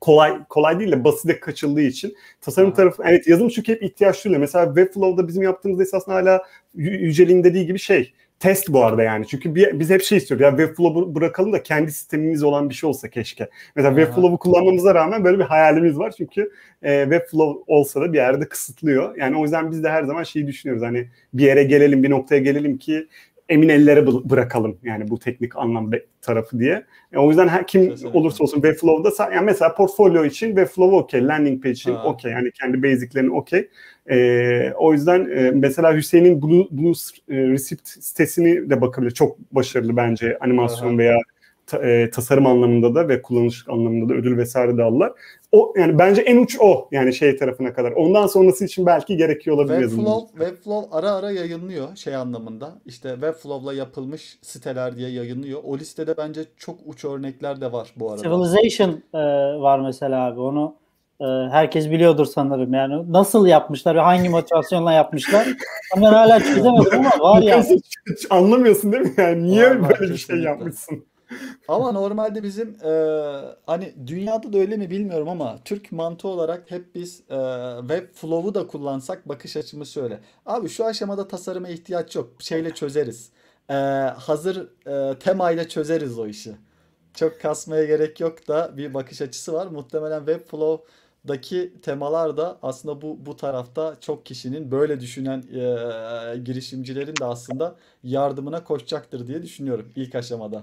[0.00, 2.76] kolay kolay değil de basite kaçıldığı için tasarım Aha.
[2.76, 4.40] tarafı evet yazılım çünkü hep ihtiyaç duyuyor.
[4.40, 6.42] Mesela Webflow'da bizim yaptığımız esasında hala
[6.76, 9.26] Yü- Yücel'in dediği gibi şey test bu arada yani.
[9.26, 10.44] Çünkü bir, biz hep şey istiyoruz.
[10.44, 13.48] Ya Webflow'u bırakalım da kendi sistemimiz olan bir şey olsa keşke.
[13.76, 14.00] Mesela Aha.
[14.00, 16.14] Webflow'u kullanmamıza rağmen böyle bir hayalimiz var.
[16.16, 16.50] Çünkü
[16.82, 19.16] e, Webflow olsa da bir yerde kısıtlıyor.
[19.16, 20.86] Yani o yüzden biz de her zaman şeyi düşünüyoruz.
[20.86, 23.06] Hani bir yere gelelim, bir noktaya gelelim ki
[23.48, 25.90] emin ellere bı- bırakalım yani bu teknik anlam
[26.22, 26.84] tarafı diye.
[27.12, 28.18] E, o yüzden her, kim Kesinlikle.
[28.18, 32.82] olursa olsun Webflow'da yani mesela portfolyo için Webflow okey, landing page için okey yani kendi
[32.82, 33.68] basic'lerini okey.
[34.10, 36.92] E, o yüzden e, mesela Hüseyin'in Blue, Blue
[37.28, 39.10] Receipt sitesini de bakabilir.
[39.10, 40.98] Çok başarılı bence animasyon Aha.
[40.98, 41.18] veya
[41.66, 45.12] ta- e, tasarım anlamında da ve kullanışlık anlamında da ödül vesaire de aldılar.
[45.52, 47.92] O yani bence en uç o yani şey tarafına kadar.
[47.92, 49.88] Ondan sonrası için belki gerekiyor olabilir.
[49.88, 52.78] Webflow, Webflow ara ara yayınlıyor şey anlamında.
[52.86, 55.60] İşte Webflow'la yapılmış siteler diye yayınlıyor.
[55.64, 58.22] O listede bence çok uç örnekler de var bu arada.
[58.22, 59.18] Civilization e,
[59.60, 60.40] var mesela abi.
[60.40, 60.74] Onu
[61.50, 62.74] herkes biliyordur sanırım.
[62.74, 65.46] Yani nasıl yapmışlar ve hangi motivasyonla yapmışlar?
[65.94, 67.62] Ama ben hala çözemedim ama var ya.
[68.10, 69.14] Hiç anlamıyorsun değil mi?
[69.16, 71.04] Yani niye Var, var, böyle bir şey yapmışsın?
[71.68, 72.90] Ama normalde bizim e,
[73.66, 77.38] hani dünyada da öyle mi bilmiyorum ama Türk mantığı olarak hep biz e,
[77.80, 80.20] Webflow'u da kullansak bakış açımız şöyle.
[80.46, 82.30] Abi şu aşamada tasarıma ihtiyaç yok.
[82.38, 83.30] Şeyle çözeriz.
[83.70, 83.74] E,
[84.16, 86.56] hazır e, temayla çözeriz o işi.
[87.14, 89.66] Çok kasmaya gerek yok da bir bakış açısı var.
[89.66, 90.26] Muhtemelen
[91.26, 97.74] Webflow'daki temalar da aslında bu bu tarafta çok kişinin böyle düşünen e, girişimcilerin de aslında
[98.02, 100.62] yardımına koşacaktır diye düşünüyorum ilk aşamada.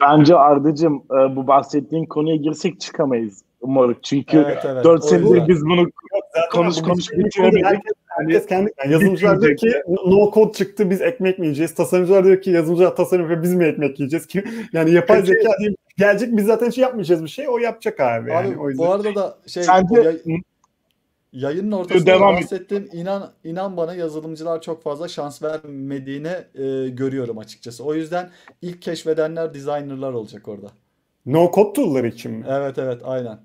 [0.00, 4.04] Bence Arda'cığım e, bu bahsettiğin konuya girsek çıkamayız moruk.
[4.04, 4.84] Çünkü Evet, evet.
[4.84, 5.86] 4 O senedir biz bunu
[6.34, 7.64] Zaten Konuş, konuş, bir bitiremedik.
[7.64, 9.72] Herkes, herkes kendi yani yazılımcılar diyor ki
[10.06, 11.74] no code çıktı biz ekmek mi yiyeceğiz?
[11.74, 14.26] Tasarımcılar diyor ki yazılımcılar tasarım yapıyor biz mi ekmek yiyeceğiz?
[14.26, 18.30] Kim, yani yapay zeka diye gelecek biz zaten şey yapmayacağız bir şey o yapacak abi.
[18.30, 18.48] Yani.
[18.48, 18.86] Abi o yüzden.
[18.86, 20.42] bu arada da şey Sence yay-
[21.32, 27.84] Yayının ortasında Devam bahsettiğim inan inan bana yazılımcılar çok fazla şans vermediğini e, görüyorum açıkçası.
[27.84, 28.30] O yüzden
[28.62, 30.68] ilk keşfedenler designerlar olacak orada.
[31.26, 32.44] No code tool'lar için mi?
[32.48, 33.38] Evet evet aynen.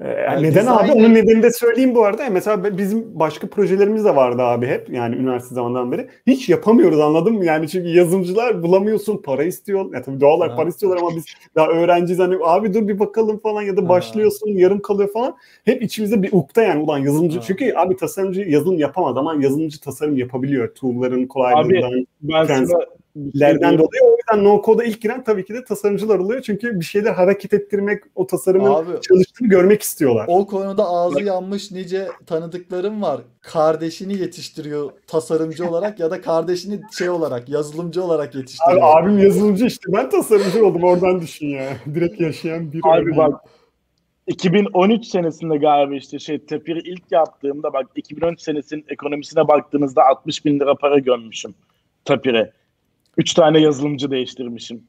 [0.00, 0.68] Ee, yani neden design...
[0.68, 0.92] abi?
[0.92, 2.30] Onun nedenini de söyleyeyim bu arada.
[2.30, 4.90] Mesela bizim başka projelerimiz de vardı abi hep.
[4.90, 6.08] Yani üniversite zamandan beri.
[6.26, 7.44] Hiç yapamıyoruz anladın mı?
[7.44, 9.22] Yani çünkü yazılımcılar bulamıyorsun.
[9.22, 9.94] Para istiyor.
[9.94, 12.18] Ya tabii doğal olarak para istiyorlar ama biz daha öğrenciyiz.
[12.18, 15.36] Hani abi dur bir bakalım falan ya da başlıyorsun yarım kalıyor falan.
[15.64, 17.38] Hep içimizde bir ukta yani ulan yazılımcı.
[17.38, 17.44] Ha.
[17.46, 20.74] Çünkü abi tasarımcı yazılım yapamaz ama yazılımcı tasarım yapabiliyor.
[20.74, 21.88] Tool'ların kolaylığından.
[21.88, 22.97] Abi ben sana
[23.40, 24.02] lerden dolayı.
[24.04, 26.42] O yüzden no code'a ilk giren tabii ki de tasarımcılar oluyor.
[26.42, 30.24] Çünkü bir şeyler hareket ettirmek, o tasarımın Abi, çalıştığını görmek istiyorlar.
[30.28, 33.20] O konuda ağzı yanmış nice tanıdıklarım var.
[33.40, 38.82] Kardeşini yetiştiriyor tasarımcı olarak ya da kardeşini şey olarak, yazılımcı olarak yetiştiriyor.
[38.82, 39.92] Abi, abim yazılımcı işte.
[39.92, 40.84] Ben tasarımcı oldum.
[40.84, 41.68] Oradan düşün ya.
[41.94, 43.40] Direkt yaşayan bir Abi bak
[44.26, 50.60] 2013 senesinde galiba işte şey Tepir'i ilk yaptığımda bak 2013 senesinin ekonomisine baktığınızda 60 bin
[50.60, 51.54] lira para gömmüşüm
[52.04, 52.52] Tapir'e.
[53.18, 54.82] Üç tane yazılımcı değiştirmişim.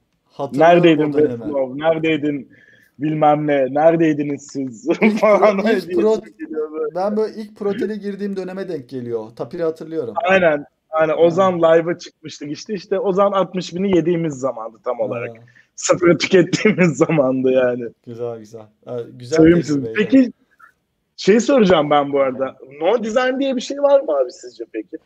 [0.53, 1.77] Neredeydin Westlaw?
[1.77, 2.49] Neredeydin
[2.99, 3.73] bilmem ne?
[3.73, 4.87] Neredeydiniz siz?
[5.19, 5.57] falan.
[5.57, 6.15] ilk pro,
[6.95, 9.29] ben böyle ilk Protel'e girdiğim döneme denk geliyor.
[9.35, 10.13] Tapir'i hatırlıyorum.
[10.23, 10.65] Aynen.
[10.89, 11.17] Aynen.
[11.17, 12.73] Ozan live'a çıkmıştık işte.
[12.73, 15.37] işte Ozan 60 bini yediğimiz zamandı tam olarak.
[15.37, 15.41] Ha.
[15.75, 17.83] Sıfırı tükettiğimiz zamandı yani.
[18.05, 18.65] Güzel güzel.
[19.13, 20.31] güzel Peki
[21.17, 22.57] şey soracağım ben bu arada.
[22.81, 24.97] No design diye bir şey var mı abi sizce peki?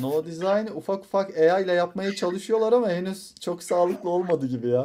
[0.00, 4.84] No Design ufak ufak AI ile yapmaya çalışıyorlar ama henüz çok sağlıklı olmadı gibi ya.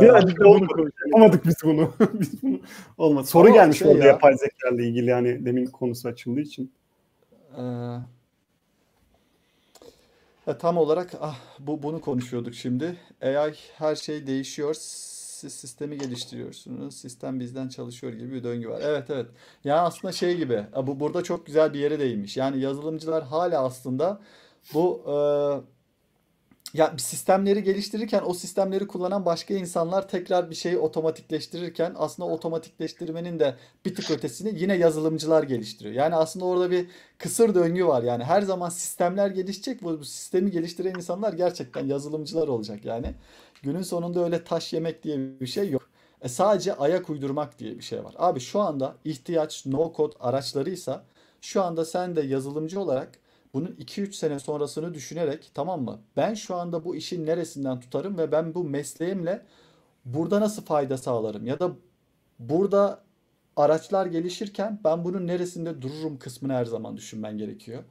[0.00, 1.92] Birazcık bunu Yapamadık biz bunu.
[2.12, 2.60] biz bunu
[2.98, 3.26] olmadı.
[3.26, 6.72] Soru ama gelmiş şey orada ya, yapay zeka ile ilgili yani demin konusu açıldığı için.
[7.56, 7.62] Ee,
[10.46, 12.96] ya tam olarak ah, bu bunu konuşuyorduk şimdi.
[13.22, 14.74] AI her şey değişiyor
[15.40, 16.96] siz sistemi geliştiriyorsunuz.
[16.96, 18.80] Sistem bizden çalışıyor gibi bir döngü var.
[18.84, 19.26] Evet evet.
[19.64, 20.64] Yani aslında şey gibi.
[20.86, 22.36] Bu burada çok güzel bir yere değinmiş.
[22.36, 24.20] Yani yazılımcılar hala aslında
[24.74, 25.14] bu e,
[26.74, 33.54] ya sistemleri geliştirirken o sistemleri kullanan başka insanlar tekrar bir şeyi otomatikleştirirken aslında otomatikleştirmenin de
[33.84, 35.94] bir tık ötesini yine yazılımcılar geliştiriyor.
[35.94, 36.86] Yani aslında orada bir
[37.18, 38.02] kısır döngü var.
[38.02, 39.82] Yani her zaman sistemler gelişecek.
[39.82, 43.14] Bu, bu sistemi geliştiren insanlar gerçekten yazılımcılar olacak yani.
[43.62, 45.82] Günün sonunda öyle taş yemek diye bir şey yok.
[46.22, 48.14] E sadece ayak uydurmak diye bir şey var.
[48.18, 51.04] Abi şu anda ihtiyaç no code araçlarıysa
[51.40, 53.18] şu anda sen de yazılımcı olarak
[53.54, 55.98] bunun 2-3 sene sonrasını düşünerek tamam mı?
[56.16, 59.46] Ben şu anda bu işin neresinden tutarım ve ben bu mesleğimle
[60.04, 61.46] burada nasıl fayda sağlarım?
[61.46, 61.70] Ya da
[62.38, 63.02] burada
[63.56, 67.82] araçlar gelişirken ben bunun neresinde dururum kısmını her zaman düşünmen gerekiyor.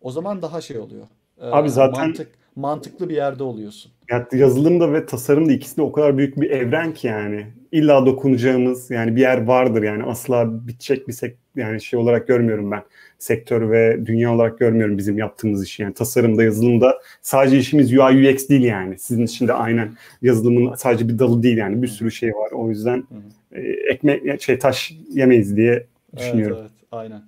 [0.00, 1.06] O zaman daha şey oluyor.
[1.40, 3.92] Abi zaten mantık, mantıklı bir yerde oluyorsun.
[4.10, 7.46] Yani yazılım ve tasarım da ikisi de o kadar büyük bir evren ki yani.
[7.72, 12.70] İlla dokunacağımız yani bir yer vardır yani asla bitecek bir sek yani şey olarak görmüyorum
[12.70, 12.82] ben.
[13.18, 15.82] Sektör ve dünya olarak görmüyorum bizim yaptığımız işi.
[15.82, 18.98] Yani tasarımda, yazılımda sadece işimiz UI UX değil yani.
[18.98, 21.82] Sizin için de aynen yazılımın sadece bir dalı değil yani.
[21.82, 22.50] Bir sürü şey var.
[22.52, 23.04] O yüzden
[23.52, 26.56] e, ekmek şey taş yemeyiz diye düşünüyorum.
[26.60, 27.22] Evet, evet aynen.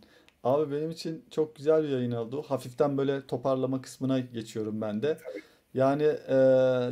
[0.44, 2.44] Abi benim için çok güzel bir yayın oldu.
[2.48, 5.18] Hafiften böyle toparlama kısmına geçiyorum ben de.
[5.74, 6.36] Yani e,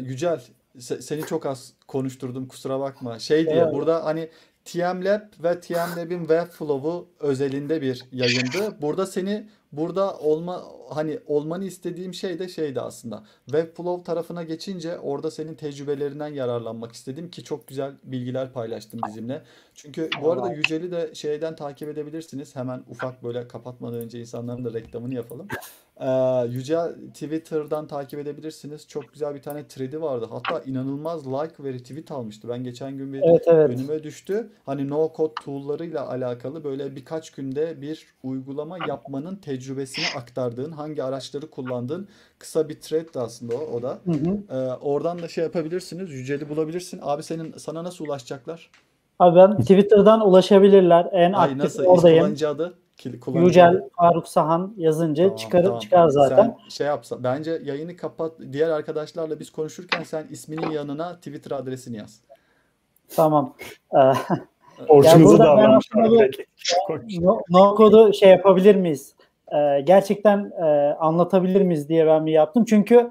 [0.01, 0.41] Yücel
[0.79, 3.19] se- seni çok az konuşturdum kusura bakma.
[3.19, 3.75] Şey diye evet.
[3.75, 4.31] burada hani
[4.65, 8.77] TM Lab ve TM Lab'in Webflow'u özelinde bir yayındı.
[8.81, 13.25] Burada seni burada olma hani olmanı istediğim şey de şeydi aslında.
[13.45, 19.43] Webflow tarafına geçince orada senin tecrübelerinden yararlanmak istedim ki çok güzel bilgiler paylaştın bizimle.
[19.75, 22.57] Çünkü bu arada Yücel'i de şeyden takip edebilirsiniz.
[22.57, 25.49] Hemen ufak böyle kapatmadan önce insanların da reklamını yapalım.
[26.01, 28.89] Ee, Yücel Twitter'dan takip edebilirsiniz.
[28.89, 30.29] Çok güzel bir tane thread'i vardı.
[30.31, 32.49] Hatta inanılmaz like ve retweet almıştı.
[32.49, 33.71] Ben geçen gün bir evet, evet.
[33.71, 34.51] önüme düştü.
[34.67, 41.51] Hani no code tool'larıyla alakalı böyle birkaç günde bir uygulama yapmanın tecrübesini aktardığın, hangi araçları
[41.51, 42.09] kullandığın
[42.39, 43.99] kısa bir thread aslında o, o da.
[44.05, 44.39] Hı hı.
[44.51, 46.11] Ee, oradan da şey yapabilirsiniz.
[46.11, 47.01] Yücel'i bulabilirsin.
[47.03, 48.71] Abi senin sana nasıl ulaşacaklar?
[49.19, 51.09] Abi ben Twitter'dan ulaşabilirler.
[51.13, 51.85] En Ay, aktif nasıl?
[51.85, 52.19] oradayım.
[52.19, 52.75] Kullanıcı adı?
[53.35, 55.81] Yücel Faruk Sahan yazınca tamam, çıkarır tamam.
[55.81, 56.37] çıkar zaten.
[56.37, 58.33] Sen şey yapsa bence yayını kapat.
[58.53, 62.21] Diğer arkadaşlarla biz konuşurken sen isminin yanına Twitter adresini yaz.
[63.17, 63.55] Tamam.
[63.95, 63.99] Ee,
[64.89, 65.87] Orçunuza davranmış.
[67.21, 69.15] No, no kodu şey yapabilir miyiz?
[69.53, 72.65] Ee, gerçekten e, anlatabilir miyiz diye ben bir yaptım.
[72.65, 73.11] Çünkü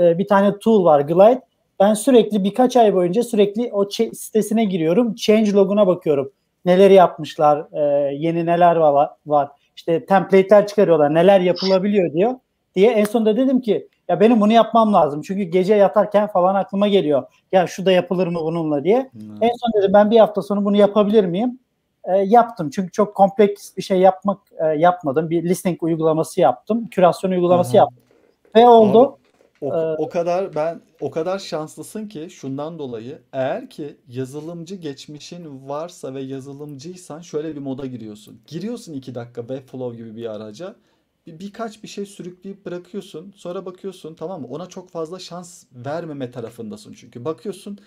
[0.00, 1.42] e, bir tane tool var Glide.
[1.80, 5.14] Ben sürekli birkaç ay boyunca sürekli o sitesine giriyorum.
[5.14, 6.32] Change loguna bakıyorum
[6.66, 9.48] neleri yapmışlar, e, yeni neler var, var.
[9.76, 12.34] İşte template'ler çıkarıyorlar, neler yapılabiliyor diyor.
[12.74, 15.22] Diye en sonunda dedim ki ya benim bunu yapmam lazım.
[15.22, 17.22] Çünkü gece yatarken falan aklıma geliyor.
[17.52, 19.10] Ya şu da yapılır mı bununla diye.
[19.12, 19.42] Hmm.
[19.42, 21.58] En son dedim ben bir hafta sonu bunu yapabilir miyim?
[22.06, 22.70] e, yaptım.
[22.70, 25.30] Çünkü çok kompleks bir şey yapmak e, yapmadım.
[25.30, 26.86] Bir listing uygulaması yaptım.
[26.86, 27.76] Kürasyon uygulaması Aha.
[27.76, 28.02] yaptım.
[28.56, 29.02] Ve oldu.
[29.02, 29.16] Abi,
[29.60, 35.68] o, ee, o kadar ben o kadar şanslısın ki şundan dolayı eğer ki yazılımcı geçmişin
[35.68, 38.40] varsa ve yazılımcıysan şöyle bir moda giriyorsun.
[38.46, 40.76] Giriyorsun iki dakika Webflow gibi bir araca
[41.26, 43.32] bir, birkaç bir şey sürükleyip bırakıyorsun.
[43.36, 44.46] Sonra bakıyorsun tamam mı?
[44.50, 47.24] Ona çok fazla şans vermeme tarafındasın çünkü.
[47.24, 47.78] Bakıyorsun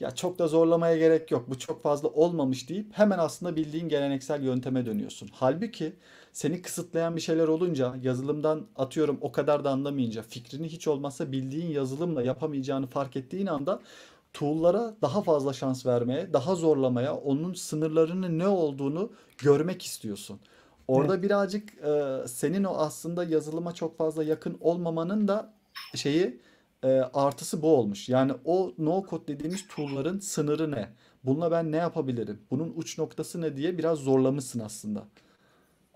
[0.00, 1.50] ya çok da zorlamaya gerek yok.
[1.50, 5.28] Bu çok fazla olmamış deyip hemen aslında bildiğin geleneksel yönteme dönüyorsun.
[5.32, 5.92] Halbuki
[6.32, 11.70] seni kısıtlayan bir şeyler olunca yazılımdan atıyorum o kadar da anlamayınca fikrini hiç olmazsa bildiğin
[11.70, 13.80] yazılımla yapamayacağını fark ettiğin anda
[14.32, 20.40] tool'lara daha fazla şans vermeye, daha zorlamaya, onun sınırlarının ne olduğunu görmek istiyorsun.
[20.88, 21.24] Orada evet.
[21.24, 25.52] birazcık e, senin o aslında yazılıma çok fazla yakın olmamanın da
[25.94, 26.40] şeyi
[26.84, 28.08] e, artısı bu olmuş.
[28.08, 30.88] Yani o no code dediğimiz tool'ların sınırı ne?
[31.24, 32.38] Bununla ben ne yapabilirim?
[32.50, 35.02] Bunun uç noktası ne diye biraz zorlamışsın aslında.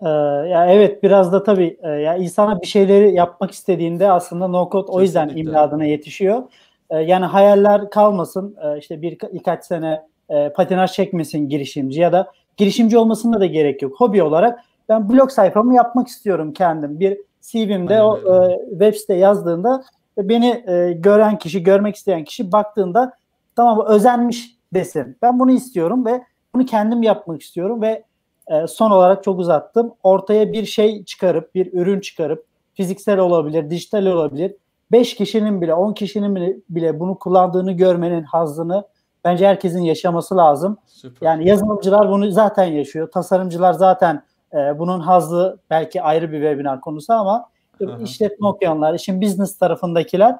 [0.01, 0.07] Ee,
[0.49, 4.91] ya evet biraz da tabii e, ya insana bir şeyleri yapmak istediğinde aslında no code
[4.91, 6.43] o yüzden imdadına yetişiyor.
[6.89, 8.55] E, yani hayaller kalmasın.
[8.63, 13.81] E, işte bir birkaç sene e, patinaj çekmesin girişimci ya da girişimci olmasına da gerek
[13.81, 14.01] yok.
[14.01, 14.59] Hobi olarak
[14.89, 16.99] ben blog sayfamı yapmak istiyorum kendim.
[16.99, 19.83] Bir CV'mde o e, web site yazdığında
[20.17, 23.13] beni e, gören kişi, görmek isteyen kişi baktığında
[23.55, 25.17] tamam özenmiş desin.
[25.21, 26.23] Ben bunu istiyorum ve
[26.55, 28.03] bunu kendim yapmak istiyorum ve
[28.47, 29.93] e, son olarak çok uzattım.
[30.03, 34.55] Ortaya bir şey çıkarıp, bir ürün çıkarıp fiziksel olabilir, dijital olabilir.
[34.91, 38.83] 5 kişinin bile, 10 kişinin bile bunu kullandığını görmenin hazzını
[39.23, 40.77] bence herkesin yaşaması lazım.
[40.85, 41.27] Süper.
[41.27, 43.11] Yani yazılımcılar bunu zaten yaşıyor.
[43.11, 44.23] Tasarımcılar zaten
[44.53, 47.49] e, bunun hazzı belki ayrı bir webinar konusu ama
[47.85, 48.01] Aha.
[48.03, 50.35] işletme okuyanlar, işin business tarafındakiler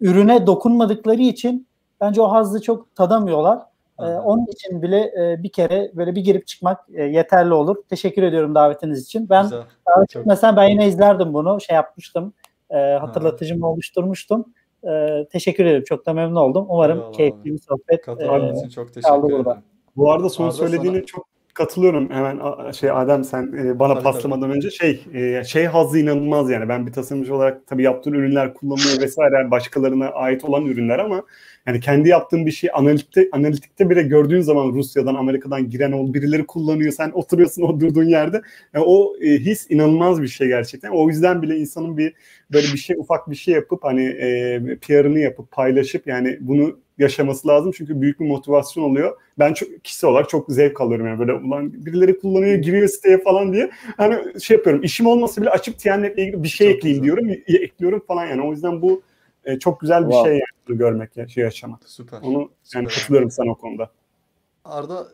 [0.00, 1.68] ürüne dokunmadıkları için
[2.00, 3.58] bence o hazzı çok tadamıyorlar.
[4.00, 7.76] Ee, onun için bile e, bir kere böyle bir girip çıkmak e, yeterli olur.
[7.88, 9.28] Teşekkür ediyorum davetiniz için.
[9.30, 9.62] Ben Güzel.
[9.86, 11.60] davet etmesem ben yine izlerdim bunu.
[11.60, 12.32] Şey yapmıştım.
[12.70, 14.54] E, hatırlatıcımı oluşturmuştum.
[14.88, 15.84] E, teşekkür ederim.
[15.84, 16.66] Çok da memnun oldum.
[16.68, 19.36] Umarım Eyvallah keyifli bir sohbet Katıldığın e, için çok teşekkür ederim.
[19.38, 19.62] Burada.
[19.96, 21.06] Bu arada son Arda söylediğini sana...
[21.06, 21.26] çok
[21.58, 22.10] katılıyorum.
[22.10, 22.40] Hemen
[22.70, 24.56] şey Adem sen e, bana tabii, paslamadan tabii.
[24.56, 26.68] önce şey e, şey hazzı inanılmaz yani.
[26.68, 29.34] Ben bir tasarımcı olarak tabii yaptığın ürünler kullanılıyor vesaire.
[29.36, 31.22] Yani başkalarına ait olan ürünler ama
[31.66, 36.46] yani kendi yaptığın bir şey analitikte analitikte bile gördüğün zaman Rusya'dan Amerika'dan giren o birileri
[36.46, 36.92] kullanıyor.
[36.92, 38.42] Sen oturuyorsun o durduğun yerde.
[38.74, 40.90] Yani o e, his inanılmaz bir şey gerçekten.
[40.90, 42.14] O yüzden bile insanın bir
[42.52, 47.48] böyle bir şey ufak bir şey yapıp hani e, PR'ını yapıp paylaşıp yani bunu yaşaması
[47.48, 47.72] lazım.
[47.76, 49.16] Çünkü büyük bir motivasyon oluyor.
[49.38, 51.06] Ben çok kişi olarak çok zevk alıyorum.
[51.06, 53.70] Yani böyle ulan birileri kullanıyor giriyor siteye falan diye.
[53.96, 57.16] Hani şey yapıyorum işim olmasa bile açıp TNet'le ilgili bir şey çok ekleyeyim güzel.
[57.16, 58.42] diyorum ekliyorum falan yani.
[58.42, 59.02] O yüzden bu
[59.48, 60.30] e, çok güzel bir wow.
[60.30, 61.80] şey yani görmek ya, şey yaşamak.
[61.86, 62.18] Süper.
[62.22, 62.80] Onu Süper.
[62.80, 63.90] yani katılıyorum sana o konuda.
[64.64, 65.08] Arda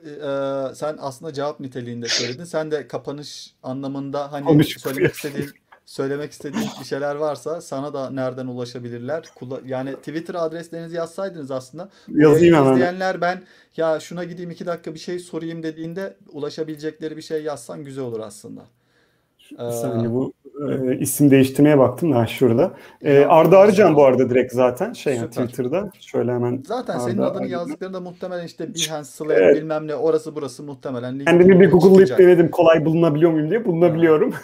[0.70, 2.44] e, sen aslında cevap niteliğinde söyledin.
[2.44, 5.50] Sen de kapanış anlamında hani söylemek istediğin
[5.86, 9.24] söylemek istediğin bir şeyler varsa sana da nereden ulaşabilirler?
[9.66, 11.88] Yani Twitter adreslerinizi yazsaydınız aslında.
[12.08, 12.72] Yazayım hemen.
[12.72, 13.42] İzleyenler ben
[13.76, 18.20] ya şuna gideyim iki dakika bir şey sorayım dediğinde ulaşabilecekleri bir şey yazsan güzel olur
[18.20, 18.62] aslında.
[19.52, 20.32] Bir saniye bu
[20.68, 22.72] e, isim değiştirmeye baktım da şurada.
[23.02, 25.90] E, Arda Arıcan bu arada direkt zaten şey yani Twitter'da.
[26.00, 26.62] Şöyle hemen.
[26.66, 27.58] Zaten Arda senin adını Arıcan.
[27.58, 29.56] yazdıklarında muhtemelen işte Behance, Slack evet.
[29.56, 31.18] bilmem ne orası burası muhtemelen.
[31.18, 34.34] Kendimi bir Google'layıp denedim kolay bulunabiliyor muyum diye bulunabiliyorum.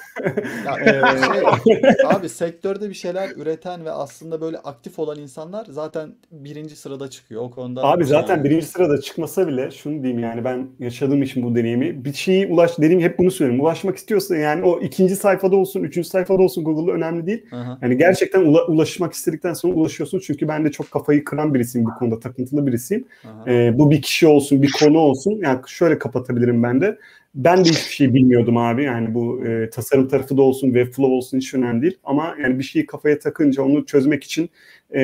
[0.66, 0.76] Ya,
[1.64, 7.10] şey, abi sektörde bir şeyler üreten ve aslında böyle aktif olan insanlar zaten birinci sırada
[7.10, 7.84] çıkıyor o konuda.
[7.84, 8.44] Abi zaten yani.
[8.44, 12.78] birinci sırada çıkmasa bile şunu diyeyim yani ben yaşadığım için bu deneyimi bir şeyi ulaş
[12.78, 13.64] dediğim hep bunu söylüyorum.
[13.64, 17.42] Ulaşmak istiyorsa yani o ikinci sayfada olsun, üçüncü sayfada olsun Google'da önemli değil.
[17.52, 17.78] Aha.
[17.82, 20.20] Yani gerçekten ula, ulaşmak istedikten sonra ulaşıyorsun.
[20.26, 23.04] Çünkü ben de çok kafayı kıran birisiyim bu konuda, takıntılı birisiyim.
[23.46, 25.40] Ee, bu bir kişi olsun, bir konu olsun.
[25.42, 26.98] Yani şöyle kapatabilirim ben de.
[27.34, 28.84] Ben de hiçbir şey bilmiyordum abi.
[28.84, 31.98] Yani bu e, tasarım tarafı da olsun, Webflow olsun hiç önemli değil.
[32.04, 34.50] Ama yani bir şeyi kafaya takınca onu çözmek için
[34.94, 35.00] e,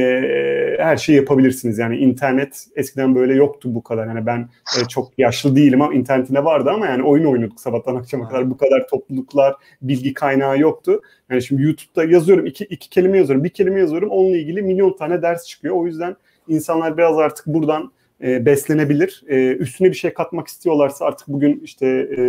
[0.79, 1.79] her şeyi yapabilirsiniz.
[1.79, 4.07] Yani internet eskiden böyle yoktu bu kadar.
[4.07, 4.49] Yani ben
[4.81, 8.51] e, çok yaşlı değilim ama internetinde vardı ama yani oyun oynuyorduk sabahtan akşama kadar.
[8.51, 11.03] Bu kadar topluluklar, bilgi kaynağı yoktu.
[11.31, 14.11] Yani şimdi YouTube'da yazıyorum, iki, iki kelime yazıyorum, bir kelime yazıyorum.
[14.11, 15.75] Onunla ilgili milyon tane ders çıkıyor.
[15.75, 16.17] O yüzden
[16.49, 17.93] insanlar biraz artık buradan
[18.23, 19.25] e, beslenebilir.
[19.29, 21.87] E, üstüne bir şey katmak istiyorlarsa artık bugün işte
[22.19, 22.23] e,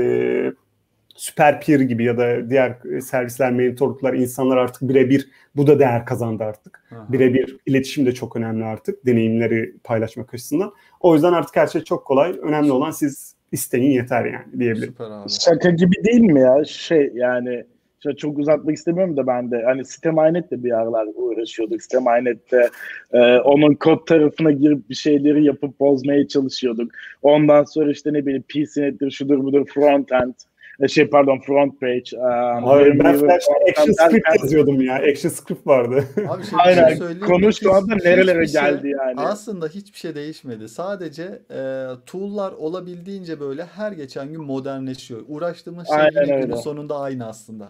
[1.15, 6.43] süper peer gibi ya da diğer servisler, mentorluklar insanlar artık birebir bu da değer kazandı
[6.43, 6.83] artık.
[7.09, 10.73] Birebir iletişim de çok önemli artık deneyimleri paylaşmak açısından.
[10.99, 12.35] O yüzden artık her şey çok kolay.
[12.41, 14.95] Önemli olan siz isteyin yeter yani diyebilirim.
[15.29, 16.65] Şaka gibi değil mi ya?
[16.65, 17.63] Şey yani
[17.97, 19.63] İşte çok uzatmak istemiyorum da ben de.
[19.65, 21.81] Hani Siteminet bir aralar uğraşıyorduk.
[21.81, 22.69] Siteminet'te
[23.13, 26.91] e, onun kod tarafına girip bir şeyleri yapıp bozmaya çalışıyorduk.
[27.21, 30.33] Ondan sonra işte ne bileyim PCNet'tir, şudur budur frontend.
[30.79, 32.03] E, şey pardon front page.
[32.13, 34.95] Um, Abi ben Flash'ta Action Script yazıyordum ya.
[34.95, 36.03] Action Script vardı.
[36.29, 36.87] Abi şey, Aynen.
[36.87, 39.19] Şey söyleyeyim Konu şu anda nerelere şey, geldi yani.
[39.19, 40.69] Aslında hiçbir şey değişmedi.
[40.69, 45.21] Sadece e, tool'lar olabildiğince böyle her geçen gün modernleşiyor.
[45.27, 47.69] Uğraştığımız şey Aynen günün sonunda aynı aslında.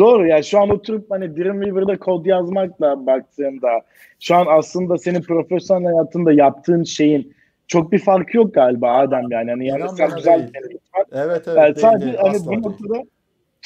[0.00, 3.68] Doğru ya şu an oturup hani Dreamweaver'da kod yazmakla baktığımda
[4.20, 7.32] şu an aslında senin profesyonel hayatında yaptığın şeyin
[7.66, 9.50] çok bir farkı yok galiba Adem yani.
[9.50, 10.76] Hani yani sen güzel bir.
[11.12, 12.18] Evet evet Yani sadece değil.
[12.22, 13.02] hani bu noktada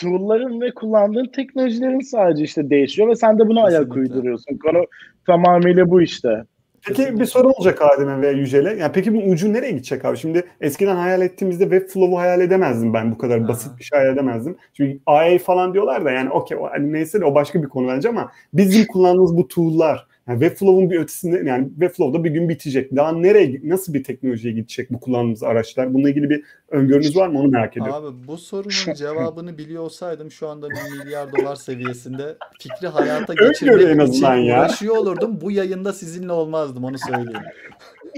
[0.01, 4.01] tool'ların ve kullandığın teknolojilerin sadece işte değişiyor ve sen de buna ayak Kesinlikle.
[4.01, 4.59] uyduruyorsun.
[4.59, 4.85] Konu
[5.27, 6.44] tamamıyla bu işte.
[6.86, 8.77] Peki bir soru olacak Adem'e veya Yücel'e.
[8.77, 10.16] Yani peki bu ucu nereye gidecek abi?
[10.16, 13.48] Şimdi eskiden hayal ettiğimizde Webflow'u hayal edemezdim ben bu kadar Aha.
[13.48, 14.56] basit bir şey hayal edemezdim.
[14.74, 18.09] Çünkü AA falan diyorlar da yani okey hani neyse de o başka bir konu bence
[18.09, 22.96] ama bizim kullandığımız bu tool'lar yani Webflow'un bir ötesinde yani Webflow'da bir gün bitecek.
[22.96, 25.94] Daha nereye nasıl bir teknolojiye gidecek bu kullandığımız araçlar?
[25.94, 27.38] Bununla ilgili bir öngörünüz var mı?
[27.40, 28.05] Onu merak ediyorum.
[28.05, 33.82] Abi bu sorunun cevabını biliyor olsaydım şu anda bir milyar dolar seviyesinde fikri hayata geçirmek
[33.82, 34.60] en için azından ya.
[34.60, 35.40] uğraşıyor olurdum.
[35.40, 37.42] Bu yayında sizinle olmazdım onu söyleyeyim.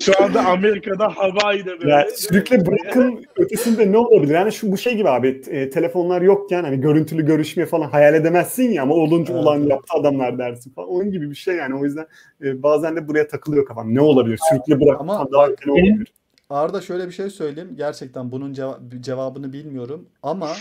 [0.01, 1.91] Şu anda Amerika'da Hawaii'de böyle.
[1.91, 4.35] Ya sürükle bırakın ötesinde ne olabilir?
[4.35, 8.71] Yani şu bu şey gibi abi e, telefonlar yokken hani görüntülü görüşme falan hayal edemezsin
[8.73, 9.43] ya ama olunca Evet.
[9.43, 10.89] olan yaptı adamlar dersin falan.
[10.89, 11.96] Onun gibi bir şey yani o yüzden
[12.43, 13.95] e, bazen de buraya takılıyor kafam.
[13.95, 14.41] Ne olabilir?
[14.51, 16.13] Sürükle bırak Ama daha bak, olabilir?
[16.51, 17.75] Arda şöyle bir şey söyleyeyim.
[17.77, 20.53] Gerçekten bunun ceva- cevabını bilmiyorum ama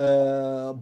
[0.00, 0.06] eee,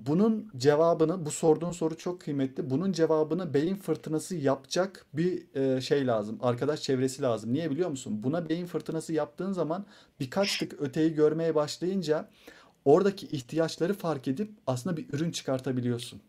[0.07, 2.71] bunun cevabını bu sorduğun soru çok kıymetli.
[2.71, 6.39] Bunun cevabını beyin fırtınası yapacak bir eee, şey lazım.
[6.43, 7.53] Arkadaş çevresi lazım.
[7.53, 8.21] Niye biliyor musun?
[8.23, 9.87] Buna beyin fırtınası yaptığın zaman
[10.21, 12.29] birkaç tık öteyi görmeye başlayınca
[12.85, 16.21] oradaki ihtiyaçları fark edip aslında bir ürün çıkartabiliyorsun.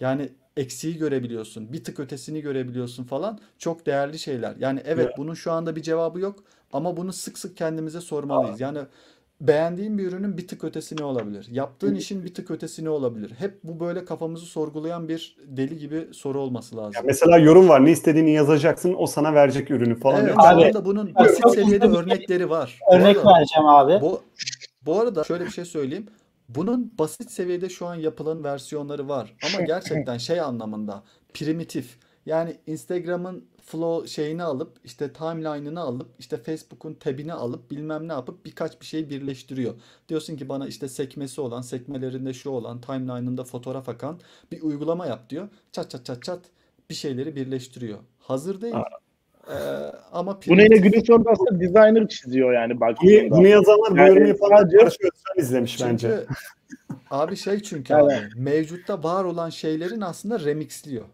[0.00, 3.38] Yani eksiği görebiliyorsun, bir tık ötesini görebiliyorsun falan.
[3.58, 4.56] Çok değerli şeyler.
[4.58, 8.60] Yani evet bunun şu anda bir cevabı yok ama bunu sık sık kendimize sormalıyız.
[8.60, 8.78] Yani
[9.40, 11.46] beğendiğin bir ürünün bir tık ötesi ne olabilir?
[11.50, 13.32] Yaptığın işin bir tık ötesi ne olabilir?
[13.38, 16.92] Hep bu böyle kafamızı sorgulayan bir deli gibi soru olması lazım.
[16.94, 17.84] Ya mesela yorum var.
[17.84, 18.94] Ne istediğini yazacaksın.
[18.98, 20.24] O sana verecek ürünü falan.
[20.24, 22.78] Evet, Abi, anda bunun basit seviyede örnekleri var.
[22.92, 24.00] Örnek arada- vereceğim abi.
[24.00, 24.22] Bu,
[24.82, 26.06] bu arada şöyle bir şey söyleyeyim.
[26.54, 29.36] Bunun basit seviyede şu an yapılan versiyonları var.
[29.46, 31.02] Ama gerçekten şey anlamında
[31.34, 31.98] primitif.
[32.26, 38.44] Yani Instagram'ın flow şeyini alıp işte timeline'ını alıp işte Facebook'un tabini alıp bilmem ne yapıp
[38.44, 39.74] birkaç bir şey birleştiriyor.
[40.08, 44.20] Diyorsun ki bana işte sekmesi olan, sekmelerinde şu olan, timeline'ında fotoğraf akan
[44.52, 45.48] bir uygulama yap diyor.
[45.72, 46.40] Çat çat çat çat
[46.90, 47.98] bir şeyleri birleştiriyor.
[48.18, 48.74] Hazır değil.
[49.48, 49.54] Ee,
[50.12, 53.30] ama Bunu yine günün sonunda aslında designer çiziyor yani bunu, baktığında.
[53.30, 54.90] bunu yazanlar bu Yani yorumu yapanlar Özcan
[55.38, 56.08] izlemiş bence.
[56.08, 56.26] Çünkü
[57.10, 58.04] abi şey çünkü Evet.
[58.04, 61.04] abi mevcutta var olan şeylerin aslında remixliyor.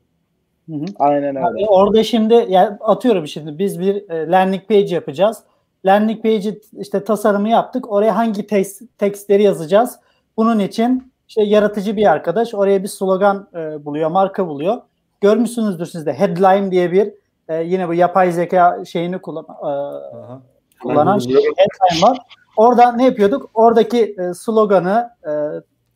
[0.98, 1.46] Aynen öyle.
[1.46, 5.38] Abi orada şimdi yani atıyorum şimdi biz bir e, landing page yapacağız.
[5.86, 7.92] Landing page'i işte tasarımı yaptık.
[7.92, 9.98] Oraya hangi text, tekstleri yazacağız?
[10.36, 14.76] Bunun için işte yaratıcı bir arkadaş oraya bir slogan e, buluyor, marka buluyor.
[15.20, 17.12] Görmüşsünüzdür siz de headline diye bir
[17.48, 20.40] e, yine bu yapay zeka şeyini kullan, e, Aha.
[20.82, 22.18] kullanan headline var.
[22.56, 23.50] Orada ne yapıyorduk?
[23.54, 25.30] Oradaki e, sloganı, e,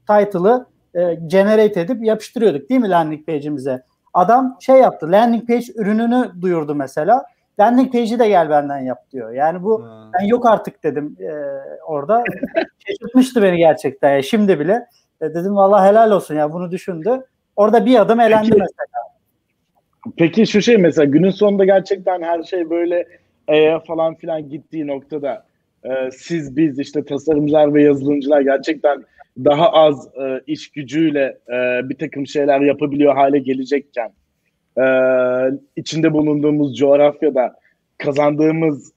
[0.08, 3.82] title'ı e, generate edip yapıştırıyorduk değil mi landing page'imize?
[4.14, 5.12] Adam şey yaptı.
[5.12, 7.24] Landing page ürününü duyurdu mesela.
[7.60, 9.30] Landing page'i de gel benden yap diyor.
[9.32, 10.10] Yani bu Ha.
[10.14, 11.32] ben yok artık dedim e,
[11.86, 12.24] orada.
[12.86, 14.10] Şaşırtmıştı beni gerçekten.
[14.12, 14.86] Yani şimdi bile
[15.20, 17.26] E, dedim vallahi helal olsun ya bunu düşündü.
[17.56, 19.11] Orada bir adım elendi Peki- mesela.
[20.16, 23.06] Peki şu şey mesela günün sonunda gerçekten her şey böyle
[23.48, 25.46] E'ye falan filan gittiği noktada
[25.84, 29.04] e, siz biz işte tasarımcılar ve yazılımcılar gerçekten
[29.38, 34.12] daha az e, iş gücüyle e, bir takım şeyler yapabiliyor hale gelecekken
[34.78, 34.84] e,
[35.76, 37.54] içinde bulunduğumuz coğrafyada
[37.98, 38.92] kazandığımız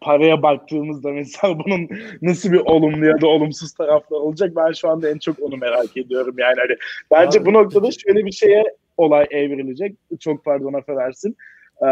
[0.00, 1.88] paraya baktığımızda mesela bunun
[2.22, 4.52] nasıl bir olumlu ya da olumsuz tarafları olacak?
[4.56, 6.56] Ben şu anda en çok onu merak ediyorum yani.
[6.58, 6.76] Hani
[7.10, 8.64] bence Abi, bu noktada şöyle bir şeye
[8.98, 11.36] olay evrilecek çok pardon affedersin
[11.82, 11.88] ee,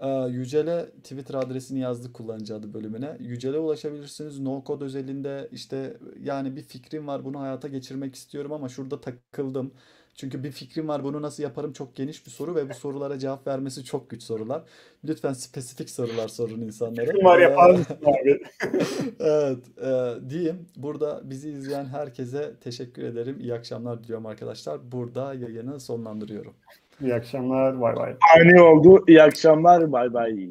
[0.00, 3.16] E, Yücel'e Twitter adresini yazdık kullanıcı adı bölümüne.
[3.20, 4.38] Yücel'e ulaşabilirsiniz.
[4.40, 9.72] No Code özelinde işte yani bir fikrim var bunu hayata geçirmek istiyorum ama şurada takıldım.
[10.14, 13.46] Çünkü bir fikrim var bunu nasıl yaparım çok geniş bir soru ve bu sorulara cevap
[13.46, 14.62] vermesi çok güç sorular.
[15.04, 17.24] Lütfen spesifik sorular sorun insanlara.
[17.24, 18.42] Var Ee, yapar mısın abi?
[19.20, 20.66] Evet, e, diyeyim.
[20.76, 23.40] Burada bizi izleyen herkese teşekkür ederim.
[23.40, 24.92] İyi akşamlar diliyorum arkadaşlar.
[24.92, 26.54] Burada yayını sonlandırıyorum.
[27.00, 27.80] İyi akşamlar.
[27.80, 28.16] Bay bay.
[28.36, 29.04] Aynı oldu.
[29.08, 29.92] İyi akşamlar.
[29.92, 30.50] Bay bay.